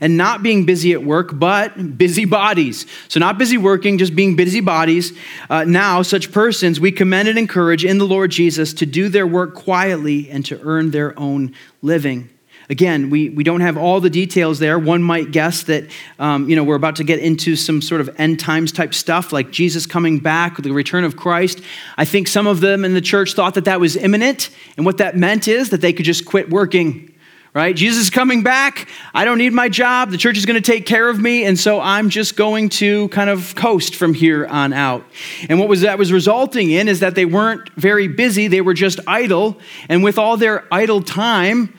and 0.00 0.16
not 0.16 0.42
being 0.42 0.64
busy 0.64 0.92
at 0.92 1.04
work, 1.04 1.38
but 1.38 1.98
busy 1.98 2.24
bodies. 2.24 2.86
So, 3.08 3.20
not 3.20 3.36
busy 3.36 3.58
working, 3.58 3.98
just 3.98 4.16
being 4.16 4.34
busy 4.34 4.60
bodies. 4.60 5.12
Uh, 5.50 5.64
now, 5.64 6.00
such 6.00 6.32
persons 6.32 6.80
we 6.80 6.90
commend 6.90 7.28
and 7.28 7.38
encourage 7.38 7.84
in 7.84 7.98
the 7.98 8.06
Lord 8.06 8.30
Jesus 8.30 8.72
to 8.74 8.86
do 8.86 9.10
their 9.10 9.26
work 9.26 9.54
quietly 9.54 10.30
and 10.30 10.46
to 10.46 10.58
earn 10.62 10.90
their 10.90 11.18
own 11.18 11.54
living. 11.82 12.30
Again, 12.70 13.10
we, 13.10 13.30
we 13.30 13.42
don't 13.42 13.62
have 13.62 13.76
all 13.76 14.00
the 14.00 14.08
details 14.08 14.60
there. 14.60 14.78
One 14.78 15.02
might 15.02 15.32
guess 15.32 15.64
that, 15.64 15.90
um, 16.20 16.48
you 16.48 16.54
know, 16.54 16.62
we're 16.62 16.76
about 16.76 16.94
to 16.96 17.04
get 17.04 17.18
into 17.18 17.56
some 17.56 17.82
sort 17.82 18.00
of 18.00 18.08
end 18.16 18.38
times 18.38 18.70
type 18.70 18.94
stuff, 18.94 19.32
like 19.32 19.50
Jesus 19.50 19.86
coming 19.86 20.20
back, 20.20 20.56
the 20.56 20.70
return 20.70 21.02
of 21.02 21.16
Christ. 21.16 21.60
I 21.98 22.04
think 22.04 22.28
some 22.28 22.46
of 22.46 22.60
them 22.60 22.84
in 22.84 22.94
the 22.94 23.00
church 23.00 23.34
thought 23.34 23.54
that 23.54 23.64
that 23.64 23.80
was 23.80 23.96
imminent. 23.96 24.50
And 24.76 24.86
what 24.86 24.98
that 24.98 25.16
meant 25.16 25.48
is 25.48 25.70
that 25.70 25.80
they 25.80 25.92
could 25.92 26.06
just 26.06 26.24
quit 26.24 26.48
working 26.48 27.08
right? 27.52 27.74
Jesus 27.74 28.02
is 28.02 28.10
coming 28.10 28.44
back. 28.44 28.88
I 29.12 29.24
don't 29.24 29.38
need 29.38 29.52
my 29.52 29.68
job. 29.68 30.10
The 30.10 30.16
church 30.16 30.38
is 30.38 30.46
going 30.46 30.62
to 30.62 30.72
take 30.72 30.86
care 30.86 31.08
of 31.08 31.18
me. 31.18 31.44
And 31.44 31.58
so 31.58 31.80
I'm 31.80 32.08
just 32.08 32.36
going 32.36 32.68
to 32.68 33.08
kind 33.08 33.28
of 33.28 33.56
coast 33.56 33.96
from 33.96 34.14
here 34.14 34.46
on 34.46 34.72
out. 34.72 35.04
And 35.48 35.58
what 35.58 35.68
was 35.68 35.80
that 35.80 35.98
was 35.98 36.12
resulting 36.12 36.70
in 36.70 36.86
is 36.86 37.00
that 37.00 37.16
they 37.16 37.24
weren't 37.24 37.68
very 37.70 38.06
busy. 38.06 38.46
They 38.46 38.60
were 38.60 38.72
just 38.72 39.00
idle. 39.04 39.58
And 39.88 40.04
with 40.04 40.16
all 40.16 40.36
their 40.36 40.64
idle 40.72 41.02
time, 41.02 41.74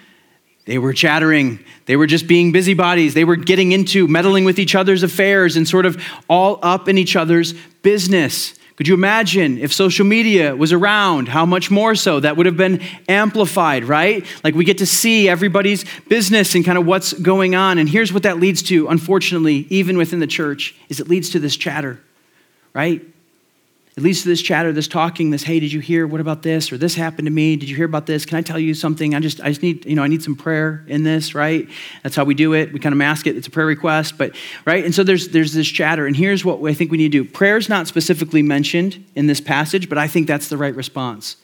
they 0.71 0.77
were 0.77 0.93
chattering. 0.93 1.59
They 1.85 1.97
were 1.97 2.07
just 2.07 2.27
being 2.27 2.53
busybodies. 2.53 3.13
They 3.13 3.25
were 3.25 3.35
getting 3.35 3.73
into 3.73 4.07
meddling 4.07 4.45
with 4.45 4.57
each 4.57 4.73
other's 4.73 5.03
affairs 5.03 5.57
and 5.57 5.67
sort 5.67 5.85
of 5.85 6.01
all 6.29 6.59
up 6.63 6.87
in 6.87 6.97
each 6.97 7.17
other's 7.17 7.51
business. 7.81 8.53
Could 8.77 8.87
you 8.87 8.93
imagine 8.93 9.57
if 9.57 9.73
social 9.73 10.05
media 10.05 10.55
was 10.55 10.71
around? 10.71 11.27
How 11.27 11.45
much 11.45 11.69
more 11.69 11.93
so? 11.93 12.21
That 12.21 12.37
would 12.37 12.45
have 12.45 12.55
been 12.55 12.81
amplified, 13.09 13.83
right? 13.83 14.25
Like 14.45 14.55
we 14.55 14.63
get 14.63 14.77
to 14.77 14.85
see 14.85 15.27
everybody's 15.27 15.83
business 16.07 16.55
and 16.55 16.63
kind 16.63 16.77
of 16.77 16.85
what's 16.85 17.11
going 17.11 17.53
on. 17.53 17.77
And 17.77 17.89
here's 17.89 18.13
what 18.13 18.23
that 18.23 18.39
leads 18.39 18.63
to, 18.63 18.87
unfortunately, 18.87 19.67
even 19.69 19.97
within 19.97 20.21
the 20.21 20.25
church, 20.25 20.73
is 20.87 21.01
it 21.01 21.09
leads 21.09 21.31
to 21.31 21.39
this 21.39 21.57
chatter, 21.57 21.99
right? 22.73 23.01
It 24.01 24.05
leads 24.05 24.23
to 24.23 24.29
this 24.29 24.41
chatter, 24.41 24.73
this 24.73 24.87
talking, 24.87 25.29
this, 25.29 25.43
hey, 25.43 25.59
did 25.59 25.71
you 25.71 25.79
hear 25.79 26.07
what 26.07 26.19
about 26.19 26.41
this? 26.41 26.71
Or 26.71 26.77
this 26.79 26.95
happened 26.95 27.27
to 27.27 27.31
me. 27.31 27.55
Did 27.55 27.69
you 27.69 27.75
hear 27.75 27.85
about 27.85 28.07
this? 28.07 28.25
Can 28.25 28.35
I 28.35 28.41
tell 28.41 28.57
you 28.57 28.73
something? 28.73 29.13
I 29.13 29.19
just, 29.19 29.39
I 29.41 29.49
just 29.49 29.61
need, 29.61 29.85
you 29.85 29.93
know, 29.93 30.01
I 30.01 30.07
need 30.07 30.23
some 30.23 30.35
prayer 30.35 30.83
in 30.87 31.03
this, 31.03 31.35
right? 31.35 31.69
That's 32.01 32.15
how 32.15 32.23
we 32.23 32.33
do 32.33 32.55
it. 32.55 32.73
We 32.73 32.79
kind 32.79 32.93
of 32.93 32.97
mask 32.97 33.27
it. 33.27 33.37
It's 33.37 33.45
a 33.45 33.51
prayer 33.51 33.67
request, 33.67 34.17
but 34.17 34.35
right? 34.65 34.83
And 34.83 34.95
so 34.95 35.03
there's 35.03 35.27
there's 35.27 35.53
this 35.53 35.67
chatter. 35.67 36.07
And 36.07 36.15
here's 36.15 36.43
what 36.43 36.67
I 36.67 36.73
think 36.73 36.89
we 36.89 36.97
need 36.97 37.11
to 37.11 37.23
do. 37.23 37.29
Prayer 37.29 37.57
is 37.57 37.69
not 37.69 37.85
specifically 37.85 38.41
mentioned 38.41 39.05
in 39.13 39.27
this 39.27 39.39
passage, 39.39 39.87
but 39.87 39.99
I 39.99 40.07
think 40.07 40.25
that's 40.25 40.47
the 40.47 40.57
right 40.57 40.75
response. 40.75 41.35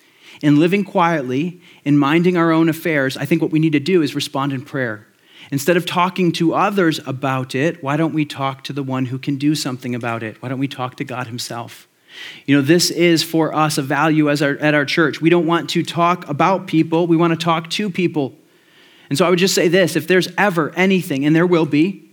In 0.42 0.60
living 0.60 0.84
quietly, 0.84 1.62
in 1.86 1.96
minding 1.96 2.38
our 2.38 2.52
own 2.52 2.70
affairs, 2.70 3.18
I 3.18 3.26
think 3.26 3.40
what 3.40 3.52
we 3.52 3.60
need 3.60 3.74
to 3.74 3.80
do 3.80 4.02
is 4.02 4.16
respond 4.16 4.52
in 4.52 4.64
prayer. 4.64 5.06
Instead 5.52 5.78
of 5.78 5.86
talking 5.86 6.32
to 6.32 6.56
others 6.56 7.00
about 7.06 7.54
it, 7.54 7.84
why 7.84 7.98
don't 7.98 8.14
we 8.14 8.26
talk 8.26 8.64
to 8.64 8.74
the 8.74 8.82
one 8.82 9.06
who 9.06 9.20
can 9.20 9.38
do 9.38 9.54
something 9.54 9.94
about 9.94 10.24
it? 10.24 10.42
Why 10.42 10.50
don't 10.50 10.58
we 10.58 10.68
talk 10.68 10.96
to 10.96 11.04
God 11.04 11.28
Himself? 11.28 11.88
You 12.46 12.56
know, 12.56 12.62
this 12.62 12.90
is 12.90 13.24
for 13.24 13.54
us 13.54 13.78
a 13.78 13.82
value 13.82 14.30
as 14.30 14.42
our, 14.42 14.58
at 14.58 14.74
our 14.74 14.86
church. 14.86 15.22
We 15.22 15.30
don't 15.30 15.46
want 15.46 15.70
to 15.72 15.84
talk 15.84 16.28
about 16.28 16.68
people, 16.68 17.08
we 17.08 17.18
want 17.18 17.38
to 17.38 17.44
talk 17.44 17.70
to 17.72 17.90
people. 17.90 18.34
And 19.10 19.18
so 19.18 19.26
I 19.26 19.30
would 19.30 19.40
just 19.40 19.56
say 19.56 19.68
this 19.68 19.96
if 19.96 20.08
there's 20.08 20.28
ever 20.38 20.72
anything, 20.76 21.26
and 21.26 21.36
there 21.36 21.48
will 21.48 21.66
be, 21.66 22.08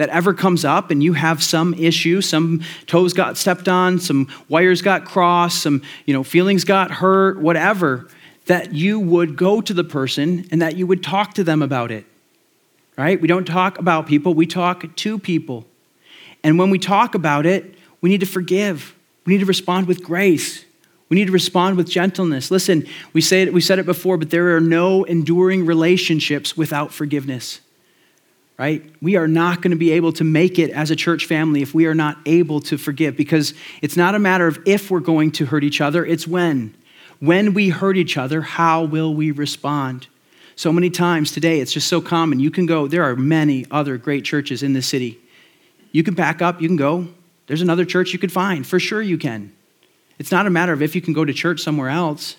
that 0.00 0.08
ever 0.08 0.32
comes 0.32 0.64
up 0.64 0.90
and 0.90 1.02
you 1.02 1.12
have 1.12 1.42
some 1.42 1.74
issue, 1.74 2.22
some 2.22 2.62
toes 2.86 3.12
got 3.12 3.36
stepped 3.36 3.68
on, 3.68 3.98
some 3.98 4.28
wires 4.48 4.80
got 4.80 5.04
crossed, 5.04 5.62
some 5.62 5.82
you 6.06 6.14
know, 6.14 6.24
feelings 6.24 6.64
got 6.64 6.90
hurt, 6.90 7.38
whatever, 7.38 8.08
that 8.46 8.72
you 8.72 8.98
would 8.98 9.36
go 9.36 9.60
to 9.60 9.74
the 9.74 9.84
person 9.84 10.48
and 10.50 10.62
that 10.62 10.74
you 10.74 10.86
would 10.86 11.02
talk 11.02 11.34
to 11.34 11.44
them 11.44 11.60
about 11.60 11.90
it. 11.90 12.06
Right? 12.96 13.20
We 13.20 13.28
don't 13.28 13.46
talk 13.46 13.78
about 13.78 14.06
people, 14.06 14.32
we 14.32 14.46
talk 14.46 14.96
to 14.96 15.18
people. 15.18 15.66
And 16.42 16.58
when 16.58 16.70
we 16.70 16.78
talk 16.78 17.14
about 17.14 17.44
it, 17.44 17.74
we 18.00 18.08
need 18.08 18.20
to 18.20 18.26
forgive. 18.26 18.94
We 19.30 19.36
need 19.36 19.42
to 19.42 19.46
respond 19.46 19.86
with 19.86 20.02
grace. 20.02 20.64
We 21.08 21.14
need 21.14 21.26
to 21.26 21.32
respond 21.32 21.76
with 21.76 21.88
gentleness. 21.88 22.50
Listen, 22.50 22.84
we, 23.12 23.20
say 23.20 23.42
it, 23.42 23.52
we 23.52 23.60
said 23.60 23.78
it 23.78 23.86
before, 23.86 24.16
but 24.16 24.30
there 24.30 24.56
are 24.56 24.60
no 24.60 25.04
enduring 25.04 25.66
relationships 25.66 26.56
without 26.56 26.92
forgiveness, 26.92 27.60
right? 28.58 28.84
We 29.00 29.14
are 29.14 29.28
not 29.28 29.62
going 29.62 29.70
to 29.70 29.76
be 29.76 29.92
able 29.92 30.12
to 30.14 30.24
make 30.24 30.58
it 30.58 30.70
as 30.70 30.90
a 30.90 30.96
church 30.96 31.26
family 31.26 31.62
if 31.62 31.72
we 31.72 31.86
are 31.86 31.94
not 31.94 32.18
able 32.26 32.60
to 32.62 32.76
forgive 32.76 33.16
because 33.16 33.54
it's 33.82 33.96
not 33.96 34.16
a 34.16 34.18
matter 34.18 34.48
of 34.48 34.58
if 34.66 34.90
we're 34.90 34.98
going 34.98 35.30
to 35.30 35.46
hurt 35.46 35.62
each 35.62 35.80
other, 35.80 36.04
it's 36.04 36.26
when. 36.26 36.74
When 37.20 37.54
we 37.54 37.68
hurt 37.68 37.96
each 37.96 38.16
other, 38.16 38.42
how 38.42 38.82
will 38.82 39.14
we 39.14 39.30
respond? 39.30 40.08
So 40.56 40.72
many 40.72 40.90
times 40.90 41.30
today, 41.30 41.60
it's 41.60 41.72
just 41.72 41.86
so 41.86 42.00
common. 42.00 42.40
You 42.40 42.50
can 42.50 42.66
go, 42.66 42.88
there 42.88 43.04
are 43.04 43.14
many 43.14 43.64
other 43.70 43.96
great 43.96 44.24
churches 44.24 44.64
in 44.64 44.72
this 44.72 44.88
city. 44.88 45.20
You 45.92 46.02
can 46.02 46.16
pack 46.16 46.42
up, 46.42 46.60
you 46.60 46.66
can 46.66 46.76
go, 46.76 47.06
there's 47.50 47.62
another 47.62 47.84
church 47.84 48.12
you 48.12 48.18
could 48.20 48.30
find. 48.30 48.64
For 48.64 48.78
sure 48.78 49.02
you 49.02 49.18
can. 49.18 49.52
It's 50.20 50.30
not 50.30 50.46
a 50.46 50.50
matter 50.50 50.72
of 50.72 50.82
if 50.82 50.94
you 50.94 51.00
can 51.00 51.12
go 51.12 51.24
to 51.24 51.32
church 51.32 51.60
somewhere 51.60 51.88
else. 51.88 52.36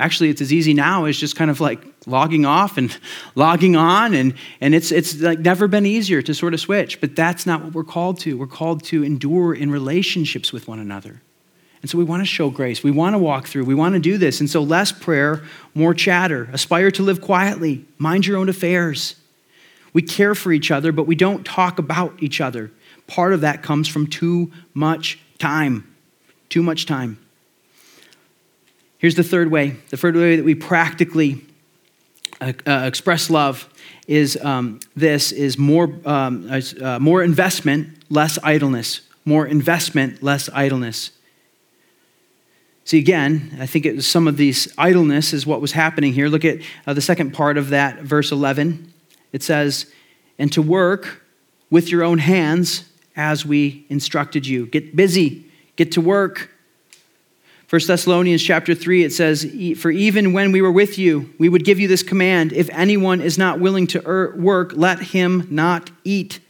Actually, 0.00 0.28
it's 0.28 0.40
as 0.40 0.52
easy 0.52 0.74
now 0.74 1.04
as 1.04 1.16
just 1.16 1.36
kind 1.36 1.52
of 1.52 1.60
like 1.60 1.80
logging 2.04 2.44
off 2.44 2.76
and 2.76 2.98
logging 3.36 3.76
on, 3.76 4.12
and, 4.12 4.34
and 4.60 4.74
it's, 4.74 4.90
it's 4.90 5.20
like 5.20 5.38
never 5.38 5.68
been 5.68 5.86
easier 5.86 6.20
to 6.20 6.34
sort 6.34 6.52
of 6.52 6.58
switch. 6.58 7.00
But 7.00 7.14
that's 7.14 7.46
not 7.46 7.62
what 7.62 7.74
we're 7.74 7.84
called 7.84 8.18
to. 8.20 8.36
We're 8.36 8.48
called 8.48 8.82
to 8.86 9.04
endure 9.04 9.54
in 9.54 9.70
relationships 9.70 10.52
with 10.52 10.66
one 10.66 10.80
another. 10.80 11.22
And 11.80 11.88
so 11.88 11.96
we 11.96 12.02
want 12.02 12.22
to 12.22 12.26
show 12.26 12.50
grace. 12.50 12.82
We 12.82 12.90
want 12.90 13.14
to 13.14 13.18
walk 13.18 13.46
through. 13.46 13.66
We 13.66 13.76
want 13.76 13.94
to 13.94 14.00
do 14.00 14.18
this. 14.18 14.40
And 14.40 14.50
so 14.50 14.64
less 14.64 14.90
prayer, 14.90 15.44
more 15.76 15.94
chatter. 15.94 16.48
Aspire 16.52 16.90
to 16.90 17.04
live 17.04 17.20
quietly. 17.20 17.84
Mind 17.98 18.26
your 18.26 18.36
own 18.36 18.48
affairs. 18.48 19.14
We 19.92 20.02
care 20.02 20.34
for 20.34 20.50
each 20.50 20.72
other, 20.72 20.90
but 20.90 21.06
we 21.06 21.14
don't 21.14 21.46
talk 21.46 21.78
about 21.78 22.20
each 22.20 22.40
other 22.40 22.72
part 23.10 23.32
of 23.32 23.40
that 23.40 23.62
comes 23.62 23.88
from 23.88 24.06
too 24.06 24.52
much 24.72 25.18
time. 25.38 25.92
Too 26.48 26.62
much 26.62 26.86
time. 26.86 27.18
Here's 28.98 29.16
the 29.16 29.24
third 29.24 29.50
way. 29.50 29.76
The 29.88 29.96
third 29.96 30.14
way 30.14 30.36
that 30.36 30.44
we 30.44 30.54
practically 30.54 31.44
uh, 32.40 32.52
uh, 32.66 32.84
express 32.86 33.28
love 33.28 33.68
is 34.06 34.38
um, 34.42 34.78
this 34.94 35.32
is 35.32 35.58
more, 35.58 35.92
um, 36.04 36.48
uh, 36.50 36.98
more 37.00 37.22
investment 37.22 37.88
less 38.10 38.38
idleness. 38.44 39.00
More 39.24 39.46
investment 39.46 40.22
less 40.22 40.48
idleness. 40.52 41.10
See 42.84 42.98
again 42.98 43.56
i 43.60 43.66
think 43.66 43.86
it 43.86 43.94
was 43.94 44.06
some 44.06 44.26
of 44.26 44.36
these 44.36 44.72
idleness 44.76 45.32
is 45.32 45.46
what 45.46 45.60
was 45.60 45.72
happening 45.72 46.12
here. 46.12 46.28
Look 46.28 46.44
at 46.44 46.58
uh, 46.86 46.94
the 46.94 47.00
second 47.00 47.32
part 47.32 47.56
of 47.56 47.70
that 47.70 48.02
verse 48.02 48.32
11 48.32 48.92
it 49.32 49.42
says 49.42 49.86
and 50.38 50.52
to 50.52 50.60
work 50.60 51.22
with 51.70 51.90
your 51.90 52.02
own 52.02 52.18
hands 52.18 52.89
as 53.20 53.44
we 53.44 53.84
instructed 53.90 54.46
you. 54.46 54.64
Get 54.64 54.96
busy, 54.96 55.44
get 55.76 55.92
to 55.92 56.00
work. 56.00 56.50
1 57.68 57.82
Thessalonians 57.86 58.42
chapter 58.42 58.74
3 58.74 59.04
it 59.04 59.12
says 59.12 59.46
for 59.76 59.90
even 59.90 60.32
when 60.32 60.50
we 60.50 60.60
were 60.60 60.72
with 60.72 60.98
you 60.98 61.32
we 61.38 61.48
would 61.48 61.64
give 61.64 61.78
you 61.78 61.86
this 61.86 62.02
command 62.02 62.52
if 62.52 62.68
anyone 62.70 63.20
is 63.20 63.38
not 63.38 63.60
willing 63.60 63.86
to 63.86 64.02
er, 64.08 64.34
work 64.36 64.72
let 64.74 64.98
him 65.00 65.46
not 65.50 65.90
eat. 66.02 66.40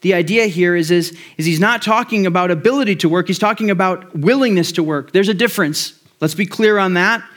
The 0.00 0.14
idea 0.14 0.46
here 0.46 0.76
is, 0.76 0.90
is, 0.90 1.18
is 1.36 1.44
he's 1.44 1.60
not 1.60 1.82
talking 1.82 2.24
about 2.24 2.52
ability 2.52 2.96
to 2.96 3.08
work, 3.08 3.26
he's 3.26 3.40
talking 3.40 3.70
about 3.70 4.16
willingness 4.16 4.70
to 4.72 4.84
work. 4.84 5.10
There's 5.10 5.28
a 5.28 5.34
difference. 5.34 6.00
Let's 6.20 6.34
be 6.34 6.46
clear 6.46 6.78
on 6.78 6.94
that. 6.94 7.28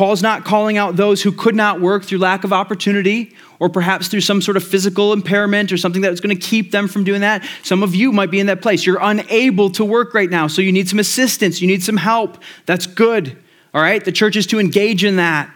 Paul's 0.00 0.22
not 0.22 0.46
calling 0.46 0.78
out 0.78 0.96
those 0.96 1.20
who 1.20 1.30
could 1.30 1.54
not 1.54 1.82
work 1.82 2.04
through 2.04 2.20
lack 2.20 2.42
of 2.44 2.54
opportunity 2.54 3.34
or 3.58 3.68
perhaps 3.68 4.08
through 4.08 4.22
some 4.22 4.40
sort 4.40 4.56
of 4.56 4.64
physical 4.64 5.12
impairment 5.12 5.72
or 5.72 5.76
something 5.76 6.00
that's 6.00 6.20
going 6.20 6.34
to 6.34 6.40
keep 6.40 6.70
them 6.70 6.88
from 6.88 7.04
doing 7.04 7.20
that. 7.20 7.46
Some 7.62 7.82
of 7.82 7.94
you 7.94 8.10
might 8.10 8.30
be 8.30 8.40
in 8.40 8.46
that 8.46 8.62
place. 8.62 8.86
You're 8.86 8.96
unable 8.98 9.68
to 9.72 9.84
work 9.84 10.14
right 10.14 10.30
now, 10.30 10.46
so 10.46 10.62
you 10.62 10.72
need 10.72 10.88
some 10.88 11.00
assistance, 11.00 11.60
you 11.60 11.66
need 11.66 11.82
some 11.82 11.98
help. 11.98 12.42
That's 12.64 12.86
good. 12.86 13.36
All 13.74 13.82
right? 13.82 14.02
The 14.02 14.10
church 14.10 14.36
is 14.36 14.46
to 14.46 14.58
engage 14.58 15.04
in 15.04 15.16
that. 15.16 15.54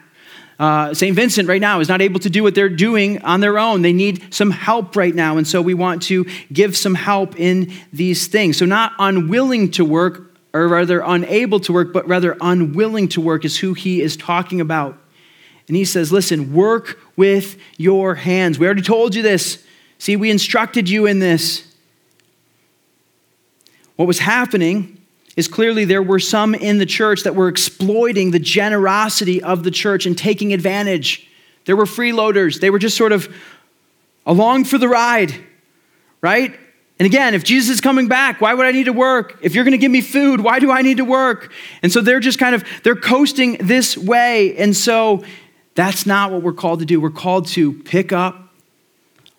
Uh, 0.59 0.93
St. 0.93 1.17
Vincent 1.17 1.49
right 1.49 1.63
now 1.63 1.81
is 1.81 1.89
not 1.89 2.03
able 2.03 2.21
to 2.21 2.29
do 2.29 2.43
what 2.43 2.55
they're 2.55 2.69
doing 2.69 3.23
on 3.23 3.41
their 3.41 3.59
own. 3.59 3.81
They 3.81 3.95
need 3.95 4.35
some 4.35 4.51
help 4.51 4.95
right 4.95 5.15
now. 5.15 5.39
And 5.39 5.49
so 5.49 5.63
we 5.63 5.73
want 5.73 6.03
to 6.03 6.27
give 6.53 6.77
some 6.77 6.97
help 6.97 7.41
in 7.41 7.73
these 7.95 8.27
things. 8.27 8.59
So, 8.59 8.67
not 8.67 8.93
unwilling 8.99 9.71
to 9.71 9.87
work, 9.87 10.34
or 10.55 10.69
rather 10.69 11.03
unable 11.05 11.59
to 11.61 11.73
work, 11.73 11.93
but 11.93 12.07
rather 12.07 12.37
unwilling 12.41 13.09
to 13.09 13.21
work 13.21 13.45
is 13.45 13.59
who 13.59 13.75
he 13.75 14.01
is 14.01 14.17
talking 14.17 14.61
about. 14.61 14.97
And 15.67 15.77
he 15.77 15.85
says, 15.85 16.13
Listen, 16.13 16.55
work 16.55 16.99
with 17.17 17.59
your 17.77 18.15
hands. 18.15 18.59
We 18.59 18.67
already 18.67 18.83
told 18.83 19.15
you 19.15 19.23
this. 19.23 19.63
See, 19.99 20.17
we 20.17 20.31
instructed 20.31 20.89
you 20.89 21.07
in 21.07 21.19
this. 21.19 21.75
What 23.97 24.07
was 24.07 24.21
happening 24.21 25.01
is 25.37 25.49
clearly 25.49 25.85
there 25.85 26.03
were 26.03 26.21
some 26.21 26.55
in 26.55 26.79
the 26.79 26.87
church 26.87 27.25
that 27.25 27.35
were 27.35 27.49
exploiting 27.49 28.31
the 28.31 28.39
generosity 28.39 29.43
of 29.43 29.65
the 29.65 29.71
church 29.71 30.07
and 30.07 30.17
taking 30.17 30.53
advantage. 30.53 31.29
There 31.65 31.77
were 31.77 31.87
freeloaders. 31.87 32.61
They 32.61 32.71
were 32.71 32.79
just 32.79 32.97
sort 32.97 33.13
of 33.13 33.35
along 34.27 34.65
for 34.65 34.79
the 34.79 34.89
ride, 34.89 35.35
right? 36.21 36.59
And 36.99 37.07
again, 37.07 37.35
if 37.35 37.43
Jesus 37.43 37.75
is 37.75 37.81
coming 37.81 38.07
back, 38.07 38.41
why 38.41 38.55
would 38.55 38.67
I 38.67 38.71
need 38.71 38.85
to 38.85 38.93
work? 38.93 39.39
If 39.43 39.55
you're 39.55 39.65
going 39.65 39.73
to 39.73 39.79
give 39.79 39.91
me 39.91 40.01
food, 40.01 40.41
why 40.41 40.61
do 40.61 40.71
I 40.71 40.83
need 40.83 40.99
to 40.99 41.05
work? 41.05 41.53
And 41.83 41.91
so 41.91 42.01
they're 42.01 42.21
just 42.21 42.39
kind 42.39 42.55
of 42.55 42.65
they're 42.85 42.95
coasting 42.95 43.57
this 43.61 43.97
way. 43.97 44.57
And 44.57 44.77
so 44.77 45.25
that's 45.75 46.07
not 46.07 46.31
what 46.31 46.43
we're 46.43 46.53
called 46.53 46.81
to 46.81 46.85
do. 46.87 47.01
We're 47.01 47.11
called 47.11 47.49
to 47.49 47.73
pick 47.73 48.13
up 48.13 48.49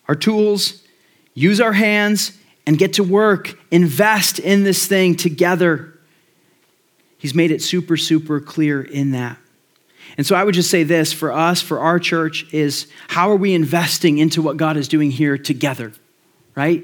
our 0.09 0.15
tools, 0.15 0.83
use 1.33 1.61
our 1.61 1.73
hands 1.73 2.37
and 2.67 2.77
get 2.77 2.93
to 2.93 3.03
work, 3.03 3.57
invest 3.71 4.39
in 4.39 4.63
this 4.63 4.85
thing 4.85 5.15
together. 5.15 5.97
He's 7.17 7.33
made 7.33 7.51
it 7.51 7.61
super, 7.61 7.95
super 7.95 8.41
clear 8.41 8.81
in 8.81 9.11
that. 9.11 9.37
And 10.17 10.27
so 10.27 10.35
I 10.35 10.43
would 10.43 10.55
just 10.55 10.69
say 10.69 10.83
this 10.83 11.13
for 11.13 11.31
us, 11.31 11.61
for 11.61 11.79
our 11.79 11.99
church, 11.99 12.51
is 12.53 12.87
how 13.07 13.31
are 13.31 13.35
we 13.35 13.53
investing 13.53 14.17
into 14.17 14.41
what 14.41 14.57
God 14.57 14.77
is 14.77 14.87
doing 14.87 15.09
here 15.09 15.37
together, 15.37 15.93
right? 16.53 16.83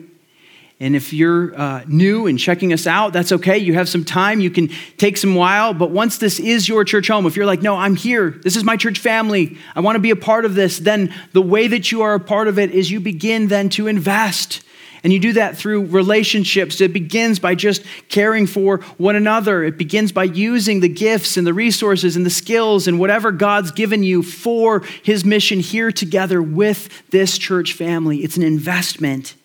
And 0.82 0.96
if 0.96 1.14
you're 1.14 1.56
uh, 1.56 1.84
new 1.88 2.26
and 2.26 2.40
checking 2.40 2.74
us 2.74 2.88
out, 2.88 3.14
that's 3.14 3.32
okay. 3.32 3.60
You 3.60 3.76
have 3.76 3.88
some 3.88 4.04
time. 4.04 4.42
You 4.42 4.50
can 4.50 4.70
take 4.98 5.16
some 5.16 5.36
while. 5.36 5.76
But 5.76 5.92
once 5.92 6.18
this 6.18 6.40
is 6.40 6.68
your 6.68 6.84
church 6.84 7.08
home, 7.08 7.28
if 7.28 7.36
you're 7.36 7.46
like, 7.46 7.62
no, 7.62 7.76
I'm 7.76 7.96
here. 7.96 8.32
This 8.32 8.56
is 8.56 8.64
my 8.64 8.78
church 8.78 8.98
family. 8.98 9.60
I 9.76 9.82
want 9.82 9.96
to 9.96 10.00
be 10.00 10.10
a 10.10 10.16
part 10.16 10.44
of 10.44 10.56
this. 10.56 10.80
Then 10.80 11.14
the 11.34 11.42
way 11.42 11.68
that 11.68 11.92
you 11.92 12.02
are 12.02 12.16
a 12.16 12.20
part 12.20 12.48
of 12.48 12.58
it 12.58 12.72
is 12.72 12.90
you 12.90 13.00
begin 13.00 13.48
then 13.48 13.70
to 13.70 13.86
invest 13.86 14.64
and 15.04 15.14
you 15.14 15.20
do 15.20 15.34
that 15.34 15.56
through 15.56 15.86
relationships. 15.86 16.82
It 16.82 16.94
begins 16.94 17.38
by 17.38 17.54
just 17.54 17.84
caring 18.10 18.48
for 18.48 18.78
one 18.98 19.16
another. 19.16 19.64
It 19.64 19.78
begins 19.78 20.12
by 20.12 20.24
using 20.24 20.80
the 20.80 20.90
gifts 20.90 21.38
and 21.38 21.46
the 21.46 21.54
resources 21.54 22.16
and 22.16 22.26
the 22.26 22.32
skills 22.32 22.88
and 22.88 23.00
whatever 23.00 23.32
God's 23.32 23.72
given 23.72 24.02
you 24.02 24.24
for 24.24 24.82
his 25.04 25.24
mission 25.26 25.60
here 25.60 25.92
together 25.92 26.42
with 26.42 27.08
this 27.10 27.38
church 27.38 27.74
family. 27.74 28.20
It's 28.24 28.38
an 28.38 28.44
investment. 28.44 29.36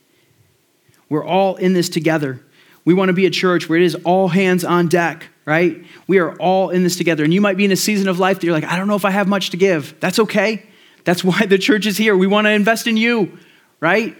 We're 1.09 1.25
all 1.25 1.57
in 1.57 1.73
this 1.73 1.89
together. 1.89 2.41
We 2.85 2.95
want 2.95 3.09
to 3.09 3.13
be 3.13 3.27
a 3.27 3.31
church 3.31 3.69
where 3.69 3.79
it 3.79 3.85
is 3.85 3.97
all 4.05 4.29
hands 4.29 4.65
on 4.65 4.89
deck, 4.89 5.27
right? 5.45 5.85
We 6.07 6.19
are 6.19 6.35
all 6.37 6.71
in 6.71 6.85
this 6.85 6.97
together. 6.97 7.25
And 7.25 7.35
you 7.35 7.41
might 7.41 7.57
be 7.57 7.65
in 7.65 7.73
a 7.73 7.77
season 7.77 8.09
of 8.09 8.19
life 8.19 8.41
that 8.41 8.47
you're 8.47 8.55
like, 8.55 8.65
I 8.65 8.77
don't 8.77 8.87
know 8.87 8.97
if 8.97 9.05
I 9.05 9.11
have 9.11 9.27
much 9.27 9.51
to 9.51 9.57
give. 9.57 9.99
That's 10.01 10.19
okay. 10.21 10.65
That's 11.05 11.25
why 11.25 11.47
the 11.47 11.59
church 11.59 11.87
is 11.87 11.97
here. 11.97 12.17
We 12.17 12.27
want 12.27 12.47
to 12.47 12.51
invest 12.51 12.87
in 12.87 12.97
you, 12.97 13.39
right? 13.81 14.17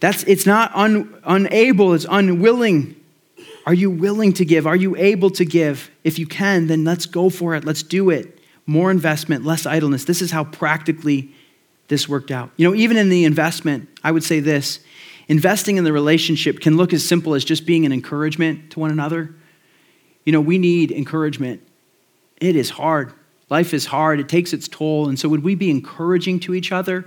That's, 0.00 0.24
it's 0.24 0.46
not 0.46 0.74
un, 0.74 1.20
unable, 1.24 1.92
it's 1.92 2.06
unwilling. 2.08 2.96
Are 3.66 3.74
you 3.74 3.90
willing 3.90 4.32
to 4.34 4.44
give? 4.44 4.66
Are 4.66 4.76
you 4.76 4.96
able 4.96 5.30
to 5.32 5.44
give? 5.44 5.90
If 6.02 6.18
you 6.18 6.26
can, 6.26 6.66
then 6.66 6.84
let's 6.84 7.04
go 7.04 7.28
for 7.28 7.54
it. 7.54 7.64
Let's 7.64 7.82
do 7.82 8.08
it. 8.08 8.38
More 8.64 8.90
investment, 8.90 9.44
less 9.44 9.66
idleness. 9.66 10.04
This 10.04 10.22
is 10.22 10.30
how 10.30 10.44
practically 10.44 11.34
this 11.88 12.08
worked 12.08 12.30
out. 12.30 12.50
You 12.56 12.68
know, 12.68 12.74
even 12.74 12.96
in 12.96 13.10
the 13.10 13.24
investment, 13.24 13.88
I 14.02 14.10
would 14.10 14.24
say 14.24 14.40
this 14.40 14.80
investing 15.30 15.76
in 15.76 15.84
the 15.84 15.92
relationship 15.92 16.58
can 16.58 16.76
look 16.76 16.92
as 16.92 17.06
simple 17.06 17.34
as 17.34 17.44
just 17.44 17.64
being 17.64 17.86
an 17.86 17.92
encouragement 17.92 18.72
to 18.72 18.80
one 18.80 18.90
another. 18.90 19.32
You 20.24 20.32
know, 20.32 20.40
we 20.40 20.58
need 20.58 20.90
encouragement. 20.90 21.62
It 22.40 22.56
is 22.56 22.68
hard. 22.68 23.12
Life 23.48 23.72
is 23.72 23.86
hard, 23.86 24.20
it 24.20 24.28
takes 24.28 24.52
its 24.52 24.66
toll. 24.66 25.08
And 25.08 25.18
so, 25.18 25.28
would 25.28 25.44
we 25.44 25.54
be 25.54 25.70
encouraging 25.70 26.40
to 26.40 26.54
each 26.54 26.72
other? 26.72 27.04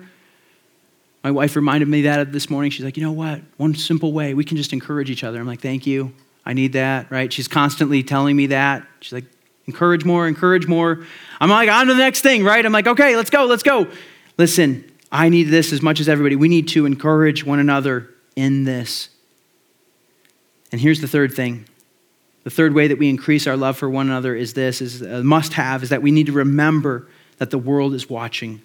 My 1.24 1.32
wife 1.32 1.56
reminded 1.56 1.88
me 1.90 2.04
that 2.04 2.32
this 2.32 2.50
morning. 2.50 2.72
She's 2.72 2.84
like, 2.84 2.98
you 2.98 3.04
know 3.04 3.12
what? 3.12 3.42
One 3.58 3.76
simple 3.76 4.14
way 4.14 4.34
we 4.34 4.44
can 4.46 4.58
just 4.58 4.74
encourage 4.74 5.10
each 5.10 5.24
other. 5.24 5.40
I'm 5.40 5.48
like, 5.48 5.62
thank 5.62 5.86
you. 5.86 6.14
I 6.46 6.54
need 6.54 6.74
that, 6.74 7.12
right? 7.12 7.32
She's 7.32 7.48
constantly 7.50 8.04
telling 8.04 8.36
me 8.36 8.48
that. 8.48 8.86
She's 9.02 9.14
like, 9.14 9.26
encourage 9.68 10.06
more, 10.06 10.28
encourage 10.28 10.68
more. 10.68 11.06
I'm 11.42 11.50
like, 11.50 11.70
on 11.70 11.88
to 11.88 11.94
the 11.94 12.00
next 12.00 12.22
thing, 12.22 12.44
right? 12.44 12.66
I'm 12.66 12.74
like, 12.74 12.88
okay, 12.88 13.18
let's 13.18 13.30
go, 13.30 13.46
let's 13.46 13.64
go. 13.64 13.88
Listen, 14.38 14.90
I 15.12 15.30
need 15.30 15.44
this 15.44 15.72
as 15.74 15.82
much 15.82 16.00
as 16.00 16.10
everybody. 16.10 16.36
We 16.36 16.50
need 16.50 16.70
to 16.70 16.86
encourage 16.86 17.46
one 17.46 17.60
another 17.60 18.13
in 18.36 18.64
this. 18.64 19.10
And 20.72 20.82
here's 20.82 21.02
the 21.02 21.08
third 21.08 21.34
thing. 21.34 21.66
The 22.44 22.50
third 22.50 22.74
way 22.74 22.88
that 22.88 22.98
we 22.98 23.10
increase 23.10 23.48
our 23.48 23.56
love 23.56 23.78
for 23.78 23.90
one 23.90 24.08
another 24.08 24.36
is 24.36 24.54
this 24.54 24.82
is 24.82 25.02
a 25.02 25.24
must 25.24 25.54
have 25.54 25.84
is 25.84 25.90
that 25.90 26.02
we 26.02 26.12
need 26.12 26.26
to 26.26 26.34
remember 26.34 27.08
that 27.38 27.52
the 27.52 27.58
world 27.58 27.94
is 27.94 28.10
watching. 28.10 28.62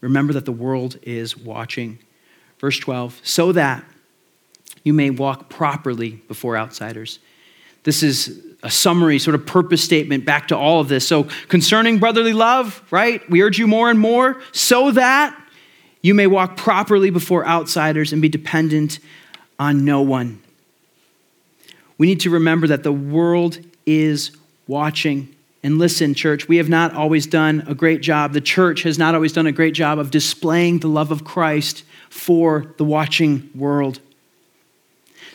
Remember 0.00 0.32
that 0.32 0.44
the 0.44 0.52
world 0.52 0.98
is 1.02 1.36
watching. 1.36 1.98
Verse 2.58 2.78
12, 2.78 3.20
so 3.22 3.52
that 3.52 3.84
you 4.82 4.92
may 4.92 5.10
walk 5.10 5.48
properly 5.48 6.22
before 6.28 6.56
outsiders. 6.56 7.18
This 7.84 8.02
is 8.02 8.44
a 8.62 8.70
summary, 8.70 9.18
sort 9.18 9.34
of 9.34 9.46
purpose 9.46 9.82
statement 9.82 10.26
back 10.26 10.48
to 10.48 10.56
all 10.56 10.80
of 10.80 10.88
this. 10.88 11.06
So, 11.06 11.28
concerning 11.48 11.98
brotherly 11.98 12.34
love, 12.34 12.82
right? 12.90 13.28
We 13.30 13.42
urge 13.42 13.58
you 13.58 13.66
more 13.66 13.88
and 13.88 13.98
more, 13.98 14.40
so 14.52 14.90
that 14.92 15.36
you 16.02 16.14
may 16.14 16.26
walk 16.26 16.56
properly 16.56 17.10
before 17.10 17.46
outsiders 17.46 18.12
and 18.12 18.22
be 18.22 18.28
dependent 18.28 18.98
on 19.58 19.84
no 19.84 20.00
one. 20.00 20.42
We 21.98 22.06
need 22.06 22.20
to 22.20 22.30
remember 22.30 22.66
that 22.68 22.82
the 22.82 22.92
world 22.92 23.58
is 23.84 24.30
watching. 24.66 25.34
And 25.62 25.78
listen, 25.78 26.14
church, 26.14 26.48
we 26.48 26.56
have 26.56 26.70
not 26.70 26.94
always 26.94 27.26
done 27.26 27.64
a 27.66 27.74
great 27.74 28.00
job. 28.00 28.32
The 28.32 28.40
church 28.40 28.84
has 28.84 28.98
not 28.98 29.14
always 29.14 29.32
done 29.32 29.46
a 29.46 29.52
great 29.52 29.74
job 29.74 29.98
of 29.98 30.10
displaying 30.10 30.78
the 30.78 30.88
love 30.88 31.10
of 31.10 31.24
Christ 31.24 31.84
for 32.08 32.74
the 32.78 32.84
watching 32.84 33.50
world. 33.54 34.00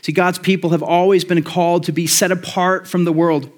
See, 0.02 0.12
God's 0.12 0.40
people 0.40 0.72
have 0.72 0.84
always 0.84 1.24
been 1.24 1.42
called 1.44 1.84
to 1.84 1.92
be 1.92 2.08
set 2.08 2.32
apart 2.32 2.88
from 2.88 3.06
the 3.06 3.14
world. 3.14 3.52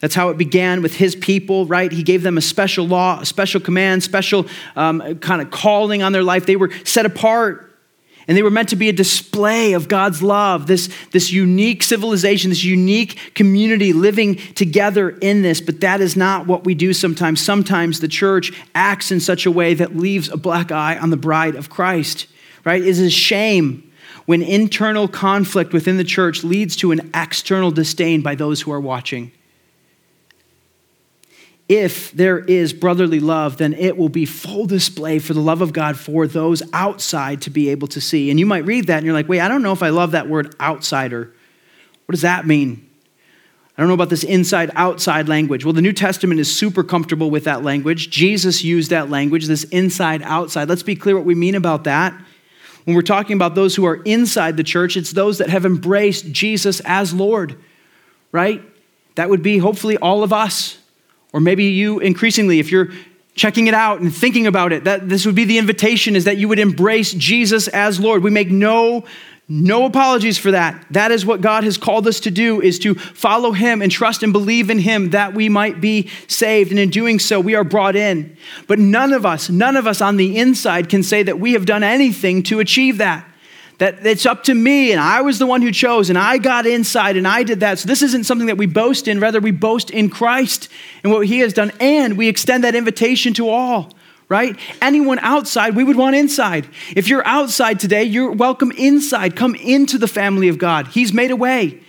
That's 0.00 0.14
how 0.14 0.28
it 0.28 0.38
began 0.38 0.80
with 0.80 0.94
his 0.94 1.16
people, 1.16 1.66
right? 1.66 1.90
He 1.90 2.02
gave 2.02 2.22
them 2.22 2.38
a 2.38 2.40
special 2.40 2.86
law, 2.86 3.20
a 3.20 3.26
special 3.26 3.60
command, 3.60 4.02
special 4.04 4.46
um, 4.76 5.18
kind 5.18 5.42
of 5.42 5.50
calling 5.50 6.02
on 6.02 6.12
their 6.12 6.22
life. 6.22 6.46
They 6.46 6.56
were 6.56 6.70
set 6.84 7.04
apart. 7.04 7.64
And 8.28 8.36
they 8.36 8.42
were 8.42 8.50
meant 8.50 8.68
to 8.68 8.76
be 8.76 8.90
a 8.90 8.92
display 8.92 9.72
of 9.72 9.88
God's 9.88 10.22
love, 10.22 10.66
this, 10.66 10.90
this 11.12 11.32
unique 11.32 11.82
civilization, 11.82 12.50
this 12.50 12.62
unique 12.62 13.32
community 13.34 13.94
living 13.94 14.36
together 14.36 15.08
in 15.08 15.40
this. 15.40 15.62
But 15.62 15.80
that 15.80 16.02
is 16.02 16.14
not 16.14 16.46
what 16.46 16.64
we 16.64 16.74
do 16.74 16.92
sometimes. 16.92 17.42
Sometimes 17.42 18.00
the 18.00 18.06
church 18.06 18.52
acts 18.74 19.10
in 19.10 19.20
such 19.20 19.46
a 19.46 19.50
way 19.50 19.72
that 19.72 19.96
leaves 19.96 20.28
a 20.28 20.36
black 20.36 20.70
eye 20.70 20.98
on 20.98 21.08
the 21.08 21.16
bride 21.16 21.54
of 21.54 21.70
Christ, 21.70 22.26
right? 22.66 22.82
It 22.82 22.86
is 22.86 23.00
a 23.00 23.08
shame 23.08 23.90
when 24.26 24.42
internal 24.42 25.08
conflict 25.08 25.72
within 25.72 25.96
the 25.96 26.04
church 26.04 26.44
leads 26.44 26.76
to 26.76 26.92
an 26.92 27.10
external 27.14 27.70
disdain 27.70 28.20
by 28.20 28.34
those 28.34 28.60
who 28.60 28.70
are 28.70 28.80
watching 28.80 29.32
if 31.68 32.12
there 32.12 32.38
is 32.38 32.72
brotherly 32.72 33.20
love, 33.20 33.58
then 33.58 33.74
it 33.74 33.98
will 33.98 34.08
be 34.08 34.24
full 34.24 34.66
display 34.66 35.18
for 35.18 35.34
the 35.34 35.40
love 35.40 35.60
of 35.60 35.74
God 35.74 35.98
for 35.98 36.26
those 36.26 36.62
outside 36.72 37.42
to 37.42 37.50
be 37.50 37.68
able 37.68 37.88
to 37.88 38.00
see. 38.00 38.30
And 38.30 38.40
you 38.40 38.46
might 38.46 38.64
read 38.64 38.86
that 38.86 38.96
and 38.96 39.04
you're 39.06 39.14
like, 39.14 39.28
wait, 39.28 39.40
I 39.40 39.48
don't 39.48 39.62
know 39.62 39.72
if 39.72 39.82
I 39.82 39.90
love 39.90 40.12
that 40.12 40.28
word 40.28 40.54
outsider. 40.60 41.32
What 42.06 42.12
does 42.12 42.22
that 42.22 42.46
mean? 42.46 42.88
I 43.76 43.82
don't 43.82 43.88
know 43.88 43.94
about 43.94 44.08
this 44.08 44.24
inside 44.24 44.70
outside 44.74 45.28
language. 45.28 45.64
Well, 45.64 45.74
the 45.74 45.82
New 45.82 45.92
Testament 45.92 46.40
is 46.40 46.52
super 46.52 46.82
comfortable 46.82 47.30
with 47.30 47.44
that 47.44 47.62
language. 47.62 48.08
Jesus 48.08 48.64
used 48.64 48.90
that 48.90 49.10
language, 49.10 49.46
this 49.46 49.64
inside 49.64 50.22
outside. 50.22 50.68
Let's 50.68 50.82
be 50.82 50.96
clear 50.96 51.16
what 51.16 51.26
we 51.26 51.34
mean 51.34 51.54
about 51.54 51.84
that. 51.84 52.18
When 52.84 52.96
we're 52.96 53.02
talking 53.02 53.36
about 53.36 53.54
those 53.54 53.76
who 53.76 53.84
are 53.84 53.96
inside 54.04 54.56
the 54.56 54.64
church, 54.64 54.96
it's 54.96 55.12
those 55.12 55.36
that 55.38 55.50
have 55.50 55.66
embraced 55.66 56.32
Jesus 56.32 56.80
as 56.86 57.12
Lord, 57.12 57.56
right? 58.32 58.62
That 59.16 59.28
would 59.28 59.42
be 59.42 59.58
hopefully 59.58 59.98
all 59.98 60.22
of 60.22 60.32
us. 60.32 60.77
Or 61.32 61.40
maybe 61.40 61.64
you 61.64 61.98
increasingly, 61.98 62.58
if 62.58 62.70
you're 62.70 62.88
checking 63.34 63.66
it 63.66 63.74
out 63.74 64.00
and 64.00 64.14
thinking 64.14 64.46
about 64.46 64.72
it, 64.72 64.84
that 64.84 65.08
this 65.08 65.24
would 65.24 65.34
be 65.34 65.44
the 65.44 65.58
invitation 65.58 66.16
is 66.16 66.24
that 66.24 66.38
you 66.38 66.48
would 66.48 66.58
embrace 66.58 67.12
Jesus 67.12 67.68
as 67.68 68.00
Lord. 68.00 68.22
We 68.22 68.30
make 68.30 68.50
no 68.50 69.04
no 69.50 69.86
apologies 69.86 70.36
for 70.36 70.50
that. 70.50 70.84
That 70.90 71.10
is 71.10 71.24
what 71.24 71.40
God 71.40 71.64
has 71.64 71.78
called 71.78 72.06
us 72.06 72.20
to 72.20 72.30
do 72.30 72.60
is 72.60 72.78
to 72.80 72.94
follow 72.94 73.52
him 73.52 73.80
and 73.80 73.90
trust 73.90 74.22
and 74.22 74.30
believe 74.30 74.68
in 74.68 74.78
him 74.78 75.10
that 75.10 75.32
we 75.32 75.48
might 75.48 75.80
be 75.80 76.10
saved 76.26 76.70
and 76.70 76.78
in 76.78 76.90
doing 76.90 77.18
so 77.18 77.40
we 77.40 77.54
are 77.54 77.64
brought 77.64 77.96
in. 77.96 78.36
But 78.66 78.78
none 78.78 79.14
of 79.14 79.24
us, 79.24 79.48
none 79.48 79.76
of 79.76 79.86
us 79.86 80.02
on 80.02 80.18
the 80.18 80.36
inside 80.36 80.90
can 80.90 81.02
say 81.02 81.22
that 81.22 81.40
we 81.40 81.54
have 81.54 81.64
done 81.64 81.82
anything 81.82 82.42
to 82.44 82.60
achieve 82.60 82.98
that 82.98 83.26
that 83.78 84.04
it's 84.04 84.26
up 84.26 84.44
to 84.44 84.54
me 84.54 84.92
and 84.92 85.00
I 85.00 85.22
was 85.22 85.38
the 85.38 85.46
one 85.46 85.62
who 85.62 85.70
chose 85.70 86.10
and 86.10 86.18
I 86.18 86.38
got 86.38 86.66
inside 86.66 87.16
and 87.16 87.26
I 87.26 87.44
did 87.44 87.60
that. 87.60 87.78
So 87.78 87.86
this 87.88 88.02
isn't 88.02 88.24
something 88.24 88.48
that 88.48 88.56
we 88.56 88.66
boast 88.66 89.08
in, 89.08 89.20
rather, 89.20 89.40
we 89.40 89.52
boast 89.52 89.90
in 89.90 90.10
Christ 90.10 90.68
and 91.02 91.12
what 91.12 91.26
He 91.26 91.38
has 91.40 91.52
done. 91.52 91.72
And 91.80 92.16
we 92.16 92.28
extend 92.28 92.64
that 92.64 92.74
invitation 92.74 93.34
to 93.34 93.48
all, 93.48 93.94
right? 94.28 94.58
Anyone 94.82 95.20
outside, 95.20 95.76
we 95.76 95.84
would 95.84 95.96
want 95.96 96.16
inside. 96.16 96.68
If 96.94 97.08
you're 97.08 97.26
outside 97.26 97.78
today, 97.78 98.02
you're 98.02 98.32
welcome 98.32 98.72
inside. 98.72 99.36
Come 99.36 99.54
into 99.54 99.96
the 99.96 100.08
family 100.08 100.48
of 100.48 100.58
God. 100.58 100.88
He's 100.88 101.12
made 101.12 101.30
a 101.30 101.36
way. 101.36 101.80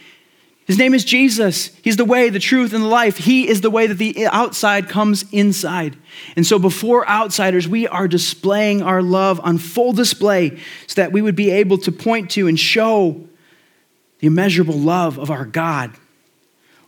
His 0.69 0.77
name 0.77 0.93
is 0.93 1.03
Jesus. 1.03 1.71
He's 1.81 1.97
the 1.97 2.05
way, 2.05 2.29
the 2.29 2.37
truth, 2.37 2.73
and 2.73 2.83
the 2.83 2.87
life. 2.87 3.17
He 3.17 3.47
is 3.47 3.61
the 3.61 3.71
way 3.71 3.87
that 3.87 3.97
the 3.97 4.27
outside 4.27 4.87
comes 4.87 5.25
inside. 5.31 5.97
And 6.35 6.45
so, 6.45 6.59
before 6.59 7.09
outsiders, 7.09 7.67
we 7.67 7.87
are 7.87 8.07
displaying 8.07 8.83
our 8.83 9.01
love 9.01 9.39
on 9.43 9.57
full 9.57 9.93
display 9.93 10.59
so 10.85 11.01
that 11.01 11.11
we 11.11 11.23
would 11.23 11.35
be 11.35 11.49
able 11.49 11.79
to 11.79 11.91
point 11.91 12.29
to 12.31 12.47
and 12.47 12.59
show 12.59 13.27
the 14.19 14.27
immeasurable 14.27 14.77
love 14.77 15.17
of 15.17 15.31
our 15.31 15.43
God. 15.43 15.89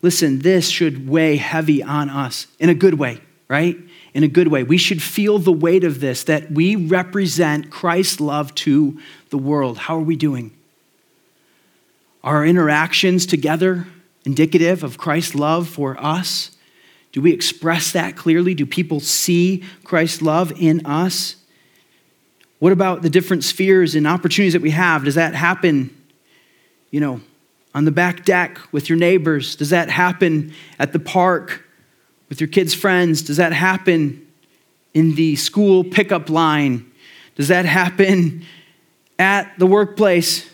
Listen, 0.03 0.37
this 0.39 0.69
should 0.69 1.09
weigh 1.09 1.37
heavy 1.37 1.81
on 1.81 2.07
us 2.07 2.45
in 2.59 2.69
a 2.69 2.75
good 2.75 2.99
way, 2.99 3.19
right? 3.47 3.79
In 4.13 4.23
a 4.23 4.27
good 4.27 4.49
way. 4.49 4.61
We 4.61 4.77
should 4.77 5.01
feel 5.01 5.39
the 5.39 5.51
weight 5.51 5.83
of 5.83 6.01
this 6.01 6.25
that 6.25 6.51
we 6.51 6.75
represent 6.75 7.71
Christ's 7.71 8.21
love 8.21 8.53
to 8.55 8.99
the 9.31 9.39
world. 9.39 9.79
How 9.79 9.97
are 9.97 10.01
we 10.01 10.15
doing? 10.15 10.55
Our 12.23 12.45
interactions 12.45 13.25
together 13.25 13.87
indicative 14.25 14.83
of 14.83 14.97
Christ's 14.97 15.35
love 15.35 15.67
for 15.67 15.99
us? 15.99 16.51
Do 17.11 17.21
we 17.21 17.33
express 17.33 17.91
that 17.91 18.15
clearly? 18.15 18.53
Do 18.53 18.65
people 18.65 18.99
see 18.99 19.63
Christ's 19.83 20.21
love 20.21 20.53
in 20.59 20.85
us? 20.85 21.35
What 22.59 22.71
about 22.71 23.01
the 23.01 23.09
different 23.09 23.43
spheres 23.43 23.95
and 23.95 24.07
opportunities 24.07 24.53
that 24.53 24.61
we 24.61 24.69
have? 24.69 25.05
Does 25.05 25.15
that 25.15 25.33
happen, 25.33 25.95
you 26.91 26.99
know, 26.99 27.21
on 27.73 27.85
the 27.85 27.91
back 27.91 28.23
deck 28.23 28.59
with 28.71 28.87
your 28.87 28.97
neighbors? 28.97 29.55
Does 29.55 29.71
that 29.71 29.89
happen 29.89 30.53
at 30.77 30.93
the 30.93 30.99
park 30.99 31.65
with 32.29 32.39
your 32.39 32.47
kids' 32.47 32.73
friends? 32.73 33.23
Does 33.23 33.37
that 33.37 33.51
happen 33.51 34.27
in 34.93 35.15
the 35.15 35.35
school 35.35 35.83
pickup 35.83 36.29
line? 36.29 36.89
Does 37.35 37.47
that 37.47 37.65
happen 37.65 38.45
at 39.17 39.57
the 39.57 39.65
workplace? 39.65 40.50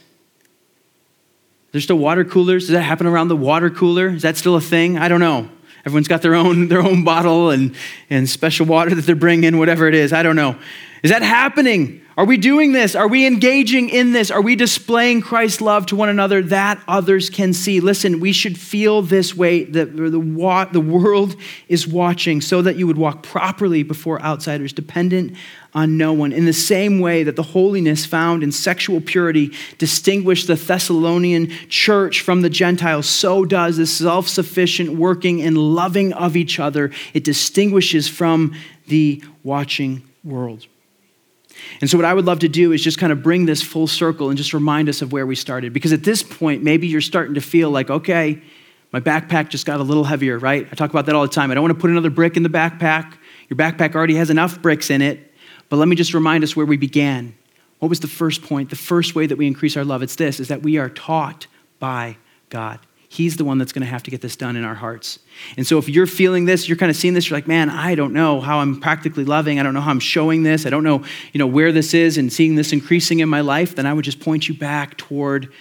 There's 1.71 1.83
still 1.83 1.97
water 1.97 2.23
coolers. 2.23 2.65
Does 2.65 2.73
that 2.73 2.81
happen 2.81 3.07
around 3.07 3.27
the 3.27 3.35
water 3.35 3.69
cooler? 3.69 4.09
Is 4.09 4.21
that 4.21 4.37
still 4.37 4.55
a 4.55 4.61
thing? 4.61 4.97
I 4.97 5.07
don't 5.07 5.19
know. 5.19 5.49
Everyone's 5.85 6.07
got 6.07 6.21
their 6.21 6.35
own, 6.35 6.67
their 6.69 6.81
own 6.81 7.03
bottle 7.03 7.49
and, 7.49 7.75
and 8.09 8.29
special 8.29 8.65
water 8.65 8.93
that 8.95 9.05
they're 9.05 9.15
bringing, 9.15 9.57
whatever 9.57 9.87
it 9.87 9.95
is. 9.95 10.13
I 10.13 10.23
don't 10.23 10.35
know. 10.35 10.57
Is 11.03 11.11
that 11.11 11.21
happening? 11.21 12.01
Are 12.17 12.25
we 12.25 12.37
doing 12.37 12.71
this? 12.71 12.95
Are 12.95 13.07
we 13.07 13.27
engaging 13.27 13.89
in 13.89 14.11
this? 14.11 14.31
Are 14.31 14.41
we 14.41 14.55
displaying 14.55 15.21
Christ's 15.21 15.61
love 15.61 15.85
to 15.87 15.95
one 15.95 16.09
another 16.09 16.41
that 16.41 16.81
others 16.87 17.29
can 17.29 17.53
see? 17.53 17.79
Listen, 17.79 18.19
we 18.19 18.33
should 18.33 18.57
feel 18.57 19.03
this 19.03 19.35
way 19.35 19.65
that 19.65 19.95
the, 19.95 20.09
the 20.09 20.81
world 20.81 21.35
is 21.67 21.87
watching 21.87 22.41
so 22.41 22.63
that 22.63 22.75
you 22.75 22.87
would 22.87 22.97
walk 22.97 23.21
properly 23.21 23.83
before 23.83 24.19
outsiders, 24.23 24.73
dependent 24.73 25.37
on 25.75 25.95
no 25.95 26.11
one. 26.11 26.31
In 26.31 26.45
the 26.45 26.53
same 26.53 26.99
way 26.99 27.21
that 27.21 27.35
the 27.35 27.43
holiness 27.43 28.03
found 28.03 28.41
in 28.41 28.51
sexual 28.51 28.99
purity 28.99 29.53
distinguished 29.77 30.47
the 30.47 30.55
Thessalonian 30.55 31.49
church 31.69 32.21
from 32.21 32.41
the 32.41 32.49
Gentiles, 32.49 33.05
so 33.05 33.45
does 33.45 33.77
this 33.77 33.95
self 33.95 34.27
sufficient 34.27 34.97
working 34.97 35.43
and 35.43 35.55
loving 35.55 36.13
of 36.13 36.35
each 36.35 36.59
other. 36.59 36.89
It 37.13 37.23
distinguishes 37.23 38.09
from 38.09 38.55
the 38.87 39.23
watching 39.43 40.01
world. 40.23 40.65
And 41.81 41.89
so, 41.89 41.97
what 41.97 42.05
I 42.05 42.13
would 42.13 42.25
love 42.25 42.39
to 42.39 42.47
do 42.47 42.71
is 42.71 42.83
just 42.83 42.97
kind 42.97 43.11
of 43.11 43.21
bring 43.23 43.45
this 43.45 43.61
full 43.61 43.87
circle 43.87 44.29
and 44.29 44.37
just 44.37 44.53
remind 44.53 44.89
us 44.89 45.01
of 45.01 45.11
where 45.11 45.25
we 45.25 45.35
started. 45.35 45.73
Because 45.73 45.93
at 45.93 46.03
this 46.03 46.23
point, 46.23 46.63
maybe 46.63 46.87
you're 46.87 47.01
starting 47.01 47.35
to 47.35 47.41
feel 47.41 47.69
like, 47.69 47.89
okay, 47.89 48.41
my 48.91 48.99
backpack 48.99 49.49
just 49.49 49.65
got 49.65 49.79
a 49.79 49.83
little 49.83 50.03
heavier, 50.03 50.39
right? 50.39 50.67
I 50.71 50.75
talk 50.75 50.89
about 50.89 51.05
that 51.07 51.15
all 51.15 51.23
the 51.23 51.33
time. 51.33 51.51
I 51.51 51.53
don't 51.55 51.63
want 51.63 51.75
to 51.75 51.79
put 51.79 51.89
another 51.89 52.09
brick 52.09 52.37
in 52.37 52.43
the 52.43 52.49
backpack. 52.49 53.17
Your 53.49 53.57
backpack 53.57 53.95
already 53.95 54.15
has 54.15 54.29
enough 54.29 54.61
bricks 54.61 54.89
in 54.89 55.01
it. 55.01 55.33
But 55.69 55.77
let 55.77 55.87
me 55.87 55.95
just 55.95 56.13
remind 56.13 56.43
us 56.43 56.55
where 56.55 56.65
we 56.65 56.77
began. 56.77 57.35
What 57.79 57.89
was 57.89 57.99
the 57.99 58.07
first 58.07 58.41
point? 58.41 58.69
The 58.69 58.75
first 58.75 59.13
way 59.13 59.27
that 59.27 59.37
we 59.37 59.45
increase 59.45 59.77
our 59.77 59.85
love? 59.85 60.01
It's 60.01 60.15
this 60.15 60.39
is 60.39 60.47
that 60.47 60.63
we 60.63 60.77
are 60.77 60.89
taught 60.89 61.47
by 61.79 62.17
God. 62.49 62.79
He's 63.09 63.37
the 63.37 63.45
one 63.45 63.57
that's 63.57 63.71
going 63.71 63.85
to 63.85 63.89
have 63.89 64.03
to 64.03 64.11
get 64.11 64.21
this 64.21 64.35
done 64.35 64.55
in 64.55 64.65
our 64.65 64.75
hearts. 64.75 65.19
And 65.55 65.65
so 65.65 65.77
if 65.77 65.87
you're 65.87 66.07
feeling 66.07 66.45
this, 66.45 66.67
you're 66.67 66.77
kind 66.77 66.89
of 66.89 66.95
seeing 66.95 67.13
this, 67.13 67.29
you're 67.29 67.37
like, 67.37 67.47
man, 67.47 67.69
I 67.69 67.95
don't 67.95 68.11
know 68.11 68.41
how 68.41 68.59
I'm 68.59 68.81
practically 68.81 69.23
loving. 69.23 69.59
I 69.59 69.63
don't 69.63 69.73
know 69.73 69.81
how 69.81 69.91
I'm 69.91 69.99
showing 69.99 70.43
this. 70.43 70.65
I 70.65 70.69
don't 70.69 70.83
know, 70.83 71.03
you 71.31 71.39
know, 71.39 71.47
where 71.47 71.71
this 71.71 71.93
is 71.93 72.17
and 72.17 72.31
seeing 72.31 72.55
this 72.55 72.73
increasing 72.73 73.19
in 73.19 73.29
my 73.29 73.41
life, 73.41 73.75
then 73.75 73.85
I 73.85 73.93
would 73.93 74.03
just 74.05 74.19
point 74.19 74.49
you 74.49 74.55
back 74.55 74.97
toward 74.97 75.51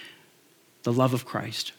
the 0.82 0.92
love 0.92 1.14
of 1.14 1.24
Christ 1.24 1.72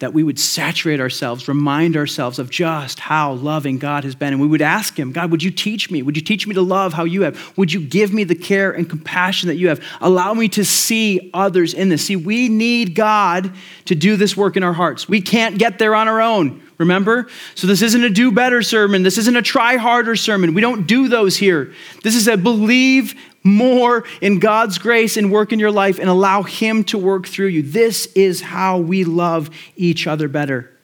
that 0.00 0.14
we 0.14 0.22
would 0.22 0.38
saturate 0.38 0.98
ourselves, 0.98 1.46
remind 1.46 1.96
ourselves 1.96 2.38
of 2.38 2.50
just 2.50 2.98
how 2.98 3.32
loving 3.32 3.78
God 3.78 4.02
has 4.04 4.14
been. 4.14 4.32
And 4.32 4.40
we 4.40 4.48
would 4.48 4.62
ask 4.62 4.98
Him, 4.98 5.12
God, 5.12 5.30
would 5.30 5.42
you 5.42 5.50
teach 5.50 5.90
me? 5.90 6.02
Would 6.02 6.16
you 6.16 6.22
teach 6.22 6.46
me 6.46 6.54
to 6.54 6.62
love 6.62 6.94
how 6.94 7.04
you 7.04 7.22
have? 7.22 7.56
Would 7.56 7.72
you 7.72 7.80
give 7.80 8.12
me 8.12 8.24
the 8.24 8.34
care 8.34 8.72
and 8.72 8.88
compassion 8.88 9.48
that 9.48 9.56
you 9.56 9.68
have? 9.68 9.82
Allow 10.00 10.34
me 10.34 10.48
to 10.48 10.64
see 10.64 11.30
others 11.34 11.74
in 11.74 11.90
this. 11.90 12.06
See, 12.06 12.16
we 12.16 12.48
need 12.48 12.94
God 12.94 13.52
to 13.84 13.94
do 13.94 14.16
this 14.16 14.36
work 14.36 14.56
in 14.56 14.62
our 14.62 14.72
hearts. 14.72 15.08
We 15.08 15.20
can't 15.20 15.58
get 15.58 15.78
there 15.78 15.94
on 15.94 16.08
our 16.08 16.20
own. 16.20 16.62
Remember? 16.80 17.28
So, 17.54 17.66
this 17.66 17.82
isn't 17.82 18.02
a 18.02 18.08
do 18.08 18.32
better 18.32 18.62
sermon. 18.62 19.02
This 19.02 19.18
isn't 19.18 19.36
a 19.36 19.42
try 19.42 19.76
harder 19.76 20.16
sermon. 20.16 20.54
We 20.54 20.62
don't 20.62 20.86
do 20.86 21.08
those 21.08 21.36
here. 21.36 21.74
This 22.02 22.16
is 22.16 22.26
a 22.26 22.38
believe 22.38 23.14
more 23.44 24.04
in 24.22 24.38
God's 24.38 24.78
grace 24.78 25.18
and 25.18 25.30
work 25.30 25.52
in 25.52 25.58
your 25.58 25.70
life 25.70 25.98
and 25.98 26.08
allow 26.08 26.42
Him 26.42 26.82
to 26.84 26.96
work 26.96 27.28
through 27.28 27.48
you. 27.48 27.62
This 27.62 28.06
is 28.14 28.40
how 28.40 28.78
we 28.78 29.04
love 29.04 29.50
each 29.76 30.06
other 30.06 30.26
better. 30.26 30.74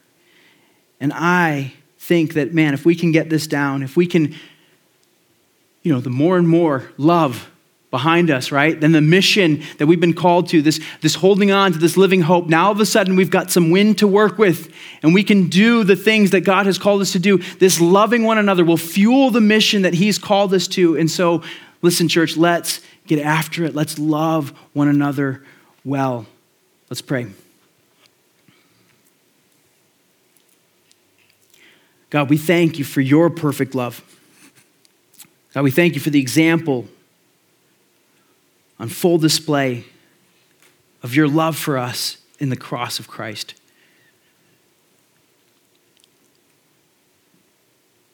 And 1.01 1.15
I 1.15 1.73
think 1.99 2.35
that, 2.35 2.53
man, 2.53 2.75
if 2.75 2.85
we 2.85 2.95
can 2.95 3.11
get 3.11 3.31
this 3.31 3.47
down, 3.47 3.83
if 3.83 3.97
we 3.97 4.07
can, 4.07 4.35
you 5.83 5.95
know, 5.95 6.01
the 6.01 6.11
more 6.11 6.37
and 6.37 6.47
more 6.47 6.93
love 6.99 7.51
behind 7.91 8.31
us, 8.31 8.51
right? 8.51 8.81
Then 8.81 8.93
the 8.93 9.01
mission 9.01 9.63
that 9.79 9.87
we've 9.87 10.01
been 10.01 10.13
called 10.13 10.49
to, 10.49 10.61
this, 10.61 10.81
this 11.01 11.15
holding 11.15 11.51
on 11.51 11.73
to 11.73 11.79
this 11.79 11.97
living 11.97 12.23
hope, 12.23 12.47
now 12.47 12.67
all 12.67 12.73
of 12.73 12.81
a 12.81 12.87
sudden 12.87 13.17
we've 13.17 13.31
got 13.31 13.51
some 13.51 13.71
wind 13.71 13.99
to 13.99 14.09
work 14.09 14.39
with 14.39 14.73
and 15.03 15.15
we 15.15 15.23
can 15.23 15.49
do 15.49 15.85
the 15.85 15.97
things 15.97 16.33
that 16.33 16.41
God 16.41 16.67
has 16.67 16.79
called 16.79 17.01
us 17.01 17.13
to 17.13 17.19
do. 17.19 17.39
This 17.59 17.81
loving 17.81 18.25
one 18.25 18.39
another 18.39 18.65
will 18.65 18.77
fuel 18.77 19.31
the 19.31 19.41
mission 19.41 19.83
that 19.83 19.95
He's 19.95 20.19
called 20.19 20.53
us 20.53 20.67
to. 20.69 20.97
And 20.97 21.11
so 21.11 21.43
Listen, 21.83 22.09
church, 22.09 22.37
let's 22.37 22.81
get 23.07 23.21
after 23.21 23.65
it. 23.65 23.75
Let's 23.75 23.99
love 23.99 24.51
one 24.73 24.89
another 24.89 25.45
well. 25.85 26.27
Let's 26.91 27.01
pray. 27.01 27.29
God, 32.11 32.31
we 32.31 32.39
thank 32.39 32.79
you 32.79 32.85
for 32.85 33.01
your 33.01 33.31
perfect 33.31 33.75
love. 33.75 34.03
God, 35.55 35.63
we 35.63 35.71
thank 35.71 35.95
you 35.95 36.01
for 36.01 36.11
the 36.11 36.21
example 36.21 36.89
on 38.79 38.89
full 38.89 39.19
display 39.19 39.85
of 41.03 41.15
your 41.15 41.29
love 41.29 41.57
for 41.57 41.79
us 41.79 42.19
in 42.39 42.49
the 42.49 42.57
cross 42.57 42.99
of 42.99 43.09
Christ. 43.09 43.55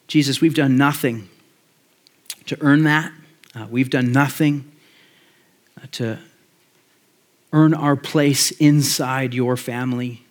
Jesus, 0.07 0.39
we've 0.39 0.55
done 0.55 0.77
nothing 0.77 1.27
to 2.45 2.57
earn 2.61 2.83
that. 2.83 3.11
Uh, 3.55 3.67
we've 3.69 3.89
done 3.89 4.11
nothing 4.11 4.71
uh, 5.81 5.87
to 5.91 6.19
earn 7.51 7.73
our 7.73 7.95
place 7.95 8.51
inside 8.51 9.33
your 9.33 9.57
family, 9.57 10.23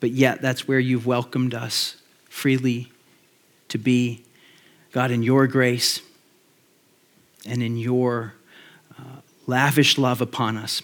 but 0.00 0.10
yet 0.10 0.40
that's 0.42 0.66
where 0.68 0.78
you've 0.78 1.06
welcomed 1.06 1.54
us 1.54 1.96
freely 2.28 2.92
to 3.68 3.78
be. 3.78 4.24
God, 4.92 5.10
in 5.10 5.22
your 5.22 5.46
grace 5.46 6.00
and 7.46 7.62
in 7.62 7.76
your 7.76 8.34
lavish 9.48 9.98
love 9.98 10.20
upon 10.20 10.56
us. 10.56 10.82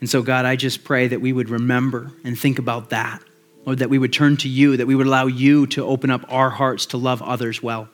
And 0.00 0.08
so, 0.08 0.22
God, 0.22 0.44
I 0.44 0.54
just 0.54 0.84
pray 0.84 1.08
that 1.08 1.20
we 1.20 1.32
would 1.32 1.50
remember 1.50 2.12
and 2.22 2.38
think 2.38 2.60
about 2.60 2.90
that. 2.90 3.20
Lord, 3.64 3.80
that 3.80 3.90
we 3.90 3.98
would 3.98 4.12
turn 4.12 4.36
to 4.38 4.48
you, 4.48 4.76
that 4.76 4.86
we 4.86 4.94
would 4.94 5.06
allow 5.06 5.26
you 5.26 5.66
to 5.68 5.84
open 5.84 6.10
up 6.10 6.24
our 6.28 6.50
hearts 6.50 6.86
to 6.86 6.96
love 6.96 7.20
others 7.20 7.62
well. 7.62 7.88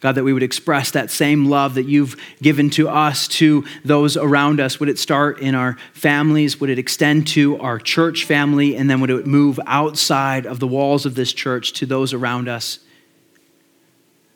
God, 0.00 0.14
that 0.14 0.24
we 0.24 0.32
would 0.32 0.42
express 0.42 0.90
that 0.92 1.10
same 1.10 1.46
love 1.46 1.74
that 1.74 1.84
you've 1.84 2.16
given 2.40 2.70
to 2.70 2.88
us 2.88 3.28
to 3.28 3.64
those 3.84 4.16
around 4.16 4.58
us. 4.58 4.80
Would 4.80 4.88
it 4.88 4.98
start 4.98 5.40
in 5.40 5.54
our 5.54 5.76
families? 5.92 6.58
Would 6.58 6.70
it 6.70 6.78
extend 6.78 7.26
to 7.28 7.58
our 7.60 7.78
church 7.78 8.24
family? 8.24 8.76
And 8.76 8.88
then 8.88 9.00
would 9.02 9.10
it 9.10 9.26
move 9.26 9.60
outside 9.66 10.46
of 10.46 10.58
the 10.58 10.66
walls 10.66 11.04
of 11.04 11.14
this 11.14 11.34
church 11.34 11.74
to 11.74 11.86
those 11.86 12.14
around 12.14 12.48
us? 12.48 12.78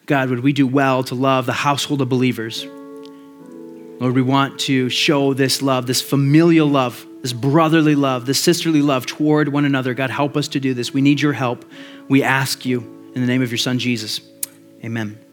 God, 0.05 0.29
would 0.29 0.41
we 0.41 0.53
do 0.53 0.67
well 0.67 1.03
to 1.05 1.15
love 1.15 1.47
the 1.47 1.55
household 1.55 2.03
of 2.03 2.11
believers? 2.11 2.67
Lord, 4.01 4.15
we 4.15 4.23
want 4.23 4.59
to 4.61 4.89
show 4.89 5.35
this 5.35 5.63
love, 5.63 5.87
this 5.87 6.03
familial 6.03 6.67
love, 6.67 7.07
this 7.23 7.33
brotherly 7.33 7.95
love, 7.95 8.27
this 8.27 8.39
sisterly 8.41 8.83
love 8.83 9.07
toward 9.07 9.49
one 9.49 9.65
another. 9.65 9.95
God, 9.95 10.11
help 10.11 10.37
us 10.37 10.49
to 10.49 10.61
do 10.61 10.75
this. 10.75 10.93
We 10.93 11.01
need 11.01 11.21
your 11.21 11.33
help. 11.33 11.65
We 12.09 12.23
ask 12.23 12.67
you 12.67 12.81
in 13.15 13.21
the 13.21 13.27
name 13.27 13.43
of 13.43 13.51
your 13.51 13.59
son, 13.59 13.79
Jesus. 13.79 14.21
Amen. 14.85 15.24